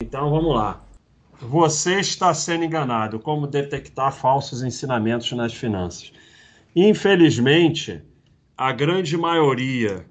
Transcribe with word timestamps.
Então 0.00 0.30
vamos 0.30 0.54
lá. 0.54 0.80
Você 1.40 1.98
está 1.98 2.32
sendo 2.32 2.64
enganado. 2.64 3.18
Como 3.18 3.48
detectar 3.48 4.12
falsos 4.12 4.62
ensinamentos 4.62 5.32
nas 5.32 5.52
finanças? 5.52 6.12
Infelizmente, 6.74 8.00
a 8.56 8.70
grande 8.70 9.16
maioria 9.16 10.06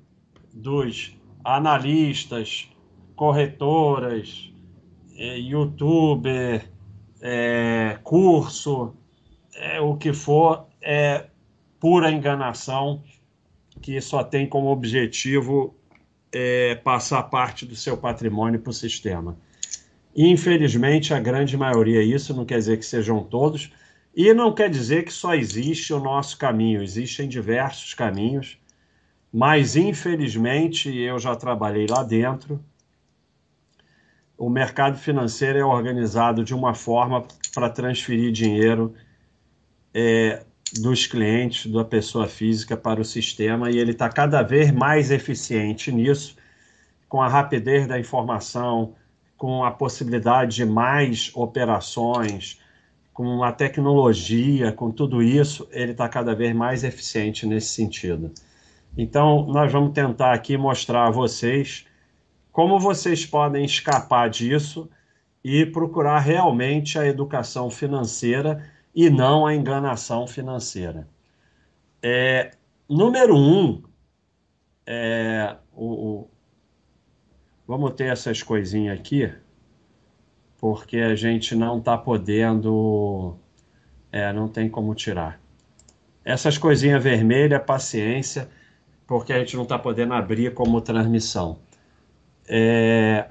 dos 0.53 1.17
analistas, 1.41 2.69
corretoras, 3.15 4.51
é, 5.15 5.37
youtuber, 5.37 6.69
é, 7.21 7.97
curso, 8.03 8.93
é, 9.55 9.79
o 9.79 9.95
que 9.95 10.11
for, 10.11 10.67
é 10.81 11.29
pura 11.79 12.11
enganação 12.11 13.01
que 13.81 14.01
só 14.01 14.21
tem 14.21 14.49
como 14.49 14.67
objetivo 14.67 15.73
é, 16.29 16.75
passar 16.75 17.23
parte 17.23 17.65
do 17.65 17.75
seu 17.75 17.95
patrimônio 17.95 18.59
para 18.59 18.71
o 18.71 18.73
sistema. 18.73 19.37
Infelizmente, 20.19 21.13
a 21.13 21.19
grande 21.19 21.55
maioria, 21.55 22.01
isso 22.01 22.33
não 22.33 22.43
quer 22.43 22.57
dizer 22.57 22.77
que 22.79 22.85
sejam 22.85 23.23
todos, 23.23 23.71
e 24.15 24.33
não 24.33 24.51
quer 24.51 24.67
dizer 24.67 25.05
que 25.05 25.13
só 25.13 25.35
existe 25.35 25.93
o 25.93 25.99
nosso 25.99 26.39
caminho, 26.39 26.81
existem 26.81 27.29
diversos 27.29 27.93
caminhos, 27.93 28.59
mas 29.31 29.75
infelizmente 29.75 30.91
eu 30.91 31.19
já 31.19 31.35
trabalhei 31.35 31.85
lá 31.87 32.01
dentro. 32.01 32.59
O 34.35 34.49
mercado 34.49 34.97
financeiro 34.97 35.59
é 35.59 35.63
organizado 35.63 36.43
de 36.43 36.55
uma 36.55 36.73
forma 36.73 37.23
para 37.53 37.69
transferir 37.69 38.31
dinheiro 38.31 38.95
é, 39.93 40.43
dos 40.79 41.05
clientes, 41.05 41.71
da 41.71 41.85
pessoa 41.85 42.25
física 42.27 42.75
para 42.75 42.99
o 42.99 43.05
sistema, 43.05 43.69
e 43.69 43.77
ele 43.77 43.91
está 43.91 44.09
cada 44.09 44.41
vez 44.41 44.71
mais 44.71 45.11
eficiente 45.11 45.91
nisso, 45.91 46.35
com 47.07 47.21
a 47.21 47.27
rapidez 47.27 47.87
da 47.87 47.99
informação, 47.99 48.95
com 49.37 49.63
a 49.63 49.71
possibilidade 49.71 50.55
de 50.55 50.65
mais 50.65 51.31
operações, 51.35 52.59
com 53.13 53.43
a 53.43 53.51
tecnologia, 53.51 54.71
com 54.71 54.91
tudo 54.91 55.21
isso, 55.23 55.67
ele 55.71 55.91
está 55.91 56.09
cada 56.09 56.35
vez 56.35 56.55
mais 56.55 56.83
eficiente 56.83 57.45
nesse 57.45 57.69
sentido. 57.69 58.31
Então, 58.97 59.45
nós 59.47 59.71
vamos 59.71 59.93
tentar 59.93 60.33
aqui 60.33 60.57
mostrar 60.57 61.07
a 61.07 61.11
vocês 61.11 61.85
como 62.51 62.79
vocês 62.79 63.25
podem 63.25 63.63
escapar 63.63 64.29
disso 64.29 64.89
e 65.43 65.65
procurar 65.65 66.19
realmente 66.19 66.97
a 66.97 67.05
educação 67.05 67.69
financeira 67.69 68.67
e 68.93 69.09
não 69.09 69.45
a 69.45 69.53
enganação 69.53 70.25
financeira. 70.25 71.07
É, 72.01 72.51
número 72.89 73.35
um, 73.37 73.83
é, 74.85 75.55
o, 75.71 76.27
vamos 77.67 77.91
ter 77.93 78.05
essas 78.05 78.41
coisinhas 78.41 78.97
aqui, 78.97 79.31
porque 80.57 80.97
a 80.97 81.15
gente 81.15 81.55
não 81.55 81.79
está 81.79 81.97
podendo, 81.97 83.35
é, 84.11 84.31
não 84.31 84.47
tem 84.47 84.69
como 84.69 84.95
tirar. 84.95 85.39
Essas 86.23 86.57
coisinhas 86.57 87.03
vermelhas, 87.03 87.61
paciência, 87.63 88.49
porque 89.05 89.33
a 89.33 89.39
gente 89.39 89.55
não 89.55 89.63
está 89.63 89.77
podendo 89.77 90.13
abrir 90.13 90.53
como 90.53 90.81
transmissão. 90.81 91.59
É, 92.47 93.29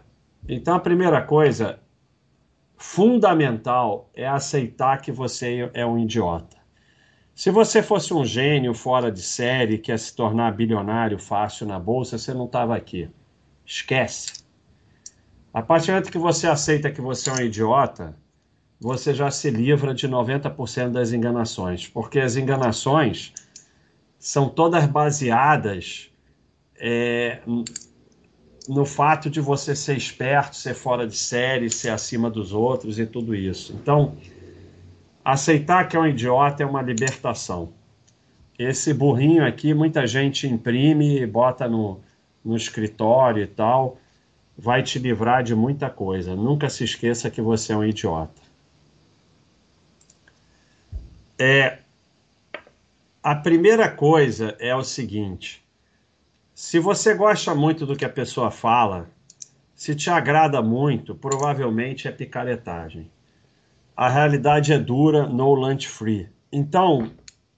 então, 0.48 0.75
a 0.75 0.81
primeira 0.81 1.23
coisa 1.23 1.81
fundamental 2.77 4.11
é 4.15 4.27
aceitar 4.27 5.00
que 5.00 5.11
você 5.11 5.71
é 5.73 5.84
um 5.84 5.98
idiota. 5.98 6.56
Se 7.34 7.50
você 7.50 7.83
fosse 7.83 8.15
um 8.15 8.25
gênio 8.25 8.73
fora 8.73 9.11
de 9.11 9.21
série, 9.21 9.78
que 9.78 9.91
ia 9.91 9.98
se 9.98 10.15
tornar 10.15 10.53
bilionário 10.53 11.19
fácil 11.19 11.67
na 11.67 11.78
bolsa, 11.78 12.17
você 12.17 12.33
não 12.33 12.47
estava 12.47 12.75
aqui. 12.75 13.11
Esquece. 13.67 14.45
A 15.53 15.61
partir 15.61 15.86
do 15.86 15.92
momento 15.92 16.12
que 16.12 16.19
você 16.19 16.47
aceita 16.47 16.91
que 16.91 17.00
você 17.00 17.31
é 17.31 17.33
um 17.33 17.41
idiota, 17.41 18.17
você 18.81 19.12
já 19.12 19.31
se 19.31 19.50
livra 19.50 19.92
de 19.95 20.06
90% 20.06 20.91
das 20.91 21.12
enganações, 21.12 21.89
porque 21.89 22.20
as 22.20 22.37
enganações 22.37 23.33
são 24.19 24.48
todas 24.48 24.87
baseadas 24.87 26.10
é, 26.78 27.41
no 28.69 28.84
fato 28.84 29.31
de 29.31 29.41
você 29.41 29.75
ser 29.75 29.97
esperto, 29.97 30.56
ser 30.56 30.75
fora 30.75 31.06
de 31.06 31.16
série, 31.16 31.71
ser 31.71 31.91
acima 31.91 32.31
dos 32.31 32.53
outros 32.53 32.99
e 32.99 33.06
tudo 33.06 33.34
isso. 33.34 33.72
Então, 33.72 34.16
aceitar 35.25 35.88
que 35.88 35.97
é 35.97 36.00
um 36.00 36.06
idiota 36.06 36.62
é 36.62 36.66
uma 36.66 36.82
libertação. 36.82 37.72
Esse 38.59 38.93
burrinho 38.93 39.47
aqui, 39.47 39.72
muita 39.75 40.06
gente 40.06 40.47
imprime 40.47 41.21
e 41.21 41.26
bota 41.26 41.69
no, 41.69 42.00
no 42.47 42.57
escritório 42.57 43.43
e 43.43 43.47
tal, 43.47 43.99
vai 44.57 44.83
te 44.83 45.01
livrar 45.01 45.43
de 45.43 45.55
muita 45.55 45.91
coisa. 45.91 46.37
Nunca 46.37 46.71
se 46.71 46.84
esqueça 46.84 47.29
que 47.29 47.43
você 47.43 47.73
é 47.73 47.77
um 47.77 47.84
idiota. 47.84 48.41
É, 51.37 51.81
a 53.23 53.35
primeira 53.35 53.91
coisa 53.91 54.56
é 54.61 54.75
o 54.75 54.85
seguinte: 54.85 55.62
se 56.55 56.79
você 56.79 57.15
gosta 57.15 57.53
muito 57.53 57.85
do 57.85 57.97
que 57.97 58.05
a 58.05 58.09
pessoa 58.09 58.51
fala, 58.53 59.11
se 59.75 59.97
te 59.97 60.09
agrada 60.09 60.62
muito, 60.62 61.17
provavelmente 61.17 62.06
é 62.06 62.12
picaretagem. 62.12 63.11
A 63.97 64.09
realidade 64.09 64.73
é 64.73 64.79
dura, 64.79 65.27
no 65.27 65.53
lunch 65.55 65.89
free. 65.89 66.29
Então, 66.53 67.11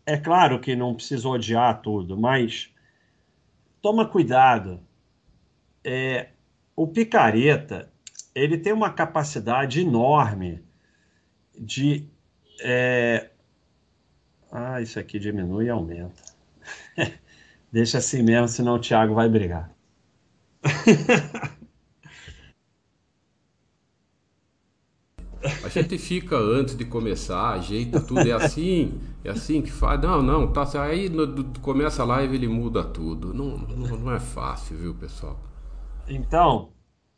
é 0.06 0.16
claro 0.16 0.58
que 0.58 0.74
não 0.74 0.94
precisa 0.94 1.28
odiar 1.28 1.82
tudo, 1.82 2.16
mas 2.16 2.72
toma 3.82 4.06
cuidado. 4.06 4.80
É, 5.84 6.30
o 6.76 6.86
picareta, 6.86 7.90
ele 8.34 8.58
tem 8.58 8.72
uma 8.72 8.92
capacidade 8.92 9.80
enorme 9.80 10.62
de... 11.58 12.06
É... 12.60 13.30
Ah, 14.50 14.80
isso 14.80 14.98
aqui 14.98 15.18
diminui 15.18 15.66
e 15.66 15.70
aumenta. 15.70 16.22
Deixa 17.70 17.98
assim 17.98 18.22
mesmo, 18.22 18.48
senão 18.48 18.76
o 18.76 18.80
Thiago 18.80 19.14
vai 19.14 19.28
brigar. 19.28 19.70
A 25.62 25.68
gente 25.68 25.98
fica 25.98 26.36
antes 26.36 26.76
de 26.76 26.84
começar, 26.84 27.52
ajeita 27.52 28.00
tudo, 28.00 28.28
é 28.28 28.32
assim, 28.32 29.00
é 29.28 29.32
assim 29.32 29.62
que 29.62 29.70
faz. 29.70 30.00
Não, 30.00 30.22
não, 30.22 30.52
tá. 30.52 30.66
Aí 30.82 31.08
no, 31.08 31.44
começa 31.60 32.02
a 32.02 32.06
live 32.06 32.34
ele 32.34 32.48
muda 32.48 32.84
tudo. 32.84 33.32
Não, 33.34 33.58
não, 33.58 33.98
não 33.98 34.12
é 34.12 34.20
fácil, 34.20 34.76
viu, 34.76 34.94
pessoal? 34.94 35.38
Então, 36.08 36.70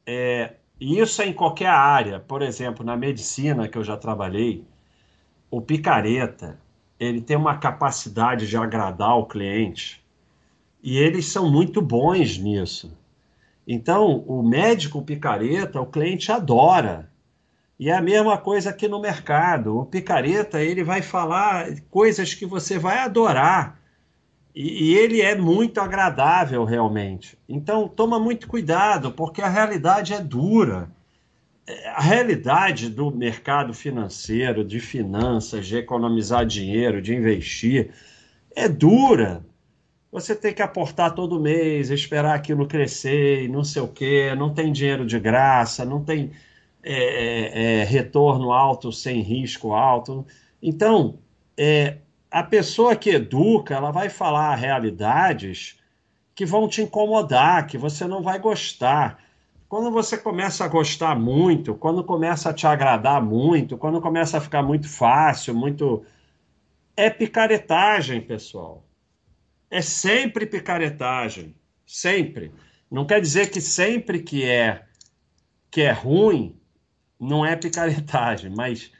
é, 0.06 0.56
isso 0.80 1.22
é 1.22 1.26
em 1.26 1.32
qualquer 1.32 1.68
área. 1.68 2.20
Por 2.20 2.42
exemplo, 2.42 2.84
na 2.84 2.96
medicina 2.96 3.68
que 3.68 3.78
eu 3.78 3.84
já 3.84 3.96
trabalhei, 3.96 4.66
o 5.50 5.60
picareta 5.60 6.60
ele 6.98 7.20
tem 7.20 7.36
uma 7.36 7.56
capacidade 7.56 8.46
de 8.46 8.56
agradar 8.56 9.16
o 9.16 9.26
cliente 9.26 10.04
e 10.82 10.98
eles 10.98 11.26
são 11.26 11.50
muito 11.50 11.80
bons 11.80 12.38
nisso. 12.38 12.96
Então, 13.66 14.24
o 14.26 14.42
médico 14.42 15.02
picareta, 15.02 15.80
o 15.80 15.86
cliente 15.86 16.32
adora. 16.32 17.09
E 17.80 17.88
é 17.88 17.94
a 17.94 18.02
mesma 18.02 18.36
coisa 18.36 18.68
aqui 18.68 18.86
no 18.86 19.00
mercado. 19.00 19.78
O 19.78 19.86
picareta, 19.86 20.60
ele 20.60 20.84
vai 20.84 21.00
falar 21.00 21.66
coisas 21.90 22.34
que 22.34 22.44
você 22.44 22.78
vai 22.78 22.98
adorar. 22.98 23.80
E, 24.54 24.90
e 24.90 24.98
ele 24.98 25.22
é 25.22 25.34
muito 25.34 25.80
agradável, 25.80 26.62
realmente. 26.64 27.38
Então, 27.48 27.88
toma 27.88 28.20
muito 28.20 28.46
cuidado, 28.46 29.12
porque 29.12 29.40
a 29.40 29.48
realidade 29.48 30.12
é 30.12 30.20
dura. 30.20 30.90
A 31.94 32.02
realidade 32.02 32.90
do 32.90 33.10
mercado 33.10 33.72
financeiro, 33.72 34.62
de 34.62 34.78
finanças, 34.78 35.66
de 35.66 35.78
economizar 35.78 36.44
dinheiro, 36.44 37.00
de 37.00 37.14
investir, 37.14 37.94
é 38.54 38.68
dura 38.68 39.42
você 40.12 40.34
tem 40.34 40.52
que 40.52 40.60
aportar 40.60 41.14
todo 41.14 41.38
mês, 41.38 41.88
esperar 41.88 42.34
aquilo 42.34 42.66
crescer 42.66 43.48
não 43.48 43.62
sei 43.62 43.80
o 43.80 43.86
quê, 43.86 44.34
não 44.36 44.52
tem 44.52 44.72
dinheiro 44.72 45.06
de 45.06 45.20
graça, 45.20 45.84
não 45.84 46.02
tem 46.02 46.32
é, 46.82 46.94
é, 46.94 47.80
é 47.80 47.84
retorno 47.84 48.52
alto 48.52 48.92
sem 48.92 49.20
risco 49.20 49.72
alto. 49.72 50.26
Então, 50.62 51.18
é, 51.56 51.98
a 52.30 52.42
pessoa 52.42 52.96
que 52.96 53.10
educa, 53.10 53.74
ela 53.74 53.90
vai 53.90 54.08
falar 54.08 54.54
realidades 54.54 55.78
que 56.34 56.46
vão 56.46 56.68
te 56.68 56.82
incomodar, 56.82 57.66
que 57.66 57.76
você 57.76 58.06
não 58.06 58.22
vai 58.22 58.38
gostar. 58.38 59.22
Quando 59.68 59.90
você 59.90 60.16
começa 60.16 60.64
a 60.64 60.68
gostar 60.68 61.18
muito, 61.18 61.74
quando 61.74 62.02
começa 62.02 62.50
a 62.50 62.54
te 62.54 62.66
agradar 62.66 63.22
muito, 63.22 63.76
quando 63.78 64.00
começa 64.00 64.38
a 64.38 64.40
ficar 64.40 64.62
muito 64.62 64.88
fácil, 64.88 65.54
muito. 65.54 66.04
É 66.96 67.08
picaretagem, 67.08 68.20
pessoal 68.20 68.84
é 69.70 69.80
sempre 69.80 70.44
picaretagem, 70.44 71.54
sempre. 71.86 72.52
Não 72.90 73.06
quer 73.06 73.20
dizer 73.20 73.50
que 73.50 73.60
sempre 73.60 74.20
que 74.20 74.44
é 74.44 74.84
que 75.70 75.82
é 75.82 75.92
ruim 75.92 76.59
não 77.20 77.44
é 77.44 77.54
picaretagem, 77.54 78.50
mas 78.56 78.90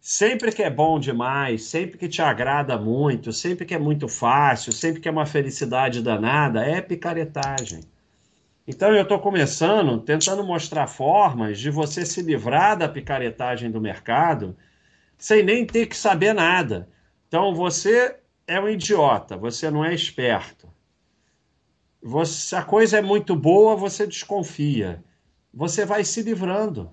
sempre 0.00 0.50
que 0.50 0.62
é 0.62 0.70
bom 0.70 0.98
demais, 0.98 1.64
sempre 1.64 1.98
que 1.98 2.08
te 2.08 2.22
agrada 2.22 2.78
muito, 2.78 3.32
sempre 3.32 3.66
que 3.66 3.74
é 3.74 3.78
muito 3.78 4.08
fácil, 4.08 4.72
sempre 4.72 5.00
que 5.00 5.08
é 5.08 5.12
uma 5.12 5.26
felicidade 5.26 6.02
danada, 6.02 6.64
é 6.64 6.80
picaretagem. 6.80 7.80
Então 8.66 8.94
eu 8.94 9.02
estou 9.02 9.18
começando, 9.18 9.98
tentando 10.00 10.44
mostrar 10.44 10.86
formas 10.86 11.58
de 11.58 11.70
você 11.70 12.04
se 12.06 12.22
livrar 12.22 12.76
da 12.76 12.88
picaretagem 12.88 13.70
do 13.70 13.80
mercado 13.80 14.56
sem 15.16 15.42
nem 15.42 15.66
ter 15.66 15.86
que 15.86 15.96
saber 15.96 16.32
nada. 16.32 16.88
Então 17.26 17.54
você 17.54 18.16
é 18.46 18.58
um 18.60 18.68
idiota, 18.68 19.36
você 19.36 19.70
não 19.70 19.84
é 19.84 19.94
esperto. 19.94 20.68
Você, 22.02 22.54
a 22.56 22.62
coisa 22.62 22.98
é 22.98 23.02
muito 23.02 23.34
boa, 23.34 23.76
você 23.76 24.06
desconfia. 24.06 25.02
Você 25.52 25.84
vai 25.84 26.04
se 26.04 26.22
livrando. 26.22 26.90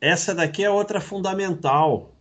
Essa 0.00 0.34
daqui 0.34 0.64
é 0.64 0.70
outra 0.70 1.00
fundamental. 1.00 2.14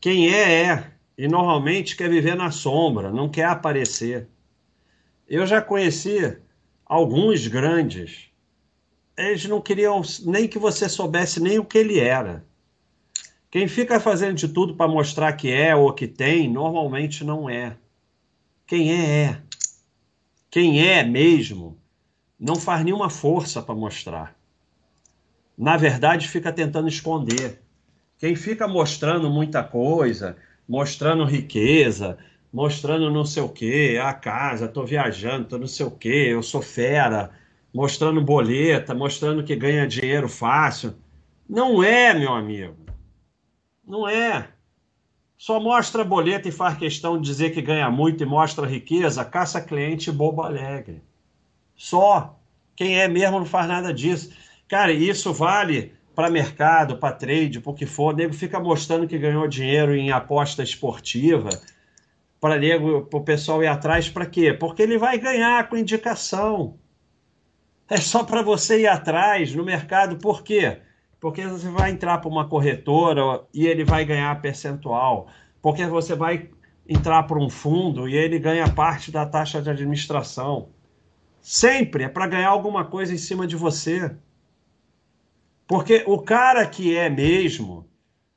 Quem 0.00 0.32
é, 0.32 0.64
é. 0.64 0.90
E 1.16 1.28
normalmente 1.28 1.96
quer 1.96 2.08
viver 2.08 2.34
na 2.34 2.50
sombra, 2.50 3.12
não 3.12 3.28
quer 3.28 3.44
aparecer. 3.44 4.28
Eu 5.28 5.46
já 5.46 5.62
conheci 5.62 6.38
alguns 6.84 7.46
grandes. 7.46 8.30
Eles 9.16 9.44
não 9.44 9.60
queriam 9.60 10.02
nem 10.24 10.48
que 10.48 10.58
você 10.58 10.88
soubesse 10.88 11.40
nem 11.40 11.58
o 11.58 11.64
que 11.64 11.78
ele 11.78 12.00
era. 12.00 12.44
Quem 13.50 13.68
fica 13.68 14.00
fazendo 14.00 14.34
de 14.34 14.48
tudo 14.48 14.74
para 14.74 14.90
mostrar 14.90 15.32
que 15.34 15.52
é 15.52 15.76
ou 15.76 15.92
que 15.92 16.08
tem, 16.08 16.50
normalmente 16.50 17.22
não 17.22 17.48
é. 17.48 17.76
Quem 18.66 18.90
é, 18.92 19.24
é. 19.26 19.42
Quem 20.50 20.84
é 20.84 21.04
mesmo, 21.04 21.78
não 22.38 22.56
faz 22.56 22.84
nenhuma 22.84 23.08
força 23.08 23.62
para 23.62 23.74
mostrar. 23.74 24.36
Na 25.56 25.76
verdade, 25.76 26.28
fica 26.28 26.52
tentando 26.52 26.88
esconder. 26.88 27.62
Quem 28.18 28.34
fica 28.34 28.66
mostrando 28.66 29.30
muita 29.30 29.62
coisa, 29.62 30.36
mostrando 30.68 31.24
riqueza, 31.24 32.18
mostrando 32.52 33.10
não 33.10 33.24
sei 33.24 33.42
o 33.42 33.48
quê, 33.48 34.00
a 34.02 34.12
casa, 34.12 34.66
estou 34.66 34.86
viajando, 34.86 35.42
estou 35.44 35.58
não 35.58 35.66
sei 35.66 35.86
o 35.86 35.90
quê, 35.90 36.28
eu 36.28 36.42
sou 36.42 36.62
fera, 36.62 37.30
mostrando 37.72 38.20
boleta, 38.20 38.94
mostrando 38.94 39.42
que 39.44 39.56
ganha 39.56 39.86
dinheiro 39.86 40.28
fácil. 40.28 40.94
Não 41.48 41.82
é, 41.82 42.14
meu 42.14 42.32
amigo. 42.32 42.76
Não 43.86 44.08
é. 44.08 44.48
Só 45.36 45.60
mostra 45.60 46.04
boleta 46.04 46.48
e 46.48 46.52
faz 46.52 46.78
questão 46.78 47.20
de 47.20 47.26
dizer 47.26 47.50
que 47.50 47.60
ganha 47.60 47.90
muito 47.90 48.22
e 48.22 48.26
mostra 48.26 48.66
riqueza, 48.66 49.24
caça 49.24 49.60
cliente 49.60 50.10
bobo 50.10 50.42
alegre. 50.42 51.02
Só. 51.76 52.38
Quem 52.76 52.98
é 52.98 53.06
mesmo 53.06 53.38
não 53.38 53.46
faz 53.46 53.68
nada 53.68 53.92
disso. 53.92 54.32
Cara, 54.74 54.90
isso 54.90 55.32
vale 55.32 55.94
para 56.16 56.28
mercado, 56.28 56.96
para 56.96 57.14
trade, 57.14 57.60
para 57.60 57.70
o 57.70 57.74
que 57.76 57.86
for. 57.86 58.12
O 58.12 58.16
nego 58.16 58.34
fica 58.34 58.58
mostrando 58.58 59.06
que 59.06 59.16
ganhou 59.16 59.46
dinheiro 59.46 59.94
em 59.94 60.10
aposta 60.10 60.64
esportiva. 60.64 61.48
Para 62.40 62.58
o 62.88 63.20
pessoal 63.20 63.62
ir 63.62 63.68
atrás, 63.68 64.08
para 64.08 64.26
quê? 64.26 64.52
Porque 64.52 64.82
ele 64.82 64.98
vai 64.98 65.16
ganhar 65.16 65.68
com 65.68 65.76
indicação. 65.76 66.76
É 67.88 67.98
só 67.98 68.24
para 68.24 68.42
você 68.42 68.80
ir 68.80 68.88
atrás 68.88 69.54
no 69.54 69.64
mercado. 69.64 70.16
Por 70.16 70.42
quê? 70.42 70.78
Porque 71.20 71.46
você 71.46 71.68
vai 71.68 71.92
entrar 71.92 72.18
para 72.18 72.28
uma 72.28 72.48
corretora 72.48 73.44
e 73.54 73.68
ele 73.68 73.84
vai 73.84 74.04
ganhar 74.04 74.42
percentual. 74.42 75.28
Porque 75.62 75.86
você 75.86 76.16
vai 76.16 76.50
entrar 76.88 77.22
para 77.22 77.38
um 77.38 77.48
fundo 77.48 78.08
e 78.08 78.16
ele 78.16 78.40
ganha 78.40 78.68
parte 78.68 79.12
da 79.12 79.24
taxa 79.24 79.62
de 79.62 79.70
administração. 79.70 80.70
Sempre 81.40 82.02
é 82.02 82.08
para 82.08 82.26
ganhar 82.26 82.48
alguma 82.48 82.84
coisa 82.84 83.14
em 83.14 83.18
cima 83.18 83.46
de 83.46 83.54
você. 83.54 84.10
Porque 85.66 86.04
o 86.06 86.18
cara 86.18 86.66
que 86.66 86.96
é 86.96 87.08
mesmo, 87.08 87.88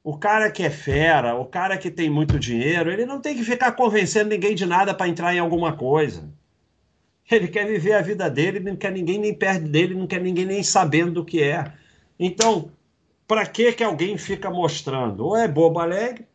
o 0.03 0.17
cara 0.17 0.49
que 0.49 0.63
é 0.63 0.69
fera, 0.69 1.35
o 1.35 1.45
cara 1.45 1.77
que 1.77 1.91
tem 1.91 2.09
muito 2.09 2.39
dinheiro, 2.39 2.91
ele 2.91 3.05
não 3.05 3.19
tem 3.19 3.35
que 3.35 3.43
ficar 3.43 3.73
convencendo 3.73 4.29
ninguém 4.29 4.55
de 4.55 4.65
nada 4.65 4.93
para 4.93 5.07
entrar 5.07 5.35
em 5.35 5.39
alguma 5.39 5.75
coisa. 5.75 6.29
Ele 7.29 7.49
quer 7.49 7.67
viver 7.67 7.93
a 7.93 8.01
vida 8.01 8.29
dele, 8.29 8.61
não 8.61 8.77
quer 8.77 8.91
ninguém 8.91 9.19
nem 9.19 9.33
perto 9.33 9.67
dele, 9.67 9.93
não 9.93 10.07
quer 10.07 10.21
ninguém 10.21 10.45
nem 10.45 10.63
sabendo 10.63 11.11
do 11.11 11.25
que 11.25 11.43
é. 11.43 11.73
Então, 12.17 12.71
para 13.27 13.45
que 13.45 13.73
que 13.73 13.83
alguém 13.83 14.17
fica 14.17 14.49
mostrando? 14.49 15.25
Ou 15.25 15.35
é 15.35 15.45
bobo 15.45 15.79
alegre, 15.79 16.25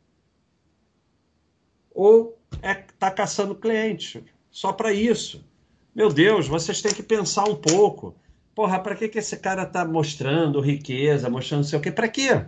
ou 1.95 2.39
é 2.61 2.75
tá 2.75 3.11
caçando 3.11 3.55
cliente. 3.55 4.23
Só 4.51 4.73
para 4.73 4.93
isso. 4.93 5.43
Meu 5.95 6.13
Deus, 6.13 6.47
vocês 6.47 6.83
têm 6.83 6.93
que 6.93 7.03
pensar 7.03 7.45
um 7.45 7.57
pouco. 7.57 8.15
Porra, 8.55 8.79
para 8.79 8.95
que 8.95 9.09
que 9.09 9.19
esse 9.19 9.37
cara 9.39 9.65
tá 9.65 9.85
mostrando 9.85 10.61
riqueza, 10.61 11.31
mostrando 11.31 11.65
sei 11.65 11.79
o 11.79 11.83
quê? 11.83 11.91
Para 11.91 12.09
quê? 12.09 12.45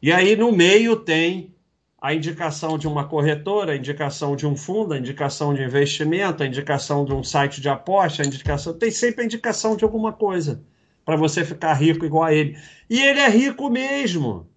E 0.00 0.10
aí 0.10 0.34
no 0.34 0.50
meio 0.50 0.96
tem 0.96 1.54
a 2.00 2.12
indicação 2.12 2.76
de 2.76 2.88
uma 2.88 3.06
corretora, 3.06 3.72
a 3.72 3.76
indicação 3.76 4.34
de 4.34 4.44
um 4.46 4.56
fundo, 4.56 4.94
a 4.94 4.98
indicação 4.98 5.54
de 5.54 5.62
investimento, 5.62 6.42
a 6.42 6.46
indicação 6.46 7.04
de 7.04 7.12
um 7.12 7.22
site 7.22 7.60
de 7.60 7.68
aposta, 7.68 8.22
a 8.22 8.26
indicação, 8.26 8.76
tem 8.76 8.90
sempre 8.90 9.22
a 9.22 9.24
indicação 9.24 9.76
de 9.76 9.84
alguma 9.84 10.12
coisa 10.12 10.64
para 11.04 11.14
você 11.14 11.44
ficar 11.44 11.74
rico 11.74 12.04
igual 12.04 12.24
a 12.24 12.34
ele. 12.34 12.58
E 12.90 13.00
ele 13.00 13.20
é 13.20 13.28
rico 13.28 13.70
mesmo. 13.70 14.48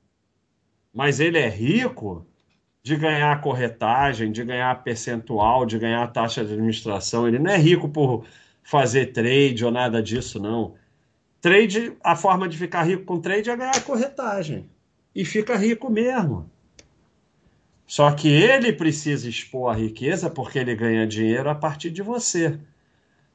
Mas 0.94 1.20
ele 1.20 1.38
é 1.38 1.48
rico 1.48 2.26
de 2.82 2.96
ganhar 2.96 3.42
corretagem, 3.42 4.32
de 4.32 4.44
ganhar 4.44 4.84
percentual, 4.84 5.66
de 5.66 5.78
ganhar 5.78 6.08
taxa 6.08 6.44
de 6.44 6.54
administração. 6.54 7.28
Ele 7.28 7.40
não 7.40 7.52
é 7.52 7.58
rico 7.58 7.90
por 7.90 8.26
fazer 8.66 9.14
trade 9.14 9.64
ou 9.64 9.72
nada 9.72 10.02
disso, 10.02 10.40
não. 10.40 10.74
Trade, 11.40 11.94
a 12.04 12.16
forma 12.16 12.50
de 12.50 12.58
ficar 12.58 12.82
rico 12.82 13.04
com 13.04 13.22
trade 13.22 13.50
é 13.50 13.56
ganhar 13.56 13.84
corretagem. 13.84 14.68
E 15.16 15.24
fica 15.24 15.56
rico 15.56 15.90
mesmo. 15.90 16.50
Só 17.86 18.12
que 18.12 18.28
ele 18.28 18.74
precisa 18.74 19.30
expor 19.30 19.72
a 19.72 19.78
riqueza 19.78 20.32
porque 20.32 20.58
ele 20.58 20.76
ganha 20.76 21.06
dinheiro 21.06 21.48
a 21.48 21.54
partir 21.54 21.92
de 21.92 22.02
você. 22.02 22.58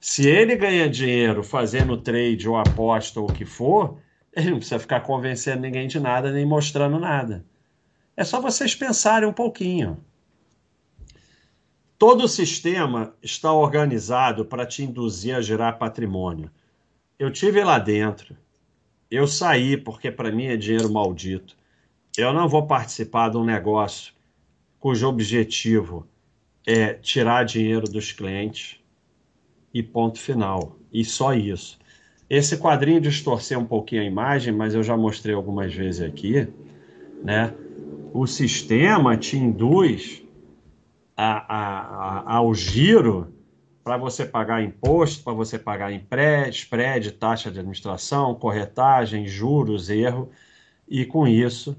Se 0.00 0.28
ele 0.28 0.56
ganha 0.56 0.90
dinheiro 0.90 1.44
fazendo 1.44 1.96
trade 1.96 2.48
ou 2.48 2.56
aposta 2.56 3.20
ou 3.20 3.30
o 3.30 3.32
que 3.32 3.44
for, 3.44 3.98
ele 4.34 4.50
não 4.50 4.56
precisa 4.56 4.80
ficar 4.80 5.00
convencendo 5.00 5.60
ninguém 5.60 5.86
de 5.86 6.00
nada 6.00 6.32
nem 6.32 6.44
mostrando 6.44 6.98
nada. 6.98 7.44
É 8.16 8.24
só 8.24 8.40
vocês 8.40 8.74
pensarem 8.74 9.28
um 9.28 9.32
pouquinho. 9.32 9.96
Todo 12.00 12.24
o 12.24 12.28
sistema 12.28 13.14
está 13.22 13.52
organizado 13.52 14.42
para 14.42 14.64
te 14.64 14.82
induzir 14.82 15.36
a 15.36 15.42
gerar 15.42 15.74
patrimônio. 15.74 16.50
Eu 17.18 17.30
tive 17.30 17.62
lá 17.62 17.78
dentro. 17.78 18.34
Eu 19.10 19.26
saí 19.26 19.76
porque 19.76 20.10
para 20.10 20.32
mim 20.32 20.46
é 20.46 20.56
dinheiro 20.56 20.90
maldito. 20.90 21.54
Eu 22.16 22.32
não 22.32 22.48
vou 22.48 22.66
participar 22.66 23.28
de 23.28 23.36
um 23.36 23.44
negócio 23.44 24.14
cujo 24.78 25.06
objetivo 25.06 26.06
é 26.66 26.94
tirar 26.94 27.44
dinheiro 27.44 27.86
dos 27.86 28.12
clientes 28.12 28.80
e 29.74 29.82
ponto 29.82 30.18
final. 30.18 30.78
E 30.90 31.04
só 31.04 31.34
isso. 31.34 31.78
Esse 32.30 32.56
quadrinho 32.56 33.02
distorceu 33.02 33.60
um 33.60 33.66
pouquinho 33.66 34.00
a 34.00 34.06
imagem, 34.06 34.54
mas 34.54 34.74
eu 34.74 34.82
já 34.82 34.96
mostrei 34.96 35.34
algumas 35.34 35.74
vezes 35.74 36.00
aqui, 36.00 36.48
né? 37.22 37.52
O 38.14 38.26
sistema 38.26 39.18
te 39.18 39.36
induz 39.36 40.22
a, 41.20 42.22
a, 42.28 42.36
ao 42.36 42.54
giro 42.54 43.34
para 43.84 43.96
você 43.96 44.24
pagar 44.24 44.62
imposto, 44.62 45.22
para 45.22 45.32
você 45.32 45.58
pagar 45.58 45.92
spread, 46.50 47.12
taxa 47.12 47.50
de 47.50 47.58
administração, 47.58 48.34
corretagem, 48.34 49.26
juros, 49.26 49.90
erro, 49.90 50.30
e 50.88 51.04
com 51.04 51.26
isso, 51.26 51.76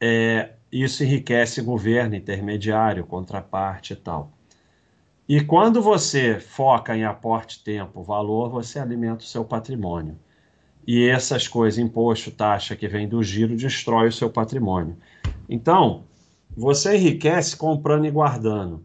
é, 0.00 0.50
isso 0.70 1.02
enriquece 1.04 1.62
governo, 1.62 2.14
intermediário, 2.14 3.04
contraparte 3.06 3.92
e 3.92 3.96
tal. 3.96 4.32
E 5.28 5.40
quando 5.40 5.82
você 5.82 6.38
foca 6.38 6.96
em 6.96 7.04
aporte, 7.04 7.62
tempo, 7.64 8.02
valor, 8.02 8.48
você 8.48 8.78
alimenta 8.78 9.24
o 9.24 9.26
seu 9.26 9.44
patrimônio. 9.44 10.18
E 10.86 11.08
essas 11.08 11.48
coisas, 11.48 11.78
imposto, 11.78 12.30
taxa 12.30 12.76
que 12.76 12.86
vem 12.86 13.08
do 13.08 13.22
giro, 13.22 13.56
destrói 13.56 14.08
o 14.08 14.12
seu 14.12 14.30
patrimônio. 14.30 14.96
Então, 15.48 16.04
você 16.56 16.96
enriquece 16.96 17.56
comprando 17.56 18.06
e 18.06 18.10
guardando. 18.10 18.82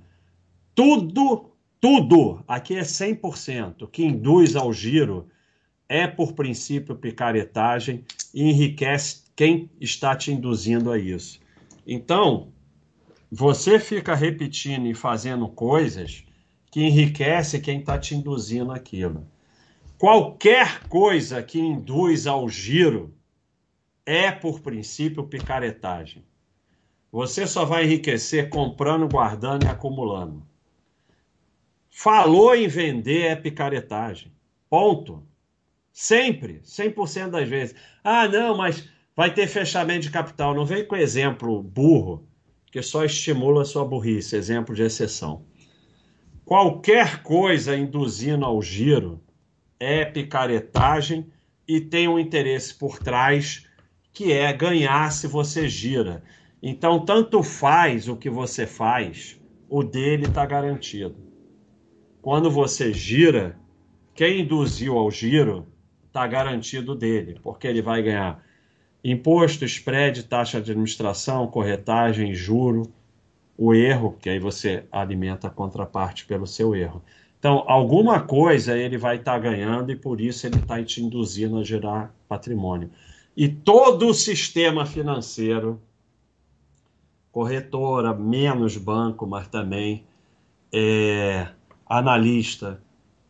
Tudo, 0.75 1.51
tudo, 1.79 2.43
aqui 2.47 2.75
é 2.75 2.81
100%, 2.81 3.89
que 3.89 4.03
induz 4.03 4.55
ao 4.55 4.73
giro 4.73 5.27
é, 5.87 6.05
por 6.05 6.33
princípio, 6.33 6.95
picaretagem 6.95 8.03
e 8.33 8.49
enriquece 8.49 9.23
quem 9.35 9.69
está 9.79 10.15
te 10.15 10.31
induzindo 10.31 10.91
a 10.91 10.97
isso. 10.97 11.39
Então, 11.87 12.51
você 13.31 13.79
fica 13.79 14.13
repetindo 14.13 14.87
e 14.87 14.93
fazendo 14.93 15.47
coisas 15.47 16.25
que 16.69 16.81
enriquece 16.81 17.59
quem 17.59 17.79
está 17.79 17.97
te 17.97 18.15
induzindo 18.15 18.71
aquilo. 18.71 19.25
Qualquer 19.97 20.87
coisa 20.87 21.43
que 21.43 21.59
induz 21.59 22.27
ao 22.27 22.49
giro 22.49 23.13
é, 24.05 24.31
por 24.31 24.59
princípio, 24.59 25.27
picaretagem. 25.27 26.23
Você 27.11 27.45
só 27.45 27.65
vai 27.65 27.83
enriquecer 27.83 28.49
comprando, 28.49 29.07
guardando 29.07 29.65
e 29.65 29.67
acumulando. 29.67 30.45
Falou 31.89 32.55
em 32.55 32.67
vender 32.67 33.23
é 33.23 33.35
picaretagem. 33.35 34.31
Ponto. 34.69 35.21
Sempre, 35.91 36.61
100% 36.63 37.31
das 37.31 37.49
vezes. 37.49 37.75
Ah, 38.01 38.27
não, 38.27 38.55
mas 38.55 38.87
vai 39.15 39.33
ter 39.33 39.47
fechamento 39.47 40.01
de 40.01 40.09
capital. 40.09 40.55
Não 40.55 40.65
vem 40.65 40.85
com 40.85 40.95
exemplo 40.95 41.61
burro, 41.61 42.25
que 42.71 42.81
só 42.81 43.03
estimula 43.03 43.63
a 43.63 43.65
sua 43.65 43.83
burrice, 43.83 44.37
exemplo 44.37 44.73
de 44.73 44.83
exceção. 44.83 45.45
Qualquer 46.45 47.21
coisa 47.21 47.75
induzindo 47.75 48.45
ao 48.45 48.61
giro 48.61 49.21
é 49.79 50.05
picaretagem 50.05 51.31
e 51.67 51.81
tem 51.81 52.07
um 52.07 52.17
interesse 52.17 52.73
por 52.73 52.99
trás 52.99 53.67
que 54.13 54.31
é 54.31 54.51
ganhar 54.53 55.11
se 55.11 55.27
você 55.27 55.67
gira. 55.67 56.23
Então, 56.61 57.03
tanto 57.03 57.41
faz 57.41 58.07
o 58.07 58.15
que 58.15 58.29
você 58.29 58.67
faz, 58.67 59.39
o 59.67 59.83
dele 59.83 60.25
está 60.25 60.45
garantido. 60.45 61.15
Quando 62.21 62.51
você 62.51 62.93
gira, 62.93 63.57
quem 64.13 64.41
induziu 64.41 64.97
ao 64.97 65.09
giro 65.09 65.65
está 66.07 66.27
garantido 66.27 66.93
dele, 66.93 67.39
porque 67.41 67.65
ele 67.65 67.81
vai 67.81 68.03
ganhar 68.03 68.43
imposto, 69.03 69.65
spread, 69.65 70.23
taxa 70.23 70.61
de 70.61 70.71
administração, 70.71 71.47
corretagem, 71.47 72.35
juro, 72.35 72.83
o 73.57 73.73
erro, 73.73 74.17
que 74.19 74.29
aí 74.29 74.39
você 74.39 74.85
alimenta 74.91 75.47
a 75.47 75.51
contraparte 75.51 76.25
pelo 76.25 76.45
seu 76.45 76.75
erro. 76.75 77.01
Então, 77.39 77.63
alguma 77.67 78.21
coisa 78.21 78.77
ele 78.77 78.97
vai 78.97 79.15
estar 79.15 79.33
tá 79.33 79.39
ganhando 79.39 79.91
e 79.91 79.95
por 79.95 80.21
isso 80.21 80.45
ele 80.45 80.57
está 80.57 80.83
te 80.83 81.03
induzindo 81.03 81.57
a 81.57 81.63
gerar 81.63 82.13
patrimônio. 82.27 82.91
E 83.35 83.47
todo 83.47 84.07
o 84.07 84.13
sistema 84.13 84.85
financeiro, 84.85 85.81
corretora, 87.31 88.13
menos 88.13 88.77
banco, 88.77 89.25
mas 89.25 89.47
também 89.47 90.05
é, 90.73 91.47
analista, 91.85 92.81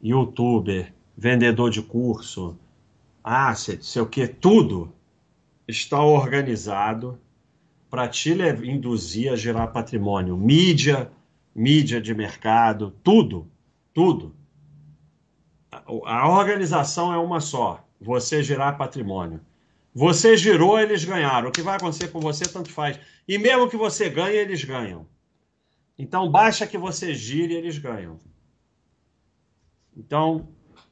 youtuber, 0.02 0.94
vendedor 1.16 1.70
de 1.70 1.82
curso, 1.82 2.58
asset, 3.24 3.86
sei 3.86 4.02
o 4.02 4.08
que, 4.08 4.28
tudo 4.28 4.92
está 5.68 6.02
organizado 6.02 7.20
para 7.90 8.08
te 8.08 8.32
induzir 8.64 9.32
a 9.32 9.36
gerar 9.36 9.68
patrimônio. 9.68 10.38
Mídia, 10.38 11.12
mídia 11.54 12.02
de 12.02 12.14
mercado, 12.14 12.94
tudo, 13.04 13.48
tudo. 13.94 14.34
A 16.06 16.30
organização 16.30 17.14
é 17.14 17.18
uma 17.18 17.40
só, 17.40 17.86
você 18.00 18.42
gerar 18.42 18.78
patrimônio. 18.78 19.42
Você 19.94 20.38
girou, 20.38 20.80
eles 20.80 21.04
ganharam. 21.04 21.50
O 21.50 21.52
que 21.52 21.62
vai 21.62 21.76
acontecer 21.76 22.08
com 22.10 22.20
você, 22.20 22.46
tanto 22.46 22.72
faz. 22.72 23.00
E 23.28 23.38
mesmo 23.38 23.70
que 23.70 23.76
você 23.76 24.10
ganhe, 24.10 24.38
eles 24.38 24.64
ganham. 24.64 25.08
Então, 25.98 26.32
basta 26.32 26.66
que 26.66 26.78
você 26.78 27.14
gire, 27.14 27.54
eles 27.54 27.78
ganham. 27.78 28.18
Então, 29.96 30.50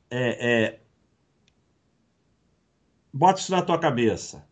é, 0.09 0.51
é, 0.51 0.79
bota 3.13 3.39
isso 3.39 3.51
na 3.51 3.61
tua 3.61 3.79
cabeça. 3.79 4.47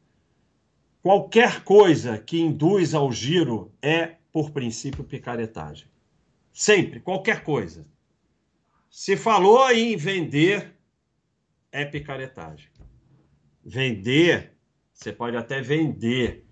Qualquer 1.02 1.64
coisa 1.64 2.18
que 2.18 2.40
induz 2.40 2.94
ao 2.94 3.12
giro 3.12 3.72
é, 3.82 4.16
por 4.32 4.52
princípio, 4.52 5.04
picaretagem. 5.04 5.88
Sempre, 6.54 7.00
qualquer 7.00 7.44
coisa. 7.44 7.86
Se 8.90 9.16
falou 9.16 9.70
em 9.72 9.96
vender, 9.96 10.74
é 11.72 11.86
picaretagem. 11.86 12.70
Vender, 13.70 14.54
você 14.94 15.12
pode 15.12 15.36
até 15.36 15.60
vender, 15.60 16.48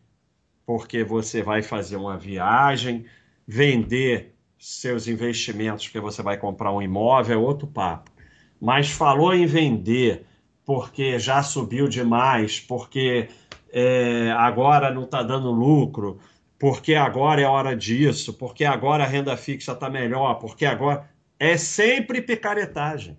porque 0.65 1.01
você 1.01 1.41
vai 1.41 1.61
fazer 1.61 1.95
uma 1.95 2.17
viagem, 2.17 3.05
vender 3.47 4.35
seus 4.59 5.07
investimentos, 5.07 5.85
porque 5.85 6.01
você 6.01 6.21
vai 6.21 6.37
comprar 6.37 6.73
um 6.73 6.81
imóvel, 6.81 7.39
é 7.39 7.41
outro 7.41 7.67
papo. 7.67 8.11
Mas 8.59 8.91
falou 8.91 9.33
em 9.33 9.45
vender 9.45 10.25
porque 10.65 11.17
já 11.17 11.41
subiu 11.41 11.87
demais, 11.87 12.59
porque 12.59 13.29
é, 13.71 14.31
agora 14.31 14.93
não 14.93 15.03
está 15.03 15.23
dando 15.23 15.51
lucro, 15.51 16.19
porque 16.59 16.95
agora 16.95 17.39
é 17.39 17.45
hora 17.45 17.77
disso, 17.77 18.33
porque 18.33 18.65
agora 18.65 19.05
a 19.05 19.07
renda 19.07 19.37
fixa 19.37 19.71
está 19.71 19.89
melhor, 19.89 20.33
porque 20.33 20.65
agora. 20.65 21.09
É 21.39 21.55
sempre 21.55 22.21
picaretagem. 22.21 23.17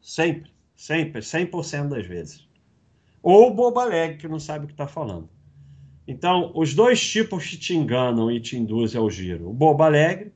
Sempre, 0.00 0.52
sempre, 0.76 1.20
100% 1.22 1.88
das 1.88 2.06
vezes 2.06 2.51
ou 3.22 3.54
bobo 3.54 3.78
alegre 3.78 4.18
que 4.18 4.28
não 4.28 4.40
sabe 4.40 4.64
o 4.64 4.68
que 4.68 4.74
está 4.74 4.86
falando. 4.86 5.28
Então, 6.06 6.50
os 6.54 6.74
dois 6.74 7.00
tipos 7.00 7.46
que 7.46 7.56
te 7.56 7.76
enganam 7.76 8.30
e 8.30 8.40
te 8.40 8.56
induzem 8.56 9.00
ao 9.00 9.08
giro. 9.08 9.48
O 9.48 9.52
bobo 9.52 9.82
alegre, 9.84 10.32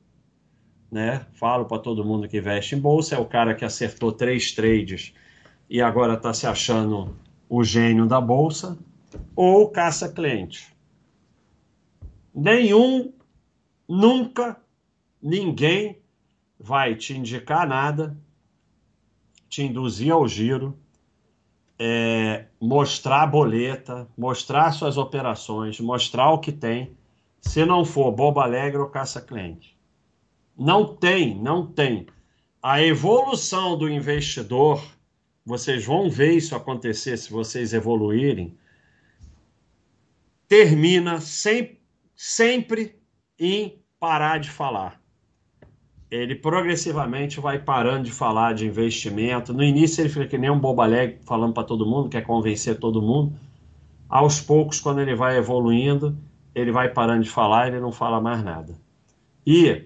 né? 0.89 1.25
Falo 1.33 1.65
para 1.65 1.79
todo 1.79 2.05
mundo 2.05 2.27
que 2.27 2.37
investe 2.37 2.75
em 2.75 2.79
bolsa, 2.79 3.15
é 3.15 3.19
o 3.19 3.25
cara 3.25 3.53
que 3.53 3.65
acertou 3.65 4.11
três 4.11 4.53
trades 4.53 5.13
e 5.69 5.81
agora 5.81 6.13
está 6.13 6.33
se 6.33 6.47
achando 6.47 7.13
o 7.49 7.63
gênio 7.63 8.05
da 8.05 8.21
bolsa, 8.21 8.77
ou 9.35 9.69
caça 9.69 10.09
cliente. 10.09 10.73
Nenhum, 12.33 13.11
nunca, 13.87 14.57
ninguém 15.21 15.97
vai 16.59 16.95
te 16.95 17.13
indicar 17.13 17.67
nada, 17.67 18.17
te 19.49 19.63
induzir 19.63 20.11
ao 20.11 20.27
giro, 20.27 20.77
é, 21.79 22.45
mostrar 22.59 23.23
a 23.23 23.27
boleta, 23.27 24.07
mostrar 24.17 24.71
suas 24.71 24.97
operações, 24.97 25.79
mostrar 25.79 26.31
o 26.31 26.39
que 26.39 26.51
tem, 26.51 26.95
se 27.39 27.65
não 27.65 27.85
for 27.85 28.11
boba 28.11 28.43
alegre 28.43 28.79
ou 28.79 28.89
caça-cliente. 28.89 29.77
Não 30.57 30.95
tem, 30.95 31.35
não 31.35 31.65
tem. 31.65 32.07
A 32.61 32.81
evolução 32.81 33.77
do 33.77 33.87
investidor, 33.87 34.83
vocês 35.45 35.85
vão 35.85 36.09
ver 36.09 36.33
isso 36.33 36.55
acontecer 36.55 37.15
se 37.17 37.31
vocês 37.31 37.73
evoluírem, 37.73 38.57
termina 40.47 41.21
sempre, 41.21 41.79
sempre 42.15 42.99
em 43.39 43.81
parar 43.99 44.39
de 44.39 44.49
falar 44.49 44.99
ele 46.09 46.35
progressivamente 46.35 47.39
vai 47.39 47.59
parando 47.59 48.03
de 48.03 48.11
falar 48.11 48.53
de 48.53 48.65
investimento. 48.65 49.53
No 49.53 49.63
início 49.63 50.01
ele 50.01 50.09
fica 50.09 50.25
que 50.25 50.37
nem 50.37 50.49
um 50.49 50.59
bobo 50.59 50.81
alegre 50.81 51.19
falando 51.25 51.53
para 51.53 51.63
todo 51.63 51.85
mundo, 51.85 52.09
quer 52.09 52.21
convencer 52.21 52.79
todo 52.79 53.01
mundo. 53.01 53.37
Aos 54.07 54.39
poucos, 54.39 54.79
quando 54.79 55.01
ele 55.01 55.15
vai 55.15 55.37
evoluindo, 55.37 56.17
ele 56.55 56.71
vai 56.71 56.89
parando 56.89 57.23
de 57.23 57.29
falar, 57.29 57.67
ele 57.67 57.81
não 57.81 57.91
fala 57.91 58.21
mais 58.21 58.41
nada. 58.41 58.79
E 59.45 59.85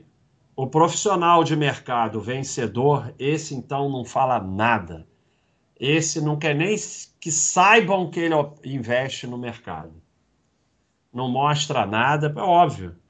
o 0.55 0.67
profissional 0.67 1.43
de 1.43 1.55
mercado 1.55 2.21
vencedor, 2.21 3.13
esse 3.17 3.55
então 3.55 3.89
não 3.89 4.05
fala 4.05 4.39
nada. 4.39 5.07
Esse 5.79 6.21
não 6.21 6.37
quer 6.37 6.53
nem 6.55 6.75
que 7.19 7.31
saibam 7.31 8.11
que 8.11 8.19
ele 8.19 8.35
investe 8.63 9.25
no 9.25 9.39
mercado. 9.39 9.93
Não 11.11 11.27
mostra 11.27 11.87
nada, 11.87 12.31
é 12.35 12.39
óbvio 12.39 13.00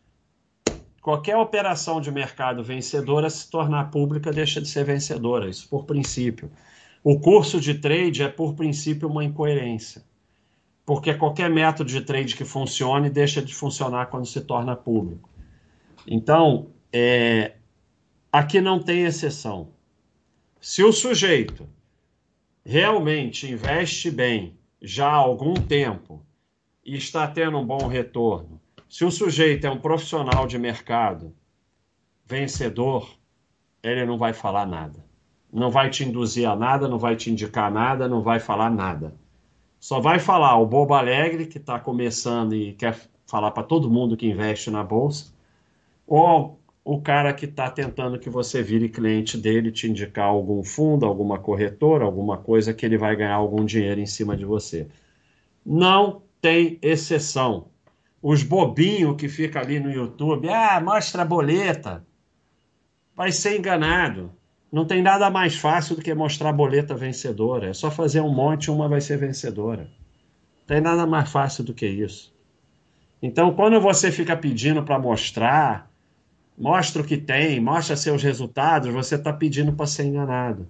qualquer 1.01 1.35
operação 1.35 1.99
de 1.99 2.11
mercado 2.11 2.63
vencedora 2.63 3.29
se 3.29 3.49
tornar 3.49 3.89
pública 3.91 4.31
deixa 4.31 4.61
de 4.61 4.67
ser 4.67 4.85
vencedora, 4.85 5.49
isso 5.49 5.67
por 5.67 5.85
princípio. 5.85 6.51
O 7.03 7.19
curso 7.19 7.59
de 7.59 7.73
trade 7.75 8.21
é 8.21 8.27
por 8.27 8.53
princípio 8.53 9.09
uma 9.09 9.23
incoerência, 9.23 10.03
porque 10.85 11.13
qualquer 11.13 11.49
método 11.49 11.89
de 11.89 12.01
trade 12.01 12.35
que 12.35 12.45
funcione 12.45 13.09
deixa 13.09 13.41
de 13.41 13.53
funcionar 13.53 14.07
quando 14.07 14.27
se 14.27 14.41
torna 14.41 14.75
público. 14.75 15.29
Então, 16.05 16.67
é, 16.93 17.55
aqui 18.31 18.61
não 18.61 18.79
tem 18.79 19.03
exceção. 19.03 19.69
Se 20.59 20.83
o 20.83 20.91
sujeito 20.91 21.67
realmente 22.63 23.49
investe 23.49 24.11
bem 24.11 24.55
já 24.79 25.07
há 25.07 25.15
algum 25.15 25.53
tempo 25.55 26.23
e 26.83 26.95
está 26.95 27.27
tendo 27.27 27.57
um 27.57 27.65
bom 27.65 27.87
retorno, 27.87 28.50
se 28.91 29.05
o 29.05 29.09
sujeito 29.09 29.65
é 29.65 29.71
um 29.71 29.77
profissional 29.77 30.45
de 30.45 30.59
mercado, 30.59 31.33
vencedor, 32.25 33.09
ele 33.81 34.05
não 34.05 34.17
vai 34.17 34.33
falar 34.33 34.67
nada. 34.67 35.05
Não 35.49 35.71
vai 35.71 35.89
te 35.89 36.03
induzir 36.03 36.45
a 36.45 36.57
nada, 36.57 36.89
não 36.89 36.99
vai 36.99 37.15
te 37.15 37.31
indicar 37.31 37.71
nada, 37.71 38.09
não 38.09 38.21
vai 38.21 38.37
falar 38.37 38.69
nada. 38.69 39.15
Só 39.79 40.01
vai 40.01 40.19
falar 40.19 40.57
o 40.57 40.65
bobo 40.65 40.93
alegre 40.93 41.45
que 41.45 41.57
está 41.57 41.79
começando 41.79 42.53
e 42.53 42.73
quer 42.73 42.99
falar 43.25 43.51
para 43.51 43.63
todo 43.63 43.89
mundo 43.89 44.17
que 44.17 44.27
investe 44.27 44.69
na 44.69 44.83
bolsa, 44.83 45.33
ou 46.05 46.59
o 46.83 46.99
cara 46.99 47.33
que 47.33 47.45
está 47.45 47.71
tentando 47.71 48.19
que 48.19 48.29
você 48.29 48.61
vire 48.61 48.89
cliente 48.89 49.37
dele, 49.37 49.71
te 49.71 49.87
indicar 49.87 50.25
algum 50.25 50.65
fundo, 50.65 51.05
alguma 51.05 51.39
corretora, 51.39 52.03
alguma 52.03 52.37
coisa 52.37 52.73
que 52.73 52.85
ele 52.85 52.97
vai 52.97 53.15
ganhar 53.15 53.35
algum 53.35 53.63
dinheiro 53.63 54.01
em 54.01 54.05
cima 54.05 54.35
de 54.35 54.43
você. 54.43 54.89
Não 55.65 56.21
tem 56.41 56.77
exceção 56.81 57.70
os 58.21 58.43
bobinhos 58.43 59.15
que 59.15 59.27
fica 59.27 59.59
ali 59.59 59.79
no 59.79 59.91
YouTube, 59.91 60.47
ah, 60.49 60.79
mostra 60.79 61.23
a 61.23 61.25
boleta, 61.25 62.05
vai 63.15 63.31
ser 63.31 63.57
enganado. 63.57 64.31
Não 64.71 64.85
tem 64.85 65.01
nada 65.01 65.29
mais 65.29 65.55
fácil 65.55 65.95
do 65.95 66.01
que 66.01 66.13
mostrar 66.13 66.49
a 66.49 66.53
boleta 66.53 66.95
vencedora. 66.95 67.69
É 67.69 67.73
só 67.73 67.89
fazer 67.89 68.21
um 68.21 68.33
monte, 68.33 68.71
uma 68.71 68.87
vai 68.87 69.01
ser 69.01 69.17
vencedora. 69.17 69.83
Não 69.83 70.67
tem 70.67 70.79
nada 70.79 71.05
mais 71.05 71.29
fácil 71.29 71.63
do 71.63 71.73
que 71.73 71.85
isso. 71.85 72.33
Então, 73.21 73.53
quando 73.53 73.81
você 73.81 74.11
fica 74.11 74.35
pedindo 74.37 74.81
para 74.83 74.97
mostrar, 74.97 75.91
mostra 76.57 77.01
o 77.01 77.05
que 77.05 77.17
tem, 77.17 77.59
mostra 77.59 77.95
seus 77.95 78.23
resultados, 78.23 78.93
você 78.93 79.15
está 79.15 79.33
pedindo 79.33 79.73
para 79.73 79.85
ser 79.85 80.05
enganado. 80.05 80.67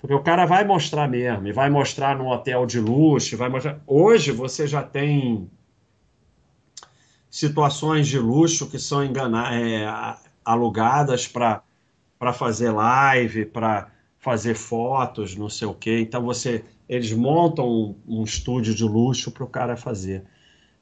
Porque 0.00 0.14
o 0.14 0.22
cara 0.22 0.46
vai 0.46 0.64
mostrar 0.64 1.08
mesmo, 1.08 1.46
e 1.46 1.52
vai 1.52 1.70
mostrar 1.70 2.16
no 2.16 2.28
hotel 2.28 2.66
de 2.66 2.80
luxo, 2.80 3.36
vai 3.36 3.48
mostrar. 3.48 3.80
Hoje 3.86 4.32
você 4.32 4.66
já 4.66 4.82
tem 4.82 5.48
situações 7.34 8.06
de 8.06 8.16
luxo 8.16 8.70
que 8.70 8.78
são 8.78 9.04
engana 9.04 9.52
é, 9.52 9.84
alugadas 10.44 11.26
para 11.26 11.64
fazer 12.32 12.70
live, 12.70 13.44
para 13.46 13.90
fazer 14.20 14.54
fotos, 14.54 15.34
não 15.34 15.48
sei 15.48 15.66
o 15.66 15.74
quê. 15.74 15.98
Então 15.98 16.22
você, 16.22 16.64
eles 16.88 17.12
montam 17.12 17.68
um, 17.68 17.96
um 18.06 18.22
estúdio 18.22 18.72
de 18.72 18.84
luxo 18.84 19.32
para 19.32 19.42
o 19.42 19.48
cara 19.48 19.76
fazer. 19.76 20.22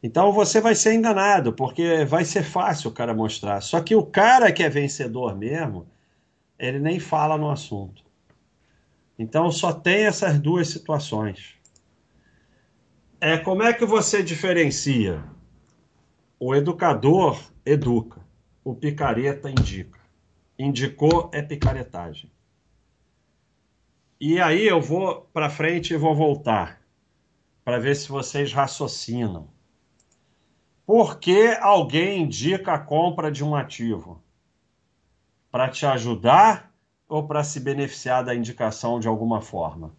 Então 0.02 0.30
você 0.30 0.60
vai 0.60 0.74
ser 0.74 0.92
enganado, 0.92 1.54
porque 1.54 2.04
vai 2.04 2.22
ser 2.22 2.42
fácil 2.42 2.90
o 2.90 2.92
cara 2.92 3.14
mostrar. 3.14 3.62
Só 3.62 3.80
que 3.80 3.94
o 3.94 4.04
cara 4.04 4.52
que 4.52 4.62
é 4.62 4.68
vencedor 4.68 5.34
mesmo, 5.34 5.86
ele 6.58 6.78
nem 6.78 7.00
fala 7.00 7.38
no 7.38 7.50
assunto. 7.50 8.04
Então 9.18 9.50
só 9.50 9.72
tem 9.72 10.04
essas 10.04 10.38
duas 10.38 10.68
situações. 10.68 11.54
É 13.18 13.38
como 13.38 13.62
é 13.62 13.72
que 13.72 13.86
você 13.86 14.22
diferencia? 14.22 15.31
O 16.44 16.56
educador 16.56 17.40
educa, 17.64 18.20
o 18.64 18.74
picareta 18.74 19.48
indica. 19.48 20.00
Indicou 20.58 21.30
é 21.32 21.40
picaretagem. 21.40 22.28
E 24.20 24.40
aí 24.40 24.66
eu 24.66 24.80
vou 24.80 25.20
para 25.32 25.48
frente 25.48 25.94
e 25.94 25.96
vou 25.96 26.16
voltar 26.16 26.82
para 27.64 27.78
ver 27.78 27.94
se 27.94 28.08
vocês 28.08 28.52
raciocinam. 28.52 29.50
Por 30.84 31.20
que 31.20 31.56
alguém 31.60 32.24
indica 32.24 32.72
a 32.72 32.78
compra 32.80 33.30
de 33.30 33.44
um 33.44 33.54
ativo? 33.54 34.20
Para 35.48 35.68
te 35.68 35.86
ajudar 35.86 36.74
ou 37.08 37.24
para 37.24 37.44
se 37.44 37.60
beneficiar 37.60 38.24
da 38.24 38.34
indicação 38.34 38.98
de 38.98 39.06
alguma 39.06 39.40
forma? 39.40 39.94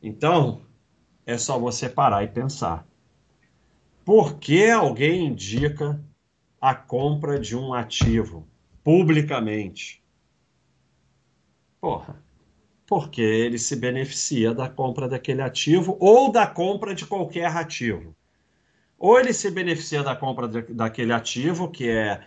Então, 0.00 0.62
é 1.26 1.36
só 1.36 1.58
você 1.58 1.88
parar 1.88 2.22
e 2.22 2.28
pensar. 2.28 2.88
Por 4.10 4.40
que 4.40 4.68
alguém 4.68 5.26
indica 5.26 6.02
a 6.60 6.74
compra 6.74 7.38
de 7.38 7.56
um 7.56 7.72
ativo 7.72 8.44
publicamente? 8.82 10.02
Porra, 11.80 12.20
porque 12.88 13.22
ele 13.22 13.56
se 13.56 13.76
beneficia 13.76 14.52
da 14.52 14.68
compra 14.68 15.06
daquele 15.06 15.42
ativo 15.42 15.96
ou 16.00 16.28
da 16.28 16.44
compra 16.44 16.92
de 16.92 17.06
qualquer 17.06 17.56
ativo. 17.56 18.12
Ou 18.98 19.16
ele 19.16 19.32
se 19.32 19.48
beneficia 19.48 20.02
da 20.02 20.16
compra 20.16 20.48
de, 20.48 20.62
daquele 20.74 21.12
ativo, 21.12 21.70
que 21.70 21.88
é 21.88 22.20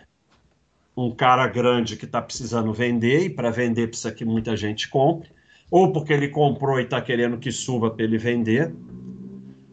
um 0.96 1.10
cara 1.10 1.46
grande 1.46 1.98
que 1.98 2.06
está 2.06 2.22
precisando 2.22 2.72
vender, 2.72 3.26
e 3.26 3.28
para 3.28 3.50
vender 3.50 3.88
precisa 3.88 4.10
que 4.10 4.24
muita 4.24 4.56
gente 4.56 4.88
compre, 4.88 5.28
ou 5.70 5.92
porque 5.92 6.14
ele 6.14 6.28
comprou 6.28 6.80
e 6.80 6.84
está 6.84 6.98
querendo 7.02 7.36
que 7.36 7.52
suba 7.52 7.90
para 7.90 8.04
ele 8.04 8.16
vender, 8.16 8.74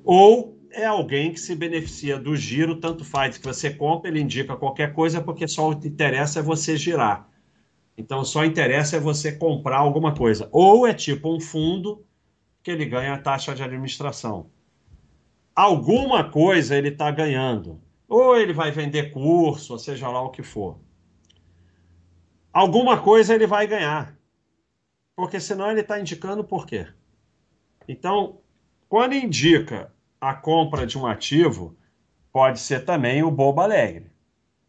ou 0.03 0.59
é 0.73 0.85
alguém 0.85 1.31
que 1.31 1.39
se 1.39 1.55
beneficia 1.55 2.17
do 2.17 2.35
giro, 2.35 2.79
tanto 2.79 3.03
faz 3.03 3.37
que 3.37 3.45
você 3.45 3.73
compra, 3.73 4.09
ele 4.09 4.21
indica 4.21 4.55
qualquer 4.55 4.93
coisa, 4.93 5.21
porque 5.21 5.47
só 5.47 5.69
o 5.69 5.79
que 5.79 5.87
interessa 5.87 6.39
é 6.39 6.43
você 6.43 6.77
girar. 6.77 7.29
Então 7.97 8.23
só 8.25 8.45
interessa 8.45 8.97
é 8.97 8.99
você 8.99 9.31
comprar 9.31 9.77
alguma 9.77 10.15
coisa. 10.15 10.49
Ou 10.51 10.87
é 10.87 10.93
tipo 10.93 11.35
um 11.35 11.39
fundo 11.39 12.05
que 12.63 12.71
ele 12.71 12.85
ganha 12.85 13.13
a 13.13 13.17
taxa 13.17 13.53
de 13.53 13.63
administração 13.63 14.49
alguma 15.55 16.29
coisa 16.29 16.75
ele 16.75 16.89
está 16.89 17.11
ganhando. 17.11 17.81
Ou 18.07 18.35
ele 18.35 18.53
vai 18.53 18.71
vender 18.71 19.11
curso, 19.11 19.73
ou 19.73 19.79
seja 19.79 20.09
lá 20.09 20.21
o 20.21 20.31
que 20.31 20.43
for. 20.43 20.79
Alguma 22.51 23.01
coisa 23.01 23.33
ele 23.33 23.47
vai 23.47 23.67
ganhar. 23.67 24.17
Porque 25.15 25.39
senão 25.39 25.71
ele 25.71 25.81
está 25.81 25.99
indicando 25.99 26.43
por 26.43 26.65
quê. 26.65 26.87
Então, 27.87 28.41
quando 28.89 29.13
indica 29.13 29.93
a 30.21 30.33
compra 30.33 30.85
de 30.85 30.97
um 30.97 31.05
ativo, 31.05 31.75
pode 32.31 32.59
ser 32.59 32.85
também 32.85 33.23
o 33.23 33.31
bobo 33.31 33.59
alegre. 33.59 34.11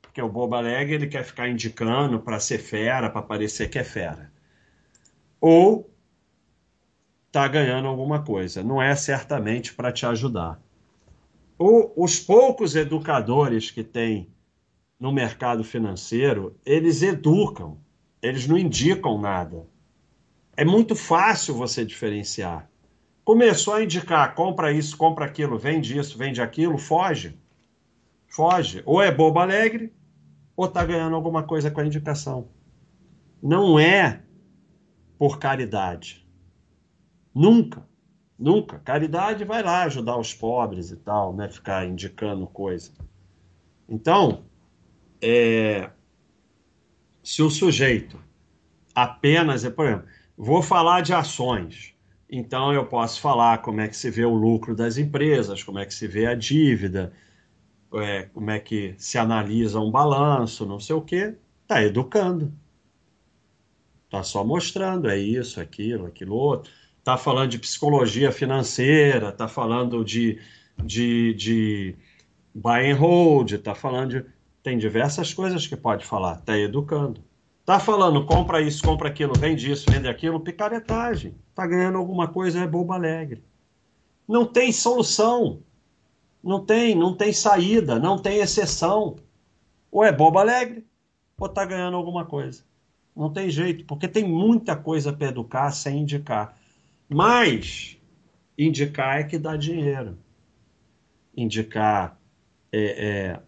Porque 0.01 0.21
o 0.21 0.29
bobo 0.29 0.57
alegre 0.57 0.95
ele 0.95 1.07
quer 1.07 1.25
ficar 1.25 1.49
indicando 1.49 2.19
para 2.19 2.41
ser 2.41 2.59
fera, 2.59 3.09
para 3.09 3.23
parecer 3.23 3.69
que 3.69 3.79
é 3.79 3.85
fera. 3.85 4.33
Ou 5.41 5.89
está 7.27 7.47
ganhando 7.47 7.87
alguma 7.87 8.23
coisa. 8.25 8.63
Não 8.63 8.83
é 8.83 8.97
certamente 8.97 9.75
para 9.75 9.93
te 9.93 10.07
ajudar 10.07 10.61
o, 11.63 12.05
os 12.05 12.19
poucos 12.19 12.75
educadores 12.75 13.71
que 13.71 13.85
tem 13.85 14.29
no 14.99 15.13
mercado 15.13 15.63
financeiro, 15.63 16.57
eles 16.67 17.03
educam, 17.03 17.79
eles 18.21 18.49
não 18.49 18.59
indicam 18.59 19.21
nada. 19.21 19.67
É 20.57 20.65
muito 20.65 20.97
fácil 20.97 21.55
você 21.55 21.85
diferenciar. 21.85 22.69
Começou 23.25 23.75
a 23.75 23.85
indicar, 23.85 24.35
compra 24.35 24.73
isso, 24.73 24.97
compra 24.97 25.25
aquilo, 25.25 25.59
vende 25.59 25.97
isso, 25.97 26.19
vende 26.19 26.43
aquilo, 26.43 26.77
foge. 26.77 27.39
Foge. 28.27 28.83
Ou 28.85 29.01
é 29.01 29.13
bobo 29.13 29.39
alegre, 29.39 29.93
ou 30.57 30.67
está 30.67 30.85
ganhando 30.85 31.15
alguma 31.15 31.43
coisa 31.43 31.71
com 31.71 31.81
a 31.81 31.87
indicação. 31.87 32.49
Não 33.43 33.79
é 33.79 34.23
por 35.19 35.39
caridade. 35.39 36.27
Nunca. 37.35 37.87
Nunca. 38.39 38.81
Caridade 38.81 39.45
vai 39.45 39.63
lá 39.63 39.85
ajudar 39.85 40.17
os 40.17 40.35
pobres 40.35 40.91
e 40.91 40.97
tal, 40.97 41.33
né? 41.33 41.49
Ficar 41.49 41.87
indicando 41.87 42.47
coisa. 42.47 42.93
Então, 43.89 44.45
é, 45.21 45.91
se 47.23 47.41
o 47.41 47.51
sujeito 47.51 48.19
apenas, 48.95 49.67
por 49.69 49.87
exemplo, 49.87 50.07
vou 50.37 50.61
falar 50.61 51.03
de 51.03 51.15
ações, 51.15 51.95
então 52.33 52.73
eu 52.73 52.87
posso 52.87 53.21
falar 53.21 53.59
como 53.59 53.81
é 53.81 53.89
que 53.89 53.97
se 53.97 54.11
vê 54.11 54.25
o 54.25 54.35
lucro 54.35 54.75
das 54.75 54.97
empresas, 54.99 55.63
como 55.63 55.79
é 55.79 55.87
que 55.87 55.95
se 55.95 56.09
vê 56.09 56.27
a 56.27 56.35
dívida, 56.35 57.13
é, 57.95 58.25
como 58.35 58.51
é 58.51 58.59
que 58.59 58.95
se 58.99 59.19
analisa 59.19 59.79
um 59.79 59.91
balanço, 59.91 60.67
não 60.67 60.81
sei 60.81 60.97
o 60.97 61.03
quê, 61.03 61.37
está 61.63 61.83
educando. 61.83 62.53
Está 64.07 64.23
só 64.23 64.45
mostrando, 64.45 65.09
é 65.09 65.19
isso, 65.19 65.61
aquilo, 65.61 66.07
aquilo 66.07 66.35
outro 66.35 66.73
está 67.03 67.17
falando 67.19 67.51
de 67.51 67.59
psicologia 67.59 68.31
financeira, 68.33 69.31
está 69.31 69.49
falando 69.49 70.05
de, 70.05 70.41
de, 70.83 71.35
de 71.35 71.97
buy 72.55 72.91
and 72.91 72.97
hold, 72.97 73.53
está 73.53 73.75
falando 73.75 74.11
de. 74.11 74.25
Tem 74.63 74.79
diversas 74.79 75.35
coisas 75.35 75.67
que 75.67 75.77
pode 75.77 76.05
falar, 76.07 76.39
está 76.39 76.57
educando. 76.57 77.23
Está 77.63 77.79
falando, 77.79 78.27
compra 78.27 78.61
isso, 78.61 78.83
compra 78.83 79.09
aquilo, 79.09 79.35
vende 79.39 79.71
isso, 79.71 79.89
vende 79.89 80.09
aquilo, 80.09 80.41
picaretagem. 80.41 81.35
Está 81.49 81.65
ganhando 81.65 81.97
alguma 81.97 82.27
coisa, 82.27 82.59
é 82.59 82.67
bobo 82.67 82.93
alegre. 82.93 83.43
Não 84.27 84.45
tem 84.45 84.73
solução. 84.73 85.63
Não 86.43 86.65
tem, 86.65 86.97
não 86.97 87.15
tem 87.17 87.33
saída, 87.33 88.01
não 88.01 88.19
tem 88.19 88.39
exceção. 88.39 89.17
Ou 89.93 90.03
é 90.03 90.11
bobo 90.11 90.41
alegre, 90.41 90.85
ou 91.39 91.47
está 91.47 91.65
ganhando 91.65 91.97
alguma 91.97 92.25
coisa. 92.25 92.65
Não 93.15 93.33
tem 93.33 93.49
jeito, 93.49 93.85
porque 93.85 94.09
tem 94.09 94.25
muita 94.25 94.75
coisa 94.75 95.13
para 95.13 95.29
educar 95.29 95.71
sem 95.71 96.01
indicar. 96.01 96.59
Mas 97.09 97.97
indicar 98.59 99.21
é 99.21 99.25
que 99.25 99.39
dá 99.39 99.57
dinheiro. 99.57 100.19
Indicar 101.37 102.19
é, 102.73 102.81
é, 102.81 103.41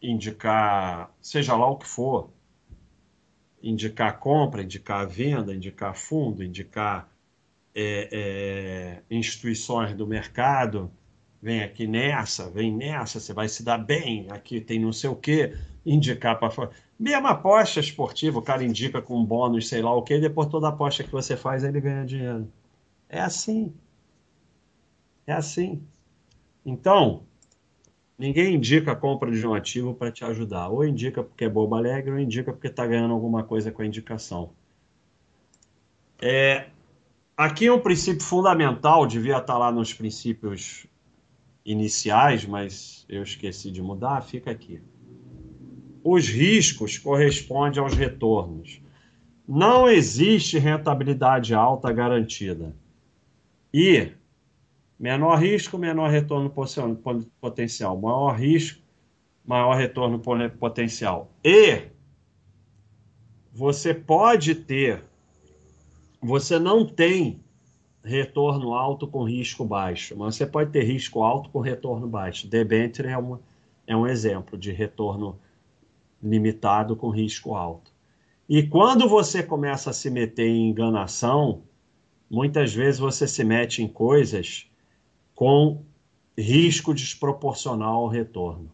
indicar 0.00 1.12
seja 1.20 1.56
lá 1.56 1.66
o 1.66 1.76
que 1.76 1.88
for. 1.88 2.30
Indicar 3.62 4.18
compra, 4.18 4.62
indicar 4.62 5.06
venda, 5.06 5.54
indicar 5.54 5.94
fundo, 5.94 6.42
indicar 6.42 7.08
é, 7.74 8.08
é, 8.12 9.02
instituições 9.14 9.94
do 9.94 10.06
mercado. 10.06 10.90
Vem 11.42 11.62
aqui 11.62 11.86
nessa, 11.86 12.50
vem 12.50 12.74
nessa, 12.74 13.18
você 13.18 13.32
vai 13.32 13.48
se 13.48 13.62
dar 13.62 13.78
bem. 13.78 14.26
Aqui 14.30 14.60
tem 14.60 14.78
não 14.78 14.92
sei 14.92 15.10
o 15.10 15.16
quê. 15.16 15.56
Indicar 15.84 16.38
para 16.38 16.50
fora. 16.50 16.70
Mesmo 16.98 17.26
aposta 17.26 17.80
esportiva, 17.80 18.38
o 18.38 18.42
cara 18.42 18.62
indica 18.62 19.00
com 19.00 19.24
bônus, 19.24 19.68
sei 19.68 19.80
lá 19.80 19.94
o 19.94 20.02
quê, 20.02 20.18
depois 20.18 20.48
toda 20.48 20.68
aposta 20.68 21.02
que 21.02 21.10
você 21.10 21.36
faz, 21.36 21.64
ele 21.64 21.80
ganha 21.80 22.04
dinheiro. 22.04 22.52
É 23.08 23.20
assim. 23.20 23.72
É 25.26 25.32
assim. 25.32 25.82
Então, 26.64 27.22
ninguém 28.20 28.54
indica 28.54 28.92
a 28.92 28.96
compra 28.96 29.30
de 29.30 29.46
um 29.46 29.54
ativo 29.54 29.94
para 29.94 30.12
te 30.12 30.22
ajudar. 30.24 30.68
Ou 30.68 30.84
indica 30.84 31.22
porque 31.22 31.46
é 31.46 31.48
bobo 31.48 31.74
alegre, 31.74 32.12
ou 32.12 32.18
indica 32.18 32.52
porque 32.52 32.66
está 32.66 32.86
ganhando 32.86 33.14
alguma 33.14 33.42
coisa 33.42 33.72
com 33.72 33.80
a 33.80 33.86
indicação. 33.86 34.50
É, 36.20 36.66
aqui 37.34 37.70
um 37.70 37.80
princípio 37.80 38.22
fundamental, 38.22 39.06
devia 39.06 39.38
estar 39.38 39.54
tá 39.54 39.58
lá 39.58 39.72
nos 39.72 39.94
princípios 39.94 40.86
iniciais, 41.64 42.44
mas 42.44 43.06
eu 43.08 43.22
esqueci 43.22 43.70
de 43.70 43.80
mudar, 43.80 44.20
fica 44.20 44.50
aqui. 44.50 44.82
Os 46.04 46.28
riscos 46.28 46.98
correspondem 46.98 47.82
aos 47.82 47.94
retornos. 47.94 48.82
Não 49.48 49.88
existe 49.88 50.58
rentabilidade 50.58 51.54
alta 51.54 51.90
garantida. 51.90 52.76
E 53.72 54.12
menor 55.00 55.38
risco, 55.38 55.78
menor 55.78 56.10
retorno 56.10 56.50
potencial. 57.40 57.98
Maior 57.98 58.38
risco, 58.38 58.82
maior 59.42 59.74
retorno 59.74 60.20
potencial. 60.58 61.32
E 61.42 61.84
você 63.50 63.94
pode 63.94 64.54
ter, 64.54 65.02
você 66.20 66.58
não 66.58 66.84
tem 66.84 67.42
retorno 68.04 68.74
alto 68.74 69.08
com 69.08 69.24
risco 69.24 69.64
baixo, 69.64 70.14
mas 70.16 70.36
você 70.36 70.46
pode 70.46 70.70
ter 70.70 70.82
risco 70.82 71.22
alto 71.22 71.48
com 71.48 71.60
retorno 71.60 72.06
baixo. 72.06 72.46
Debenture 72.46 73.08
é, 73.08 73.16
uma, 73.16 73.40
é 73.86 73.96
um 73.96 74.06
exemplo 74.06 74.58
de 74.58 74.70
retorno 74.70 75.38
limitado 76.22 76.94
com 76.94 77.08
risco 77.08 77.54
alto. 77.54 77.90
E 78.46 78.62
quando 78.64 79.08
você 79.08 79.42
começa 79.42 79.90
a 79.90 79.94
se 79.94 80.10
meter 80.10 80.46
em 80.46 80.68
enganação, 80.68 81.62
muitas 82.28 82.74
vezes 82.74 83.00
você 83.00 83.26
se 83.26 83.42
mete 83.42 83.82
em 83.82 83.88
coisas 83.88 84.69
com 85.40 85.86
risco 86.36 86.92
desproporcional 86.92 88.02
ao 88.02 88.08
retorno. 88.08 88.70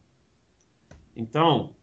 Então, 1.15 1.77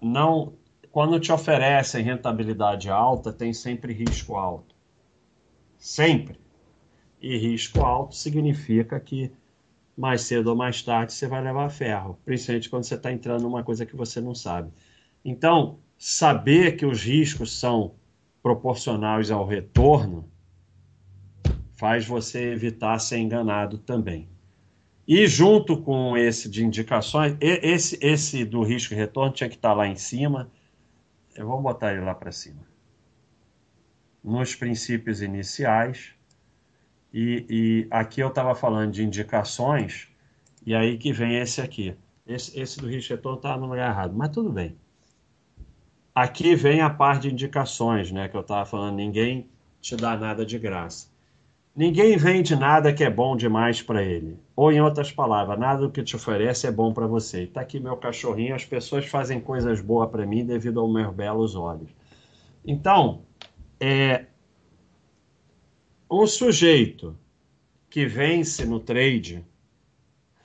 não, 0.00 0.54
quando 0.90 1.20
te 1.20 1.30
oferecem 1.30 2.02
rentabilidade 2.02 2.88
alta, 2.88 3.30
tem 3.30 3.52
sempre 3.52 3.92
risco 3.92 4.36
alto. 4.36 4.74
Sempre. 5.76 6.40
E 7.20 7.36
risco 7.36 7.82
alto 7.82 8.14
significa 8.14 8.98
que 8.98 9.30
mais 9.94 10.22
cedo 10.22 10.46
ou 10.48 10.56
mais 10.56 10.82
tarde 10.82 11.12
você 11.12 11.26
vai 11.28 11.44
levar 11.44 11.68
ferro, 11.68 12.18
principalmente 12.24 12.70
quando 12.70 12.84
você 12.84 12.94
está 12.94 13.12
entrando 13.12 13.42
numa 13.42 13.62
coisa 13.62 13.84
que 13.84 13.94
você 13.94 14.18
não 14.18 14.34
sabe. 14.34 14.72
Então, 15.22 15.78
saber 15.98 16.78
que 16.78 16.86
os 16.86 17.02
riscos 17.02 17.52
são 17.52 17.96
proporcionais 18.42 19.30
ao 19.30 19.44
retorno 19.44 20.29
faz 21.80 22.06
você 22.06 22.52
evitar 22.52 22.98
ser 22.98 23.16
enganado 23.16 23.78
também. 23.78 24.28
E 25.08 25.26
junto 25.26 25.80
com 25.80 26.14
esse 26.14 26.46
de 26.46 26.62
indicações, 26.62 27.34
esse, 27.40 27.98
esse 28.02 28.44
do 28.44 28.62
risco 28.62 28.92
e 28.92 28.96
retorno 28.98 29.32
tinha 29.32 29.48
que 29.48 29.56
estar 29.56 29.70
tá 29.70 29.74
lá 29.74 29.86
em 29.86 29.96
cima. 29.96 30.50
Eu 31.34 31.46
vou 31.46 31.58
botar 31.62 31.92
ele 31.92 32.02
lá 32.02 32.14
para 32.14 32.30
cima. 32.30 32.60
Nos 34.22 34.54
princípios 34.54 35.22
iniciais. 35.22 36.12
E, 37.14 37.46
e 37.48 37.88
aqui 37.90 38.20
eu 38.20 38.28
estava 38.28 38.54
falando 38.54 38.92
de 38.92 39.02
indicações, 39.02 40.06
e 40.64 40.74
aí 40.74 40.98
que 40.98 41.14
vem 41.14 41.38
esse 41.38 41.62
aqui. 41.62 41.96
Esse, 42.26 42.60
esse 42.60 42.78
do 42.78 42.88
risco 42.88 43.14
e 43.14 43.16
retorno 43.16 43.38
está 43.38 43.56
no 43.56 43.66
lugar 43.66 43.90
errado, 43.90 44.14
mas 44.14 44.28
tudo 44.28 44.52
bem. 44.52 44.76
Aqui 46.14 46.54
vem 46.54 46.82
a 46.82 46.90
parte 46.90 47.22
de 47.22 47.32
indicações, 47.32 48.12
né? 48.12 48.28
Que 48.28 48.36
eu 48.36 48.42
estava 48.42 48.66
falando, 48.66 48.96
ninguém 48.96 49.48
te 49.80 49.96
dá 49.96 50.14
nada 50.14 50.44
de 50.44 50.58
graça. 50.58 51.09
Ninguém 51.74 52.16
vende 52.16 52.56
nada 52.56 52.92
que 52.92 53.04
é 53.04 53.10
bom 53.10 53.36
demais 53.36 53.80
para 53.80 54.02
ele. 54.02 54.38
Ou, 54.56 54.72
em 54.72 54.80
outras 54.80 55.12
palavras, 55.12 55.58
nada 55.58 55.82
do 55.82 55.90
que 55.90 56.02
te 56.02 56.16
oferece 56.16 56.66
é 56.66 56.70
bom 56.70 56.92
para 56.92 57.06
você. 57.06 57.44
Está 57.44 57.60
aqui 57.60 57.78
meu 57.78 57.96
cachorrinho, 57.96 58.54
as 58.54 58.64
pessoas 58.64 59.06
fazem 59.06 59.40
coisas 59.40 59.80
boas 59.80 60.10
para 60.10 60.26
mim 60.26 60.44
devido 60.44 60.80
aos 60.80 60.92
meus 60.92 61.14
belos 61.14 61.54
olhos. 61.54 61.88
Então, 62.66 63.22
é, 63.78 64.26
um 66.10 66.26
sujeito 66.26 67.16
que 67.88 68.04
vence 68.04 68.64
no 68.66 68.80
trade 68.80 69.44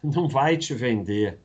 não 0.03 0.27
vai 0.27 0.55
te 0.55 0.75
vender 0.75 1.39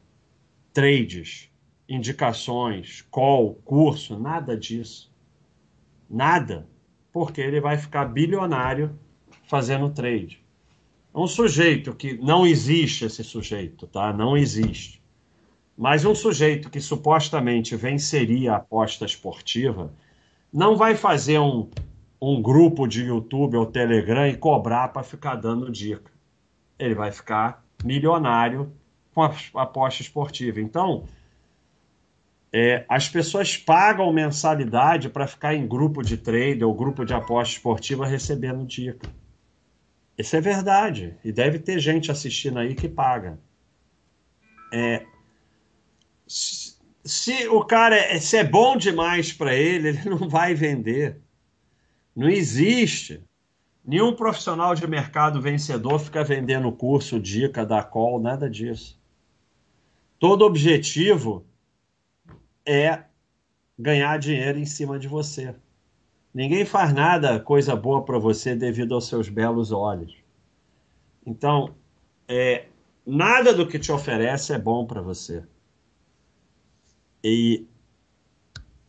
trades, 0.75 1.51
indicações, 1.89 3.01
call, 3.11 3.55
curso, 3.65 4.19
nada 4.19 4.55
disso. 4.55 5.11
Nada. 6.09 6.69
Porque 7.11 7.41
ele 7.41 7.61
vai 7.61 7.79
ficar 7.79 8.05
bilionário 8.05 8.97
fazendo 9.51 9.91
trade. 9.91 10.41
É 11.13 11.19
um 11.19 11.27
sujeito 11.27 11.93
que 11.93 12.17
não 12.19 12.47
existe 12.47 13.05
esse 13.05 13.25
sujeito, 13.25 13.85
tá? 13.89 14.13
Não 14.13 14.37
existe. 14.37 15.03
Mas 15.77 16.05
um 16.05 16.15
sujeito 16.15 16.71
que 16.71 16.81
supostamente 16.81 17.75
venceria 17.75 18.53
a 18.53 18.57
aposta 18.59 19.05
esportiva 19.05 19.93
não 20.53 20.77
vai 20.77 20.95
fazer 20.95 21.41
um, 21.41 21.69
um 22.23 22.41
grupo 22.41 22.87
de 22.87 23.03
YouTube 23.03 23.57
ou 23.57 23.67
Telegram 23.67 24.29
e 24.29 24.37
cobrar 24.37 24.89
para 24.89 25.03
ficar 25.03 25.35
dando 25.35 25.69
dica. 25.69 26.13
Ele 26.79 26.95
vai 26.95 27.11
ficar 27.11 27.65
milionário 27.85 28.73
com 29.13 29.25
a 29.25 29.35
aposta 29.57 30.01
esportiva. 30.01 30.61
Então, 30.61 31.07
é, 32.53 32.85
as 32.89 33.09
pessoas 33.09 33.57
pagam 33.57 34.13
mensalidade 34.13 35.09
para 35.09 35.27
ficar 35.27 35.57
em 35.57 35.67
grupo 35.67 36.03
de 36.03 36.17
trade 36.17 36.63
ou 36.63 36.73
grupo 36.73 37.05
de 37.05 37.15
aposta 37.15 37.57
esportiva 37.57 38.07
recebendo 38.07 38.65
dica. 38.65 39.09
Isso 40.21 40.37
é 40.37 40.41
verdade. 40.41 41.17
E 41.25 41.33
deve 41.33 41.59
ter 41.59 41.79
gente 41.79 42.11
assistindo 42.11 42.59
aí 42.59 42.75
que 42.75 42.89
paga. 42.89 43.39
É, 44.73 45.05
se, 46.27 46.77
se 47.05 47.49
o 47.49 47.65
cara 47.65 47.97
é, 47.97 48.21
se 48.21 48.37
é 48.37 48.45
bom 48.45 48.77
demais 48.77 49.33
para 49.33 49.55
ele, 49.55 49.89
ele 49.89 50.09
não 50.09 50.29
vai 50.29 50.55
vender. 50.55 51.21
Não 52.15 52.29
existe. 52.29 53.23
Nenhum 53.85 54.15
profissional 54.15 54.75
de 54.75 54.87
mercado 54.87 55.41
vencedor 55.41 55.99
fica 55.99 56.23
vendendo 56.23 56.71
curso, 56.71 57.19
dica 57.19 57.65
da 57.65 57.83
call, 57.83 58.21
nada 58.21 58.49
disso. 58.49 59.01
Todo 60.19 60.45
objetivo 60.45 61.47
é 62.67 63.05
ganhar 63.79 64.19
dinheiro 64.19 64.59
em 64.59 64.67
cima 64.67 64.99
de 64.99 65.09
você. 65.09 65.55
Ninguém 66.33 66.65
faz 66.65 66.93
nada 66.95 67.41
coisa 67.41 67.75
boa 67.75 68.05
para 68.05 68.19
você 68.19 68.55
devido 68.55 68.95
aos 68.95 69.09
seus 69.09 69.29
belos 69.29 69.73
olhos. 69.73 70.17
Então, 71.27 71.75
é, 72.29 72.67
nada 73.05 73.53
do 73.53 73.67
que 73.67 73.79
te 73.79 73.91
oferece 73.91 74.53
é 74.53 74.59
bom 74.59 74.87
para 74.87 75.03
você. 75.03 75.45
E 77.23 77.67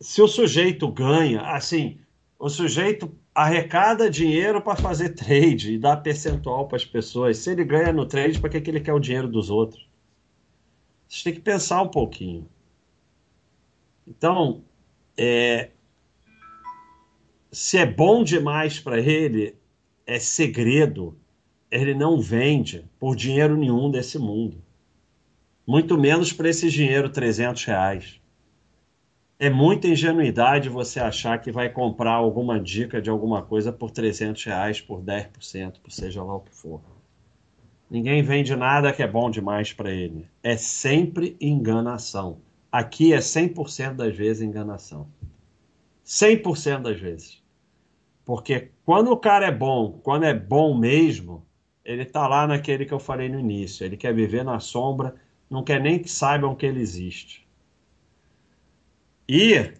se 0.00 0.22
o 0.22 0.28
sujeito 0.28 0.90
ganha, 0.90 1.42
assim, 1.42 1.98
o 2.38 2.48
sujeito 2.48 3.12
arrecada 3.34 4.10
dinheiro 4.10 4.60
para 4.60 4.76
fazer 4.76 5.10
trade 5.10 5.74
e 5.74 5.78
dá 5.78 5.96
percentual 5.96 6.68
para 6.68 6.76
as 6.76 6.84
pessoas. 6.84 7.38
Se 7.38 7.50
ele 7.50 7.64
ganha 7.64 7.92
no 7.92 8.06
trade, 8.06 8.38
para 8.38 8.50
que, 8.50 8.60
que 8.60 8.70
ele 8.70 8.80
quer 8.80 8.92
o 8.92 9.00
dinheiro 9.00 9.28
dos 9.28 9.50
outros? 9.50 9.88
Você 11.08 11.24
tem 11.24 11.34
que 11.34 11.40
pensar 11.40 11.82
um 11.82 11.88
pouquinho. 11.88 12.48
Então, 14.06 14.62
é, 15.16 15.70
se 17.52 17.76
é 17.76 17.84
bom 17.84 18.24
demais 18.24 18.80
para 18.80 18.98
ele, 18.98 19.54
é 20.06 20.18
segredo. 20.18 21.18
Ele 21.70 21.94
não 21.94 22.18
vende 22.18 22.84
por 22.98 23.14
dinheiro 23.14 23.56
nenhum 23.56 23.90
desse 23.90 24.18
mundo. 24.18 24.56
Muito 25.66 25.98
menos 25.98 26.32
por 26.32 26.46
esse 26.46 26.70
dinheiro 26.70 27.10
300 27.10 27.62
reais. 27.64 28.20
É 29.38 29.50
muita 29.50 29.86
ingenuidade 29.86 30.68
você 30.70 30.98
achar 30.98 31.38
que 31.40 31.52
vai 31.52 31.68
comprar 31.68 32.12
alguma 32.12 32.58
dica 32.58 33.02
de 33.02 33.10
alguma 33.10 33.42
coisa 33.42 33.70
por 33.70 33.90
300 33.90 34.42
reais, 34.44 34.80
por 34.80 35.02
10%, 35.02 35.80
por 35.82 35.92
seja 35.92 36.22
lá 36.22 36.36
o 36.36 36.40
que 36.40 36.54
for. 36.54 36.80
Ninguém 37.90 38.22
vende 38.22 38.56
nada 38.56 38.92
que 38.92 39.02
é 39.02 39.06
bom 39.06 39.30
demais 39.30 39.72
para 39.74 39.90
ele. 39.90 40.26
É 40.42 40.56
sempre 40.56 41.36
enganação. 41.38 42.38
Aqui 42.70 43.12
é 43.12 43.18
100% 43.18 43.96
das 43.96 44.16
vezes 44.16 44.42
enganação. 44.42 45.06
100% 46.04 46.82
das 46.82 46.98
vezes. 46.98 47.41
Porque 48.24 48.70
quando 48.84 49.10
o 49.10 49.16
cara 49.16 49.46
é 49.46 49.52
bom, 49.52 50.00
quando 50.02 50.24
é 50.24 50.34
bom 50.34 50.76
mesmo, 50.76 51.44
ele 51.84 52.04
tá 52.04 52.26
lá 52.28 52.46
naquele 52.46 52.86
que 52.86 52.92
eu 52.92 53.00
falei 53.00 53.28
no 53.28 53.38
início. 53.38 53.84
Ele 53.84 53.96
quer 53.96 54.14
viver 54.14 54.44
na 54.44 54.60
sombra, 54.60 55.14
não 55.50 55.62
quer 55.62 55.80
nem 55.80 55.98
que 55.98 56.08
saibam 56.08 56.54
que 56.54 56.64
ele 56.64 56.80
existe. 56.80 57.46
E 59.28 59.72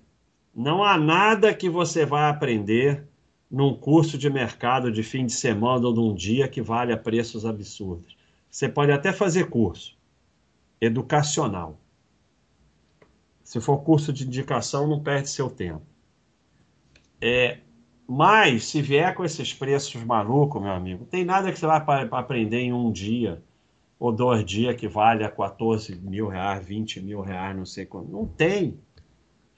não 0.55 0.83
há 0.83 0.99
nada 0.99 1.55
que 1.55 1.69
você 1.69 2.05
vai 2.05 2.29
aprender 2.29 3.07
num 3.51 3.75
curso 3.75 4.17
de 4.17 4.31
mercado 4.31 4.91
de 4.91 5.03
fim 5.03 5.27
de 5.27 5.33
semana 5.33 5.87
ou 5.87 5.93
de 5.93 6.01
um 6.01 6.15
dia 6.15 6.49
que 6.49 6.63
valha 6.63 6.97
preços 6.97 7.45
absurdos. 7.45 8.17
Você 8.51 8.69
pode 8.69 8.93
até 8.93 9.13
fazer 9.13 9.49
curso 9.49 9.97
educacional. 10.81 11.79
Se 13.45 13.61
for 13.61 13.79
curso 13.79 14.13
de 14.13 14.27
indicação, 14.27 14.87
não 14.87 15.03
perde 15.03 15.31
seu 15.31 15.49
tempo. 15.49 15.83
É, 17.21 17.59
mas, 18.15 18.67
se 18.67 18.83
vier 18.83 19.15
com 19.15 19.25
esses 19.25 19.55
preços 19.55 20.05
malucos, 20.05 20.61
meu 20.61 20.71
amigo, 20.71 21.07
tem 21.07 21.25
nada 21.25 21.51
que 21.51 21.59
você 21.59 21.67
vai 21.67 22.07
aprender 22.11 22.59
em 22.59 22.71
um 22.71 22.93
dia 22.93 23.43
ou 23.99 24.13
dois 24.13 24.45
dias 24.45 24.77
que 24.77 24.87
valha 24.87 25.31
14 25.31 25.97
mil 25.97 26.29
reais, 26.29 26.63
20 26.67 27.01
mil 27.01 27.23
reais, 27.23 27.57
não 27.57 27.65
sei 27.65 27.87
quanto. 27.87 28.13
Não 28.13 28.27
tem. 28.27 28.79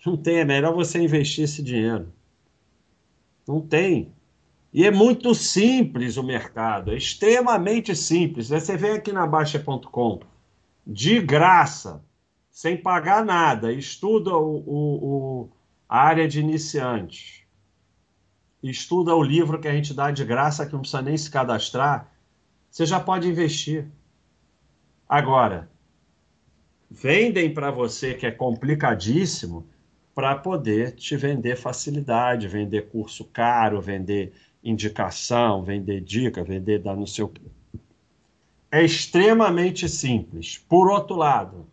Não 0.06 0.16
tem. 0.16 0.36
É 0.36 0.44
melhor 0.44 0.72
você 0.72 1.02
investir 1.02 1.42
esse 1.42 1.64
dinheiro. 1.64 2.12
Não 3.44 3.60
tem. 3.60 4.12
E 4.72 4.86
é 4.86 4.90
muito 4.92 5.34
simples 5.34 6.16
o 6.16 6.22
mercado, 6.22 6.92
é 6.92 6.96
extremamente 6.96 7.96
simples. 7.96 8.50
Você 8.50 8.76
vem 8.76 8.92
aqui 8.92 9.10
na 9.10 9.26
Baixa.com, 9.26 10.20
de 10.86 11.20
graça, 11.20 12.04
sem 12.52 12.76
pagar 12.76 13.24
nada, 13.24 13.72
estuda 13.72 14.36
o, 14.36 14.58
o, 14.58 15.04
o, 15.04 15.48
a 15.88 15.98
área 15.98 16.28
de 16.28 16.38
iniciantes 16.38 17.43
estuda 18.70 19.14
o 19.14 19.22
livro 19.22 19.60
que 19.60 19.68
a 19.68 19.72
gente 19.72 19.92
dá 19.92 20.10
de 20.10 20.24
graça, 20.24 20.66
que 20.66 20.72
não 20.72 20.80
precisa 20.80 21.02
nem 21.02 21.16
se 21.16 21.30
cadastrar, 21.30 22.10
você 22.70 22.86
já 22.86 22.98
pode 22.98 23.28
investir. 23.28 23.86
Agora, 25.08 25.70
vendem 26.90 27.52
para 27.52 27.70
você 27.70 28.14
que 28.14 28.26
é 28.26 28.30
complicadíssimo 28.30 29.66
para 30.14 30.36
poder 30.36 30.92
te 30.92 31.16
vender 31.16 31.56
facilidade, 31.56 32.48
vender 32.48 32.88
curso 32.88 33.24
caro, 33.24 33.80
vender 33.80 34.32
indicação, 34.62 35.62
vender 35.62 36.00
dica, 36.00 36.42
vender 36.42 36.78
dar 36.78 36.96
no 36.96 37.06
seu. 37.06 37.32
É 38.70 38.82
extremamente 38.82 39.88
simples. 39.88 40.56
Por 40.56 40.90
outro 40.90 41.16
lado, 41.16 41.66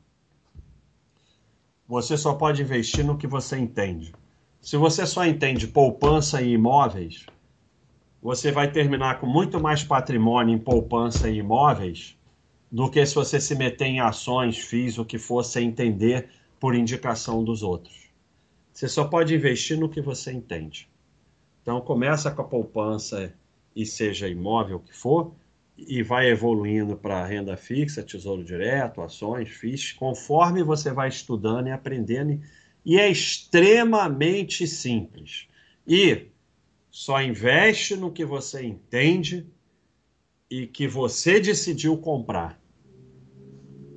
você 1.87 2.17
só 2.17 2.33
pode 2.33 2.61
investir 2.61 3.05
no 3.05 3.17
que 3.17 3.27
você 3.27 3.57
entende. 3.57 4.13
Se 4.61 4.77
você 4.77 5.07
só 5.07 5.25
entende 5.25 5.67
poupança 5.67 6.39
e 6.39 6.53
imóveis, 6.53 7.25
você 8.21 8.51
vai 8.51 8.71
terminar 8.71 9.19
com 9.19 9.25
muito 9.25 9.59
mais 9.59 9.83
patrimônio 9.83 10.55
em 10.55 10.59
poupança 10.59 11.27
e 11.27 11.39
imóveis 11.39 12.15
do 12.71 12.87
que 12.87 13.03
se 13.03 13.15
você 13.15 13.41
se 13.41 13.55
meter 13.55 13.85
em 13.85 13.99
ações, 13.99 14.59
FIIs, 14.59 14.99
o 14.99 15.03
que 15.03 15.17
for, 15.17 15.43
sem 15.43 15.69
entender 15.69 16.29
por 16.59 16.75
indicação 16.75 17.43
dos 17.43 17.63
outros. 17.63 18.11
Você 18.71 18.87
só 18.87 19.05
pode 19.05 19.33
investir 19.33 19.79
no 19.79 19.89
que 19.89 19.99
você 19.99 20.31
entende. 20.31 20.87
Então 21.63 21.81
começa 21.81 22.29
com 22.29 22.43
a 22.43 22.47
poupança 22.47 23.33
e 23.75 23.83
seja 23.83 24.29
imóvel 24.29 24.77
o 24.77 24.81
que 24.81 24.95
for, 24.95 25.33
e 25.75 26.03
vai 26.03 26.29
evoluindo 26.29 26.95
para 26.95 27.25
renda 27.25 27.57
fixa, 27.57 28.03
tesouro 28.03 28.43
direto, 28.43 29.01
ações, 29.01 29.49
FIIs, 29.49 29.93
conforme 29.93 30.61
você 30.61 30.93
vai 30.93 31.09
estudando 31.09 31.67
e 31.67 31.71
aprendendo. 31.71 32.39
E 32.85 32.99
é 32.99 33.09
extremamente 33.09 34.67
simples. 34.67 35.47
E 35.87 36.27
só 36.89 37.21
investe 37.21 37.95
no 37.95 38.11
que 38.11 38.25
você 38.25 38.63
entende 38.65 39.45
e 40.49 40.67
que 40.67 40.87
você 40.87 41.39
decidiu 41.39 41.97
comprar. 41.97 42.59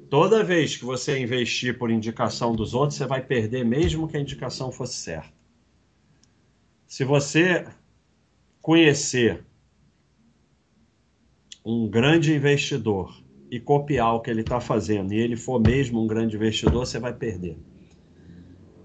Toda 0.09 0.44
vez 0.44 0.77
que 0.77 0.85
você 0.85 1.18
investir 1.18 1.77
por 1.77 1.90
indicação 1.90 2.55
dos 2.55 2.73
outros, 2.73 2.97
você 2.97 3.07
vai 3.07 3.20
perder, 3.20 3.64
mesmo 3.64 4.07
que 4.07 4.16
a 4.16 4.20
indicação 4.20 4.70
fosse 4.70 4.94
certa. 4.94 5.35
Se 6.87 7.03
você 7.03 7.66
conhecer 8.62 9.44
um 11.64 11.88
grande 11.88 12.33
investidor 12.33 13.20
e 13.51 13.59
copiar 13.59 14.14
o 14.14 14.20
que 14.20 14.31
ele 14.31 14.42
está 14.42 14.61
fazendo, 14.61 15.12
e 15.12 15.18
ele 15.18 15.35
for 15.35 15.59
mesmo 15.59 16.01
um 16.01 16.07
grande 16.07 16.37
investidor, 16.37 16.87
você 16.87 17.01
vai 17.01 17.12
perder. 17.12 17.59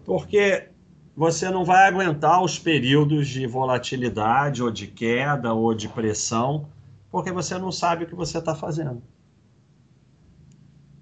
Porque 0.10 0.70
você 1.16 1.52
não 1.52 1.64
vai 1.64 1.88
aguentar 1.88 2.44
os 2.44 2.58
períodos 2.58 3.28
de 3.28 3.46
volatilidade, 3.46 4.64
ou 4.64 4.72
de 4.72 4.88
queda, 4.88 5.54
ou 5.54 5.72
de 5.72 5.88
pressão, 5.88 6.68
porque 7.12 7.32
você 7.32 7.60
não 7.60 7.72
sabe 7.72 8.06
o 8.06 8.08
que 8.08 8.16
você 8.16 8.40
está 8.40 8.56
fazendo. 8.56 9.04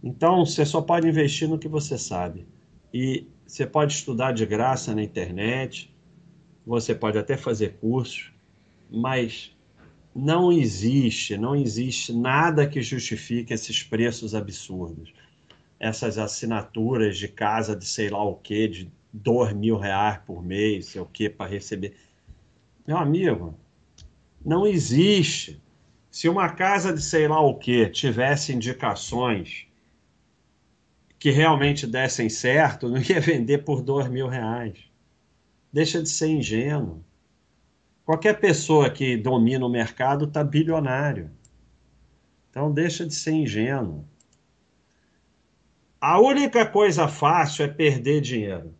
Então, 0.04 0.46
você 0.46 0.66
só 0.66 0.82
pode 0.82 1.08
investir 1.08 1.48
no 1.48 1.58
que 1.58 1.70
você 1.70 1.98
sabe. 1.98 2.46
E 2.94 3.26
você 3.46 3.66
pode 3.66 3.94
estudar 3.94 4.34
de 4.34 4.46
graça 4.46 4.94
na 4.94 5.02
internet, 5.02 5.90
você 6.66 6.94
pode 6.94 7.18
até 7.18 7.38
fazer 7.38 7.78
cursos, 7.80 8.34
mas 8.92 9.56
não 10.14 10.52
existe, 10.52 11.38
não 11.38 11.56
existe 11.56 12.12
nada 12.12 12.68
que 12.68 12.82
justifique 12.82 13.54
esses 13.54 13.84
preços 13.84 14.36
absurdos. 14.36 15.14
Essas 15.80 16.18
assinaturas 16.18 17.18
de 17.18 17.30
casa 17.30 17.74
de 17.74 17.86
sei 17.86 18.10
lá 18.10 18.22
o 18.22 18.36
que, 18.36 18.68
de 18.68 18.97
dois 19.12 19.54
mil 19.54 19.78
reais 19.78 20.20
por 20.26 20.44
mês, 20.44 20.88
sei 20.88 21.02
o 21.02 21.06
que, 21.06 21.30
para 21.30 21.50
receber. 21.50 21.96
Meu 22.86 22.98
amigo, 22.98 23.58
não 24.44 24.66
existe. 24.66 25.62
Se 26.10 26.30
uma 26.30 26.50
casa 26.50 26.94
de 26.94 27.02
sei 27.02 27.28
lá 27.28 27.40
o 27.40 27.56
que 27.56 27.90
tivesse 27.90 28.54
indicações 28.54 29.68
que 31.20 31.32
realmente 31.32 31.86
dessem 31.88 32.30
certo, 32.30 32.88
não 32.90 32.98
ia 33.02 33.20
vender 33.20 33.60
por 33.60 33.82
dois 33.82 34.08
mil 34.08 34.28
reais. 34.28 34.80
Deixa 35.72 36.02
de 36.02 36.10
ser 36.10 36.28
ingênuo. 36.28 37.04
Qualquer 38.06 38.40
pessoa 38.40 38.90
que 38.90 39.18
domina 39.18 39.66
o 39.66 39.70
mercado 39.70 40.26
está 40.26 40.44
bilionário. 40.44 41.30
Então 42.50 42.72
deixa 42.72 43.06
de 43.06 43.14
ser 43.14 43.32
ingênuo. 43.32 44.06
A 46.00 46.20
única 46.22 46.66
coisa 46.66 47.08
fácil 47.08 47.66
é 47.66 47.68
perder 47.68 48.22
dinheiro. 48.22 48.77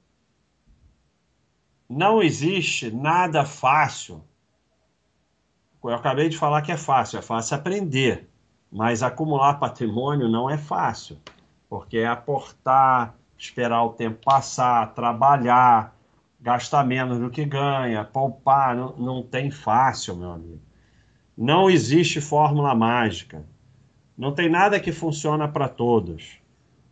Não 1.90 2.22
existe 2.22 2.92
nada 2.92 3.46
fácil. 3.46 4.24
Eu 5.84 5.94
acabei 5.94 6.28
de 6.28 6.38
falar 6.38 6.62
que 6.62 6.72
é 6.72 6.78
fácil, 6.78 7.20
é 7.20 7.22
fácil 7.22 7.56
aprender, 7.56 8.30
mas 8.72 9.02
acumular 9.02 9.54
patrimônio 9.56 10.28
não 10.28 10.50
é 10.50 10.58
fácil 10.58 11.18
porque 11.70 11.98
é 11.98 12.08
aportar, 12.08 13.16
esperar 13.38 13.84
o 13.84 13.90
tempo 13.90 14.20
passar, 14.24 14.94
trabalhar, 14.94 15.96
gastar 16.40 16.86
menos 16.86 17.20
do 17.20 17.30
que 17.30 17.46
ganha, 17.46 18.04
poupar, 18.04 18.76
não, 18.76 18.96
não 18.98 19.24
tem 19.24 19.52
fácil, 19.52 20.16
meu 20.16 20.32
amigo. 20.32 20.62
Não 21.38 21.70
existe 21.70 22.22
fórmula 22.22 22.74
mágica. 22.74 23.46
Não 24.18 24.34
tem 24.34 24.50
nada 24.50 24.80
que 24.80 24.92
funciona 24.92 25.48
para 25.48 25.70
todos. 25.70 26.40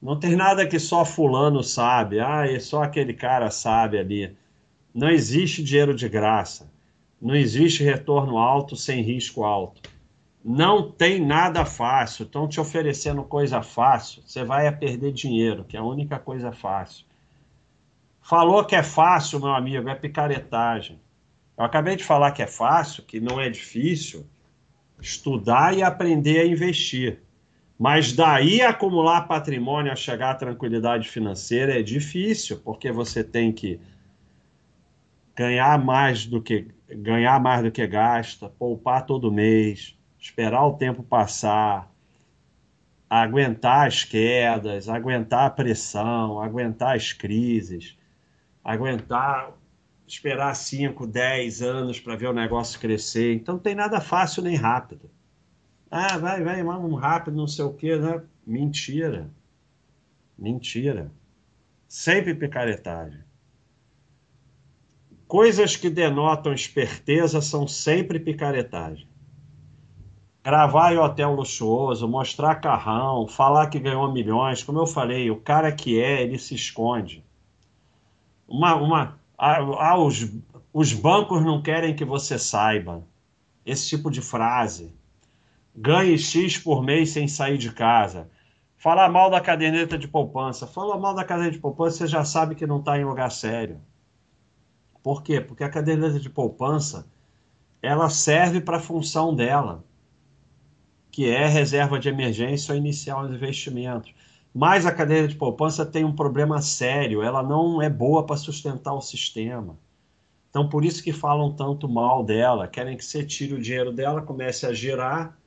Não 0.01 0.19
tem 0.19 0.35
nada 0.35 0.67
que 0.67 0.77
só 0.77 1.03
fulano 1.03 1.63
sabe. 1.63 2.19
Ah, 2.19 2.45
é 2.47 2.59
só 2.59 2.83
aquele 2.83 3.13
cara 3.13 3.49
sabe 3.49 3.97
ali. 3.97 4.37
Não 4.95 5.09
existe 5.09 5.61
dinheiro 5.61 5.93
de 5.93 6.07
graça. 6.07 6.71
Não 7.21 7.35
existe 7.35 7.83
retorno 7.83 8.37
alto 8.37 8.77
sem 8.77 9.01
risco 9.01 9.43
alto. 9.43 9.89
Não 10.41 10.89
tem 10.89 11.19
nada 11.19 11.65
fácil. 11.65 12.23
Estão 12.23 12.47
te 12.47 12.61
oferecendo 12.61 13.21
coisa 13.21 13.61
fácil. 13.61 14.23
Você 14.25 14.45
vai 14.45 14.67
a 14.67 14.71
perder 14.71 15.11
dinheiro, 15.11 15.65
que 15.65 15.75
é 15.75 15.81
a 15.81 15.83
única 15.83 16.17
coisa 16.17 16.53
fácil. 16.53 17.05
Falou 18.21 18.63
que 18.63 18.73
é 18.73 18.81
fácil, 18.81 19.41
meu 19.41 19.53
amigo, 19.53 19.89
é 19.89 19.95
picaretagem. 19.95 20.97
Eu 21.57 21.65
acabei 21.65 21.97
de 21.97 22.03
falar 22.05 22.31
que 22.31 22.41
é 22.41 22.47
fácil, 22.47 23.03
que 23.03 23.19
não 23.19 23.41
é 23.41 23.49
difícil 23.49 24.25
estudar 25.01 25.77
e 25.77 25.83
aprender 25.83 26.39
a 26.39 26.45
investir. 26.45 27.19
Mas 27.77 28.13
daí 28.13 28.61
acumular 28.61 29.27
patrimônio 29.27 29.91
a 29.91 29.95
chegar 29.95 30.31
à 30.31 30.35
tranquilidade 30.35 31.09
financeira 31.09 31.77
é 31.77 31.83
difícil, 31.83 32.61
porque 32.63 32.93
você 32.93 33.25
tem 33.25 33.51
que 33.51 33.77
ganhar 35.35 35.83
mais 35.83 36.25
do 36.25 36.41
que 36.41 36.67
ganhar 36.87 37.39
mais 37.39 37.63
do 37.63 37.71
que 37.71 37.85
gasta, 37.85 38.47
poupar 38.47 39.05
todo 39.05 39.31
mês, 39.31 39.97
esperar 40.19 40.65
o 40.65 40.77
tempo 40.77 41.03
passar, 41.03 41.91
aguentar 43.09 43.87
as 43.87 44.03
quedas, 44.03 44.87
aguentar 44.87 45.47
a 45.47 45.49
pressão, 45.49 46.39
aguentar 46.39 46.95
as 46.95 47.11
crises, 47.11 47.97
aguentar 48.63 49.51
esperar 50.07 50.55
5, 50.55 51.07
10 51.07 51.61
anos 51.61 51.99
para 51.99 52.15
ver 52.15 52.27
o 52.27 52.33
negócio 52.33 52.79
crescer. 52.79 53.33
Então 53.33 53.55
não 53.55 53.61
tem 53.61 53.75
nada 53.75 53.99
fácil 53.99 54.43
nem 54.43 54.55
rápido. 54.55 55.09
Ah, 55.89 56.17
vai, 56.17 56.43
vai, 56.43 56.63
vamos 56.63 56.99
rápido, 56.99 57.37
não 57.37 57.47
sei 57.47 57.65
o 57.65 57.73
quê, 57.73 57.97
né? 57.97 58.21
Mentira. 58.45 59.29
Mentira. 60.37 61.11
Sempre 61.87 62.35
picaretagem. 62.35 63.24
Coisas 65.27 65.75
que 65.75 65.89
denotam 65.89 66.53
esperteza 66.53 67.41
são 67.41 67.67
sempre 67.67 68.19
picaretagem 68.19 69.07
gravar 70.45 70.93
em 70.93 70.99
hotel 70.99 71.33
luxuoso, 71.33 72.07
mostrar 72.07 72.53
carrão, 72.57 73.27
falar 73.27 73.65
que 73.65 73.79
ganhou 73.79 74.11
milhões, 74.13 74.61
como 74.61 74.77
eu 74.77 74.85
falei, 74.85 75.31
o 75.31 75.41
cara 75.41 75.71
que 75.71 75.99
é, 75.99 76.21
ele 76.21 76.37
se 76.37 76.53
esconde. 76.53 77.25
Uma, 78.47 78.75
uma, 78.75 79.19
ah, 79.35 79.97
os, 79.97 80.31
os 80.71 80.93
bancos 80.93 81.43
não 81.43 81.63
querem 81.63 81.95
que 81.95 82.05
você 82.05 82.37
saiba. 82.37 83.03
Esse 83.65 83.89
tipo 83.89 84.11
de 84.11 84.21
frase. 84.21 84.93
Ganhe 85.75 86.15
X 86.15 86.59
por 86.59 86.83
mês 86.83 87.09
sem 87.09 87.27
sair 87.27 87.57
de 87.57 87.71
casa. 87.71 88.29
Falar 88.77 89.09
mal 89.09 89.31
da 89.31 89.41
caderneta 89.41 89.97
de 89.97 90.07
poupança. 90.07 90.67
Fala 90.67 90.95
mal 90.95 91.15
da 91.15 91.23
caderneta 91.23 91.55
de 91.55 91.61
poupança, 91.61 91.97
você 91.97 92.07
já 92.07 92.23
sabe 92.23 92.53
que 92.53 92.67
não 92.67 92.77
está 92.77 92.99
em 92.99 93.03
lugar 93.03 93.31
sério. 93.31 93.81
Por 95.05 95.21
quê? 95.21 95.39
Porque 95.39 95.63
a 95.63 95.69
caderneta 95.69 96.19
de 96.19 96.31
poupança 96.31 97.05
ela 97.79 98.09
serve 98.09 98.59
para 98.59 98.77
a 98.77 98.79
função 98.79 99.35
dela 99.35 99.83
que 101.11 101.29
é 101.29 101.45
reserva 101.45 101.99
de 101.99 102.09
emergência 102.09 102.71
ou 102.71 102.77
iniciar 102.79 103.21
os 103.21 103.31
investimentos. 103.31 104.15
Mas 104.51 104.83
a 104.83 104.91
cadeia 104.91 105.27
de 105.27 105.35
poupança 105.35 105.85
tem 105.85 106.03
um 106.03 106.15
problema 106.15 106.59
sério, 106.59 107.21
ela 107.21 107.43
não 107.43 107.83
é 107.83 107.87
boa 107.87 108.25
para 108.25 108.35
sustentar 108.35 108.95
o 108.95 108.99
sistema. 108.99 109.77
Então, 110.49 110.67
por 110.67 110.83
isso 110.83 111.03
que 111.03 111.13
falam 111.13 111.53
tanto 111.53 111.87
mal 111.87 112.23
dela, 112.23 112.67
querem 112.67 112.97
que 112.97 113.05
você 113.05 113.23
tire 113.23 113.53
o 113.53 113.61
dinheiro 113.61 113.93
dela, 113.93 114.23
comece 114.23 114.65
a 114.65 114.73
girar, 114.73 115.37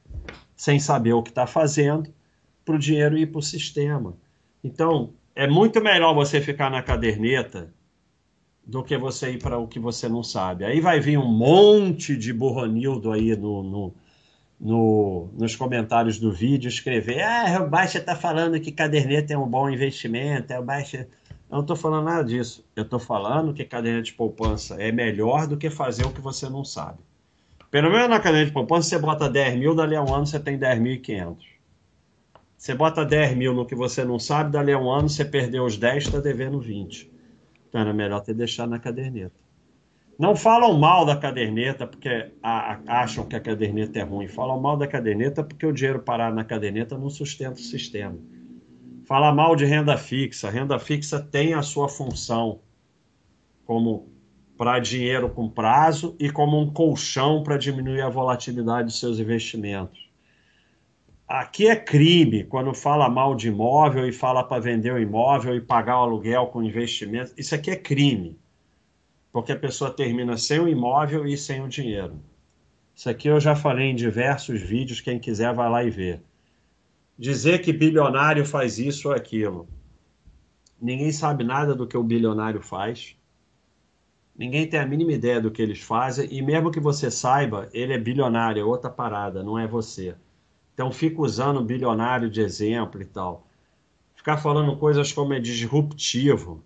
sem 0.54 0.78
saber 0.78 1.14
o 1.14 1.22
que 1.22 1.30
está 1.30 1.48
fazendo, 1.48 2.14
para 2.64 2.76
o 2.76 2.78
dinheiro 2.78 3.18
ir 3.18 3.26
para 3.26 3.40
o 3.40 3.42
sistema. 3.42 4.14
Então, 4.62 5.10
é 5.34 5.48
muito 5.48 5.80
melhor 5.80 6.14
você 6.14 6.40
ficar 6.40 6.70
na 6.70 6.80
caderneta 6.80 7.76
do 8.68 8.84
que 8.84 8.98
você 8.98 9.30
ir 9.32 9.42
para 9.42 9.58
o 9.58 9.66
que 9.66 9.78
você 9.78 10.08
não 10.10 10.22
sabe. 10.22 10.64
Aí 10.66 10.78
vai 10.78 11.00
vir 11.00 11.18
um 11.18 11.26
monte 11.26 12.14
de 12.14 12.34
burronildo 12.34 13.10
aí 13.10 13.34
no, 13.34 13.62
no 13.62 13.94
no, 14.60 15.30
nos 15.34 15.54
comentários 15.54 16.18
do 16.18 16.32
vídeo 16.32 16.68
escrever: 16.68 17.22
Ah, 17.22 17.62
o 17.62 17.68
Baixa 17.68 17.98
está 17.98 18.16
falando 18.16 18.60
que 18.60 18.72
caderneta 18.72 19.32
é 19.32 19.38
um 19.38 19.46
bom 19.48 19.70
investimento, 19.70 20.52
é 20.52 20.58
o 20.58 20.64
Baixa. 20.64 21.08
Eu 21.50 21.54
não 21.54 21.60
estou 21.60 21.76
falando 21.76 22.04
nada 22.04 22.24
disso. 22.24 22.64
Eu 22.76 22.82
estou 22.82 22.98
falando 22.98 23.54
que 23.54 23.64
caderneta 23.64 24.02
de 24.02 24.12
poupança 24.12 24.74
é 24.74 24.92
melhor 24.92 25.46
do 25.46 25.56
que 25.56 25.70
fazer 25.70 26.04
o 26.04 26.10
que 26.10 26.20
você 26.20 26.48
não 26.48 26.64
sabe. 26.64 26.98
Pelo 27.70 27.90
menos 27.90 28.08
na 28.08 28.18
caderneta 28.18 28.46
de 28.46 28.52
poupança, 28.52 28.88
você 28.88 28.98
bota 28.98 29.30
10 29.30 29.58
mil, 29.58 29.74
dali 29.74 29.94
a 29.94 30.02
um 30.02 30.14
ano 30.14 30.26
você 30.26 30.40
tem 30.40 30.58
10.500. 30.58 31.36
Você 32.56 32.74
bota 32.74 33.04
10 33.04 33.36
mil 33.36 33.54
no 33.54 33.64
que 33.64 33.74
você 33.74 34.04
não 34.04 34.18
sabe, 34.18 34.50
dali 34.50 34.72
a 34.72 34.78
um 34.78 34.90
ano 34.90 35.08
você 35.08 35.24
perdeu 35.24 35.64
os 35.64 35.76
10, 35.76 36.04
está 36.04 36.18
devendo 36.18 36.60
20. 36.60 37.17
Então 37.68 37.80
era 37.80 37.92
melhor 37.92 38.20
ter 38.20 38.34
deixado 38.34 38.70
na 38.70 38.78
caderneta. 38.78 39.48
Não 40.18 40.34
falam 40.34 40.76
mal 40.76 41.06
da 41.06 41.16
caderneta 41.16 41.86
porque 41.86 42.32
acham 42.42 43.24
que 43.24 43.36
a 43.36 43.40
caderneta 43.40 44.00
é 44.00 44.02
ruim. 44.02 44.26
Falam 44.26 44.60
mal 44.60 44.76
da 44.76 44.86
caderneta 44.86 45.44
porque 45.44 45.64
o 45.64 45.72
dinheiro 45.72 46.00
parado 46.00 46.34
na 46.34 46.44
caderneta 46.44 46.98
não 46.98 47.08
sustenta 47.08 47.54
o 47.54 47.62
sistema. 47.62 48.18
Fala 49.06 49.32
mal 49.32 49.54
de 49.54 49.64
renda 49.64 49.96
fixa. 49.96 50.50
Renda 50.50 50.78
fixa 50.78 51.20
tem 51.20 51.54
a 51.54 51.62
sua 51.62 51.88
função 51.88 52.60
como 53.64 54.08
para 54.56 54.80
dinheiro 54.80 55.30
com 55.30 55.48
prazo 55.48 56.16
e 56.18 56.28
como 56.28 56.60
um 56.60 56.68
colchão 56.72 57.44
para 57.44 57.56
diminuir 57.56 58.00
a 58.00 58.08
volatilidade 58.08 58.88
dos 58.88 58.98
seus 58.98 59.20
investimentos. 59.20 60.07
Aqui 61.28 61.68
é 61.68 61.76
crime 61.76 62.44
quando 62.44 62.72
fala 62.72 63.08
mal 63.08 63.34
de 63.34 63.48
imóvel 63.48 64.08
e 64.08 64.12
fala 64.12 64.42
para 64.42 64.62
vender 64.62 64.92
o 64.92 64.98
imóvel 64.98 65.54
e 65.54 65.60
pagar 65.60 65.98
o 65.98 66.02
aluguel 66.02 66.46
com 66.46 66.62
investimento. 66.62 67.34
Isso 67.36 67.54
aqui 67.54 67.70
é 67.70 67.76
crime 67.76 68.38
porque 69.32 69.52
a 69.52 69.58
pessoa 69.58 69.90
termina 69.90 70.36
sem 70.36 70.58
o 70.58 70.68
imóvel 70.68 71.26
e 71.26 71.36
sem 71.36 71.62
o 71.62 71.68
dinheiro. 71.68 72.18
Isso 72.94 73.08
aqui 73.08 73.28
eu 73.28 73.38
já 73.38 73.54
falei 73.54 73.86
em 73.90 73.94
diversos 73.94 74.60
vídeos, 74.60 75.00
quem 75.00 75.18
quiser 75.18 75.54
vai 75.54 75.70
lá 75.70 75.84
e 75.84 75.90
ver. 75.90 76.22
Dizer 77.16 77.60
que 77.60 77.72
bilionário 77.72 78.44
faz 78.44 78.78
isso 78.78 79.08
ou 79.08 79.14
aquilo. 79.14 79.68
Ninguém 80.80 81.12
sabe 81.12 81.44
nada 81.44 81.74
do 81.74 81.86
que 81.86 81.96
o 81.96 82.02
bilionário 82.02 82.60
faz. 82.60 83.16
Ninguém 84.36 84.68
tem 84.68 84.80
a 84.80 84.86
mínima 84.86 85.12
ideia 85.12 85.40
do 85.40 85.50
que 85.50 85.60
eles 85.60 85.80
fazem, 85.80 86.28
e 86.32 86.40
mesmo 86.40 86.70
que 86.70 86.80
você 86.80 87.10
saiba, 87.10 87.68
ele 87.72 87.92
é 87.92 87.98
bilionário, 87.98 88.62
é 88.62 88.64
outra 88.64 88.88
parada, 88.88 89.42
não 89.42 89.58
é 89.58 89.66
você. 89.66 90.16
Então 90.78 90.92
fica 90.92 91.20
usando 91.20 91.60
bilionário 91.60 92.30
de 92.30 92.40
exemplo 92.40 93.02
e 93.02 93.04
tal. 93.04 93.44
Ficar 94.14 94.36
falando 94.36 94.76
coisas 94.76 95.12
como 95.12 95.34
é 95.34 95.40
disruptivo 95.40 96.62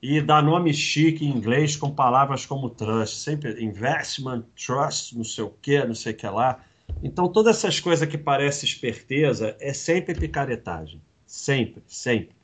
e 0.00 0.20
dá 0.20 0.40
nome 0.40 0.72
chique 0.72 1.26
em 1.26 1.36
inglês 1.36 1.76
com 1.76 1.90
palavras 1.90 2.46
como 2.46 2.70
trust, 2.70 3.16
sempre 3.16 3.60
investment, 3.60 4.44
trust, 4.54 5.16
não 5.16 5.24
sei 5.24 5.42
o 5.42 5.52
que, 5.60 5.84
não 5.84 5.94
sei 5.96 6.12
o 6.12 6.16
que 6.16 6.28
lá. 6.28 6.60
Então, 7.02 7.26
todas 7.26 7.56
essas 7.56 7.80
coisas 7.80 8.08
que 8.08 8.16
parecem 8.16 8.68
esperteza 8.68 9.56
é 9.58 9.72
sempre 9.72 10.14
picaretagem. 10.14 11.02
Sempre, 11.26 11.82
sempre. 11.88 12.36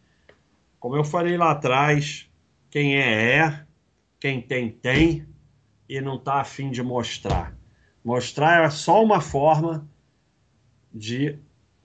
Como 0.80 0.96
eu 0.96 1.04
falei 1.04 1.36
lá 1.36 1.52
atrás, 1.52 2.28
quem 2.68 2.96
é, 2.96 3.36
é, 3.36 3.64
quem 4.18 4.40
tem, 4.40 4.68
tem, 4.68 5.24
e 5.88 6.00
não 6.00 6.16
está 6.16 6.40
afim 6.40 6.72
de 6.72 6.82
mostrar. 6.82 7.56
Mostrar 8.04 8.64
é 8.64 8.70
só 8.70 9.00
uma 9.00 9.20
forma 9.20 9.88
de 10.94 11.38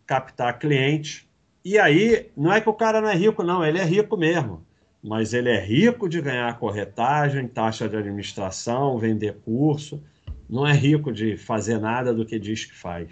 captar 0.06 0.60
cliente. 0.60 1.28
E 1.66 1.78
aí, 1.80 2.30
não 2.38 2.54
é 2.54 2.62
que 2.62 2.70
o 2.70 2.74
cara 2.74 3.02
não 3.02 3.10
é 3.10 3.16
rico, 3.16 3.44
não, 3.44 3.66
ele 3.66 3.80
é 3.80 3.84
rico 3.84 4.16
mesmo 4.16 4.66
mas 5.02 5.34
ele 5.34 5.50
é 5.50 5.60
rico 5.60 6.10
de 6.10 6.22
ganhar 6.22 6.58
corretagem, 6.60 7.48
taxa 7.48 7.88
de 7.88 7.96
administração, 7.96 8.98
vender 8.98 9.40
curso, 9.46 10.04
não 10.50 10.68
é 10.68 10.74
rico 10.74 11.12
de 11.12 11.38
fazer 11.38 11.80
nada 11.80 12.14
do 12.14 12.26
que 12.26 12.38
diz 12.38 12.66
que 12.66 12.76
faz. 12.76 13.10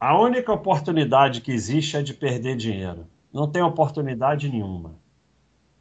A 0.00 0.18
única 0.18 0.52
oportunidade 0.52 1.40
que 1.40 1.52
existe 1.52 1.96
é 1.96 2.02
de 2.02 2.12
perder 2.12 2.56
dinheiro. 2.56 3.06
Não 3.32 3.48
tem 3.50 3.62
oportunidade 3.62 4.48
nenhuma. 4.48 4.96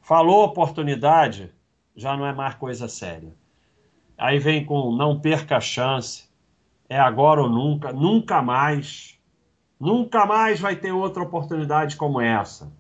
Falou 0.01 0.43
oportunidade, 0.43 1.51
já 1.95 2.15
não 2.15 2.25
é 2.25 2.34
mais 2.34 2.56
coisa 2.56 2.88
séria. 2.88 3.34
Aí 4.17 4.38
vem 4.38 4.63
com 4.63 4.95
não 4.95 5.19
perca 5.19 5.58
a 5.58 5.62
chance, 5.62 6.29
é 6.93 6.99
agora 6.99 7.41
ou 7.41 7.49
nunca, 7.49 7.91
nunca 7.91 8.41
mais. 8.41 9.17
Nunca 9.79 10.25
mais 10.25 10.60
vai 10.60 10.75
ter 10.75 10.91
outra 10.91 11.23
oportunidade 11.23 11.95
como 11.95 12.21
essa 12.21 12.71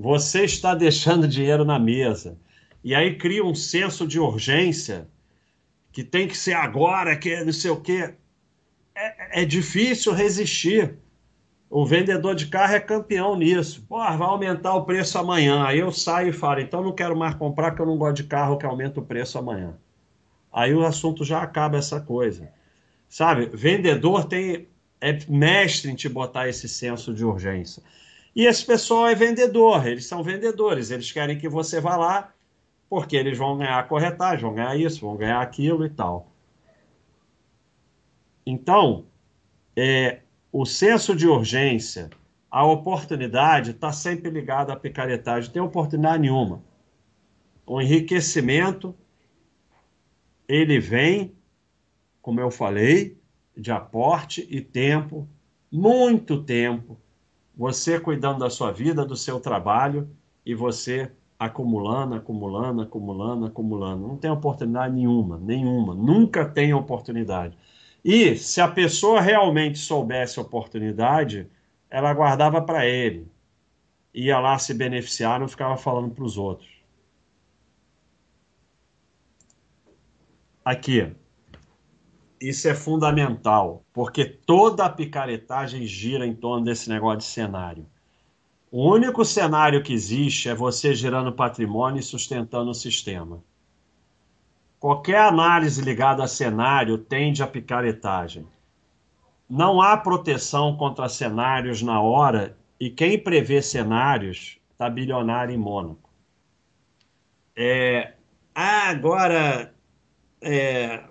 você 0.00 0.44
está 0.44 0.74
deixando 0.74 1.28
dinheiro 1.28 1.64
na 1.64 1.78
mesa. 1.78 2.38
E 2.82 2.94
aí 2.94 3.16
cria 3.16 3.44
um 3.44 3.54
senso 3.54 4.06
de 4.06 4.18
urgência 4.18 5.06
que 5.92 6.02
tem 6.02 6.26
que 6.26 6.36
ser 6.36 6.54
agora, 6.54 7.14
que 7.16 7.44
não 7.44 7.52
sei 7.52 7.70
o 7.70 7.80
quê. 7.80 8.14
É, 8.94 9.42
é 9.42 9.44
difícil 9.44 10.14
resistir. 10.14 10.96
O 11.68 11.84
vendedor 11.84 12.34
de 12.34 12.46
carro 12.46 12.74
é 12.74 12.80
campeão 12.80 13.36
nisso. 13.36 13.84
Pô, 13.86 13.98
vai 13.98 14.22
aumentar 14.22 14.74
o 14.74 14.84
preço 14.84 15.18
amanhã. 15.18 15.64
Aí 15.64 15.78
eu 15.78 15.92
saio 15.92 16.30
e 16.30 16.32
falo, 16.32 16.60
então 16.60 16.82
não 16.82 16.92
quero 16.92 17.14
mais 17.14 17.34
comprar 17.34 17.72
que 17.72 17.82
eu 17.82 17.86
não 17.86 17.98
gosto 17.98 18.16
de 18.16 18.24
carro 18.24 18.56
que 18.56 18.64
aumenta 18.64 19.00
o 19.00 19.04
preço 19.04 19.38
amanhã. 19.38 19.76
Aí 20.50 20.74
o 20.74 20.84
assunto 20.84 21.24
já 21.24 21.42
acaba 21.42 21.76
essa 21.76 22.00
coisa. 22.00 22.50
Sabe, 23.10 23.46
vendedor 23.52 24.24
tem 24.24 24.68
é 25.00 25.18
mestre 25.28 25.90
em 25.90 25.94
te 25.94 26.08
botar 26.08 26.48
esse 26.48 26.68
senso 26.68 27.12
de 27.12 27.24
urgência. 27.24 27.82
E 28.36 28.46
esse 28.46 28.64
pessoal 28.64 29.08
é 29.08 29.14
vendedor, 29.14 29.86
eles 29.86 30.06
são 30.06 30.22
vendedores, 30.22 30.90
eles 30.90 31.10
querem 31.10 31.36
que 31.36 31.48
você 31.48 31.80
vá 31.80 31.96
lá, 31.96 32.32
porque 32.88 33.16
eles 33.16 33.36
vão 33.36 33.58
ganhar 33.58 33.88
corretagem, 33.88 34.42
vão 34.42 34.54
ganhar 34.54 34.76
isso, 34.76 35.00
vão 35.00 35.16
ganhar 35.16 35.40
aquilo 35.40 35.84
e 35.84 35.90
tal. 35.90 36.30
Então, 38.46 39.06
é, 39.74 40.20
o 40.52 40.64
senso 40.64 41.16
de 41.16 41.26
urgência, 41.26 42.10
a 42.50 42.64
oportunidade 42.64 43.72
está 43.72 43.92
sempre 43.92 44.30
ligada 44.30 44.72
à 44.72 44.76
picaretagem, 44.76 45.48
não 45.48 45.52
tem 45.52 45.62
oportunidade 45.62 46.22
nenhuma. 46.22 46.62
O 47.66 47.80
enriquecimento, 47.80 48.94
ele 50.46 50.78
vem, 50.78 51.32
como 52.20 52.40
eu 52.40 52.50
falei, 52.50 53.18
de 53.56 53.70
aporte 53.70 54.46
e 54.50 54.60
tempo, 54.60 55.28
muito 55.70 56.42
tempo, 56.42 56.98
você 57.56 58.00
cuidando 58.00 58.40
da 58.40 58.50
sua 58.50 58.72
vida, 58.72 59.04
do 59.04 59.16
seu 59.16 59.38
trabalho 59.38 60.08
e 60.44 60.54
você 60.54 61.10
acumulando, 61.38 62.14
acumulando, 62.14 62.82
acumulando, 62.82 63.46
acumulando. 63.46 64.06
Não 64.06 64.16
tem 64.16 64.30
oportunidade 64.30 64.94
nenhuma, 64.94 65.38
nenhuma, 65.38 65.94
nunca 65.94 66.44
tem 66.44 66.74
oportunidade. 66.74 67.56
E 68.04 68.36
se 68.36 68.60
a 68.60 68.68
pessoa 68.68 69.20
realmente 69.20 69.78
soubesse 69.78 70.40
oportunidade, 70.40 71.46
ela 71.88 72.12
guardava 72.12 72.62
para 72.62 72.86
ele. 72.86 73.26
Ia 74.12 74.38
lá 74.38 74.58
se 74.58 74.74
beneficiar, 74.74 75.40
não 75.40 75.48
ficava 75.48 75.76
falando 75.76 76.14
para 76.14 76.24
os 76.24 76.36
outros. 76.36 76.68
Aqui, 80.64 81.14
isso 82.40 82.68
é 82.68 82.74
fundamental, 82.74 83.84
porque 83.92 84.24
toda 84.24 84.86
a 84.86 84.90
picaretagem 84.90 85.86
gira 85.86 86.26
em 86.26 86.34
torno 86.34 86.64
desse 86.64 86.88
negócio 86.88 87.18
de 87.18 87.24
cenário. 87.24 87.86
O 88.72 88.88
único 88.88 89.24
cenário 89.24 89.82
que 89.82 89.92
existe 89.92 90.48
é 90.48 90.54
você 90.54 90.94
gerando 90.94 91.32
patrimônio 91.32 92.00
e 92.00 92.04
sustentando 92.04 92.70
o 92.70 92.74
sistema. 92.74 93.42
Qualquer 94.78 95.20
análise 95.20 95.82
ligada 95.82 96.24
a 96.24 96.28
cenário 96.28 96.96
tende 96.96 97.42
a 97.42 97.46
picaretagem. 97.46 98.46
Não 99.48 99.82
há 99.82 99.96
proteção 99.96 100.76
contra 100.76 101.08
cenários 101.08 101.82
na 101.82 102.00
hora 102.00 102.56
e 102.78 102.88
quem 102.88 103.18
prevê 103.18 103.60
cenários 103.60 104.58
está 104.72 104.88
bilionário 104.88 105.54
em 105.54 105.58
Mônaco. 105.58 106.08
É, 107.54 108.14
ah, 108.54 108.88
agora 108.88 109.74
é, 110.40 111.04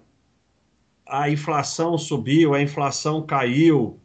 a 1.09 1.29
inflação 1.29 1.97
subiu, 1.97 2.53
a 2.53 2.61
inflação 2.61 3.21
caiu, 3.23 3.99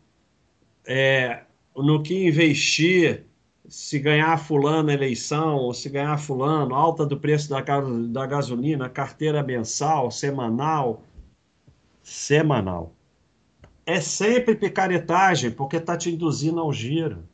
é, 0.86 1.42
no 1.76 2.02
que 2.02 2.26
investir, 2.26 3.26
se 3.68 3.98
ganhar 3.98 4.38
fulano 4.38 4.90
eleição, 4.90 5.56
ou 5.56 5.74
se 5.74 5.88
ganhar 5.88 6.18
fulano, 6.18 6.74
alta 6.74 7.04
do 7.04 7.18
preço 7.18 7.50
da, 7.50 7.60
da 7.60 8.26
gasolina, 8.26 8.88
carteira 8.88 9.42
mensal, 9.42 10.10
semanal, 10.10 11.02
semanal. 12.02 12.92
É 13.86 14.00
sempre 14.00 14.54
picaretagem, 14.54 15.50
porque 15.50 15.76
está 15.76 15.96
te 15.96 16.10
induzindo 16.10 16.60
ao 16.60 16.72
giro. 16.72 17.24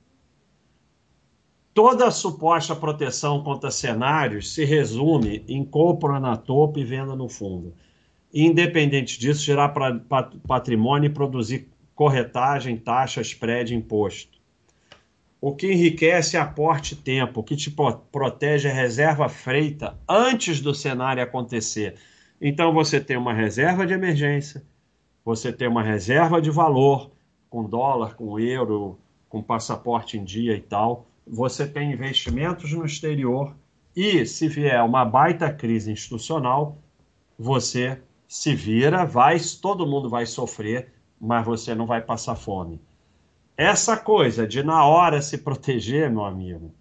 Toda 1.73 2.09
a 2.09 2.11
suposta 2.11 2.75
proteção 2.75 3.43
contra 3.45 3.71
cenários 3.71 4.53
se 4.53 4.65
resume 4.65 5.45
em 5.47 5.65
compra 5.65 6.19
na 6.19 6.37
topo 6.37 6.79
e 6.81 6.85
venda 6.85 7.15
no 7.15 7.29
fundo 7.29 7.73
independente 8.33 9.19
disso, 9.19 9.43
gerar 9.43 9.75
patrimônio 10.47 11.09
e 11.09 11.13
produzir 11.13 11.69
corretagem, 11.95 12.77
taxa, 12.77 13.21
spread, 13.21 13.75
imposto. 13.75 14.39
O 15.41 15.55
que 15.55 15.73
enriquece 15.73 16.37
é 16.37 16.41
aporte 16.41 16.95
tempo, 16.95 17.41
o 17.41 17.43
que 17.43 17.57
te 17.57 17.75
protege 18.13 18.69
é 18.69 18.73
reserva 18.73 19.29
freita 19.29 19.99
antes 20.09 20.61
do 20.61 20.75
cenário 20.75 21.23
acontecer. 21.23 21.95
Então 22.41 22.73
você 22.73 23.01
tem 23.01 23.17
uma 23.17 23.33
reserva 23.33 23.87
de 23.87 23.95
emergência, 23.95 24.63
você 25.25 25.53
tem 25.53 25.69
uma 25.69 25.83
reserva 25.83 26.41
de 26.41 26.51
valor, 26.51 27.11
com 27.49 27.65
dólar, 27.65 28.15
com 28.15 28.39
euro, 28.39 28.99
com 29.29 29.43
passaporte 29.43 30.17
em 30.17 30.25
dia 30.25 30.55
e 30.55 30.61
tal. 30.61 31.07
Você 31.27 31.67
tem 31.67 31.93
investimentos 31.93 32.73
no 32.73 32.85
exterior 32.85 33.55
e, 33.95 34.25
se 34.25 34.47
vier 34.49 34.83
uma 34.85 35.05
baita 35.05 35.53
crise 35.53 35.91
institucional, 35.91 36.79
você 37.39 38.01
se 38.31 38.55
vira, 38.55 39.05
vai, 39.05 39.41
todo 39.61 39.85
mundo 39.85 40.09
vai 40.09 40.25
sofrer, 40.25 40.93
mas 41.21 41.45
você 41.45 41.75
não 41.75 41.85
vai 41.85 42.01
passar 42.01 42.37
fome. 42.37 42.81
Essa 43.57 43.97
coisa 43.97 44.47
de 44.47 44.63
na 44.63 44.85
hora 44.85 45.21
se 45.21 45.37
proteger, 45.39 46.09
meu 46.09 46.25
amigo, 46.25 46.73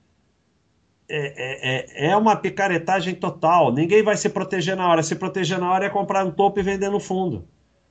é, 1.10 2.06
é, 2.06 2.10
é 2.12 2.16
uma 2.16 2.36
picaretagem 2.36 3.16
total. 3.16 3.74
Ninguém 3.74 4.04
vai 4.04 4.16
se 4.16 4.30
proteger 4.30 4.76
na 4.76 4.88
hora. 4.88 5.02
Se 5.02 5.16
proteger 5.16 5.58
na 5.58 5.72
hora 5.72 5.88
é 5.88 5.90
comprar 5.90 6.24
no 6.24 6.32
topo 6.32 6.60
e 6.60 6.64
vender 6.64 6.92
no 6.92 7.00
fundo. 7.00 7.48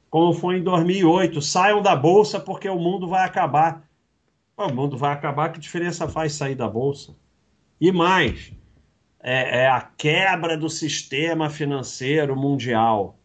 Como 0.08 0.32
foi 0.32 0.58
em 0.58 0.62
2008. 0.62 1.42
Saiam 1.42 1.82
da 1.82 1.96
bolsa 1.96 2.38
porque 2.38 2.68
o 2.68 2.78
mundo 2.78 3.08
vai 3.08 3.24
acabar. 3.24 3.82
O 4.56 4.72
mundo 4.72 4.96
vai 4.96 5.12
acabar, 5.12 5.52
que 5.52 5.58
diferença 5.58 6.06
faz 6.06 6.32
sair 6.34 6.54
da 6.54 6.68
bolsa? 6.68 7.12
E 7.80 7.90
mais, 7.90 8.52
é, 9.20 9.62
é 9.62 9.68
a 9.68 9.80
quebra 9.80 10.56
do 10.56 10.70
sistema 10.70 11.50
financeiro 11.50 12.36
mundial. 12.36 13.17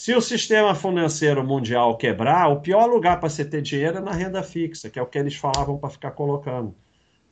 Se 0.00 0.14
o 0.14 0.20
sistema 0.20 0.76
financeiro 0.76 1.42
mundial 1.42 1.96
quebrar, 1.96 2.46
o 2.46 2.60
pior 2.60 2.86
lugar 2.86 3.18
para 3.18 3.28
você 3.28 3.44
ter 3.44 3.60
dinheiro 3.60 3.98
é 3.98 4.00
na 4.00 4.12
renda 4.12 4.44
fixa, 4.44 4.88
que 4.88 4.96
é 4.96 5.02
o 5.02 5.06
que 5.06 5.18
eles 5.18 5.34
falavam 5.34 5.76
para 5.76 5.90
ficar 5.90 6.12
colocando. 6.12 6.72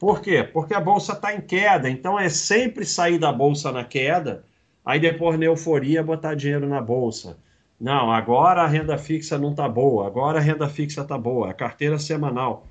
Por 0.00 0.20
quê? 0.20 0.42
Porque 0.42 0.74
a 0.74 0.80
bolsa 0.80 1.12
está 1.12 1.32
em 1.32 1.40
queda, 1.40 1.88
então 1.88 2.18
é 2.18 2.28
sempre 2.28 2.84
sair 2.84 3.18
da 3.18 3.32
bolsa 3.32 3.70
na 3.70 3.84
queda, 3.84 4.44
aí 4.84 4.98
depois 4.98 5.38
na 5.38 5.44
euforia 5.44 6.02
botar 6.02 6.34
dinheiro 6.34 6.68
na 6.68 6.80
bolsa. 6.80 7.38
Não, 7.80 8.10
agora 8.10 8.62
a 8.62 8.66
renda 8.66 8.98
fixa 8.98 9.38
não 9.38 9.52
está 9.52 9.68
boa, 9.68 10.04
agora 10.04 10.40
a 10.40 10.42
renda 10.42 10.68
fixa 10.68 11.02
está 11.02 11.16
boa, 11.16 11.50
a 11.50 11.54
carteira 11.54 12.00
semanal. 12.00 12.66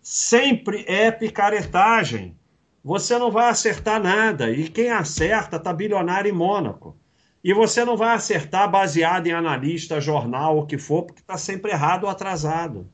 Sempre 0.00 0.86
é 0.88 1.10
picaretagem. 1.10 2.34
Você 2.82 3.18
não 3.18 3.30
vai 3.30 3.50
acertar 3.50 4.02
nada, 4.02 4.50
e 4.50 4.70
quem 4.70 4.90
acerta 4.90 5.56
está 5.56 5.70
bilionário 5.70 6.30
em 6.30 6.34
Mônaco. 6.34 6.97
E 7.42 7.52
você 7.52 7.84
não 7.84 7.96
vai 7.96 8.14
acertar 8.14 8.70
baseado 8.70 9.26
em 9.26 9.32
analista, 9.32 10.00
jornal, 10.00 10.58
o 10.58 10.66
que 10.66 10.76
for, 10.76 11.04
porque 11.04 11.20
está 11.20 11.38
sempre 11.38 11.70
errado 11.70 12.04
ou 12.04 12.10
atrasado. 12.10 12.88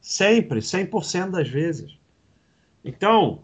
Sempre, 0.00 0.60
100% 0.60 1.30
das 1.30 1.48
vezes. 1.48 1.98
Então, 2.84 3.42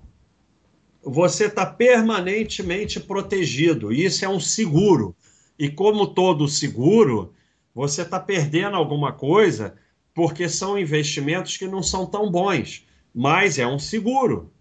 você 1.02 1.46
está 1.46 1.66
permanentemente 1.66 2.98
protegido. 2.98 3.92
Isso 3.92 4.24
é 4.24 4.28
um 4.28 4.40
seguro. 4.40 5.14
E 5.58 5.68
como 5.68 6.06
todo 6.06 6.48
seguro, 6.48 7.32
você 7.74 8.02
está 8.02 8.18
perdendo 8.18 8.76
alguma 8.76 9.12
coisa 9.12 9.76
porque 10.14 10.48
são 10.48 10.78
investimentos 10.78 11.56
que 11.56 11.66
não 11.66 11.82
são 11.82 12.06
tão 12.06 12.30
bons. 12.30 12.86
Mas 13.14 13.58
é 13.58 13.66
um 13.66 13.78
seguro. 13.78 14.52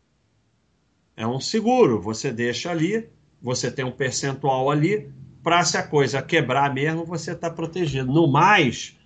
É 1.15 1.25
um 1.25 1.39
seguro. 1.39 2.01
Você 2.01 2.31
deixa 2.31 2.71
ali, 2.71 3.07
você 3.41 3.71
tem 3.71 3.85
um 3.85 3.91
percentual 3.91 4.69
ali, 4.69 5.11
para 5.43 5.63
se 5.65 5.77
a 5.77 5.83
coisa 5.83 6.21
quebrar 6.21 6.73
mesmo, 6.73 7.05
você 7.05 7.33
está 7.33 7.49
protegido. 7.49 8.11
No 8.11 8.27
mais, 8.27 8.97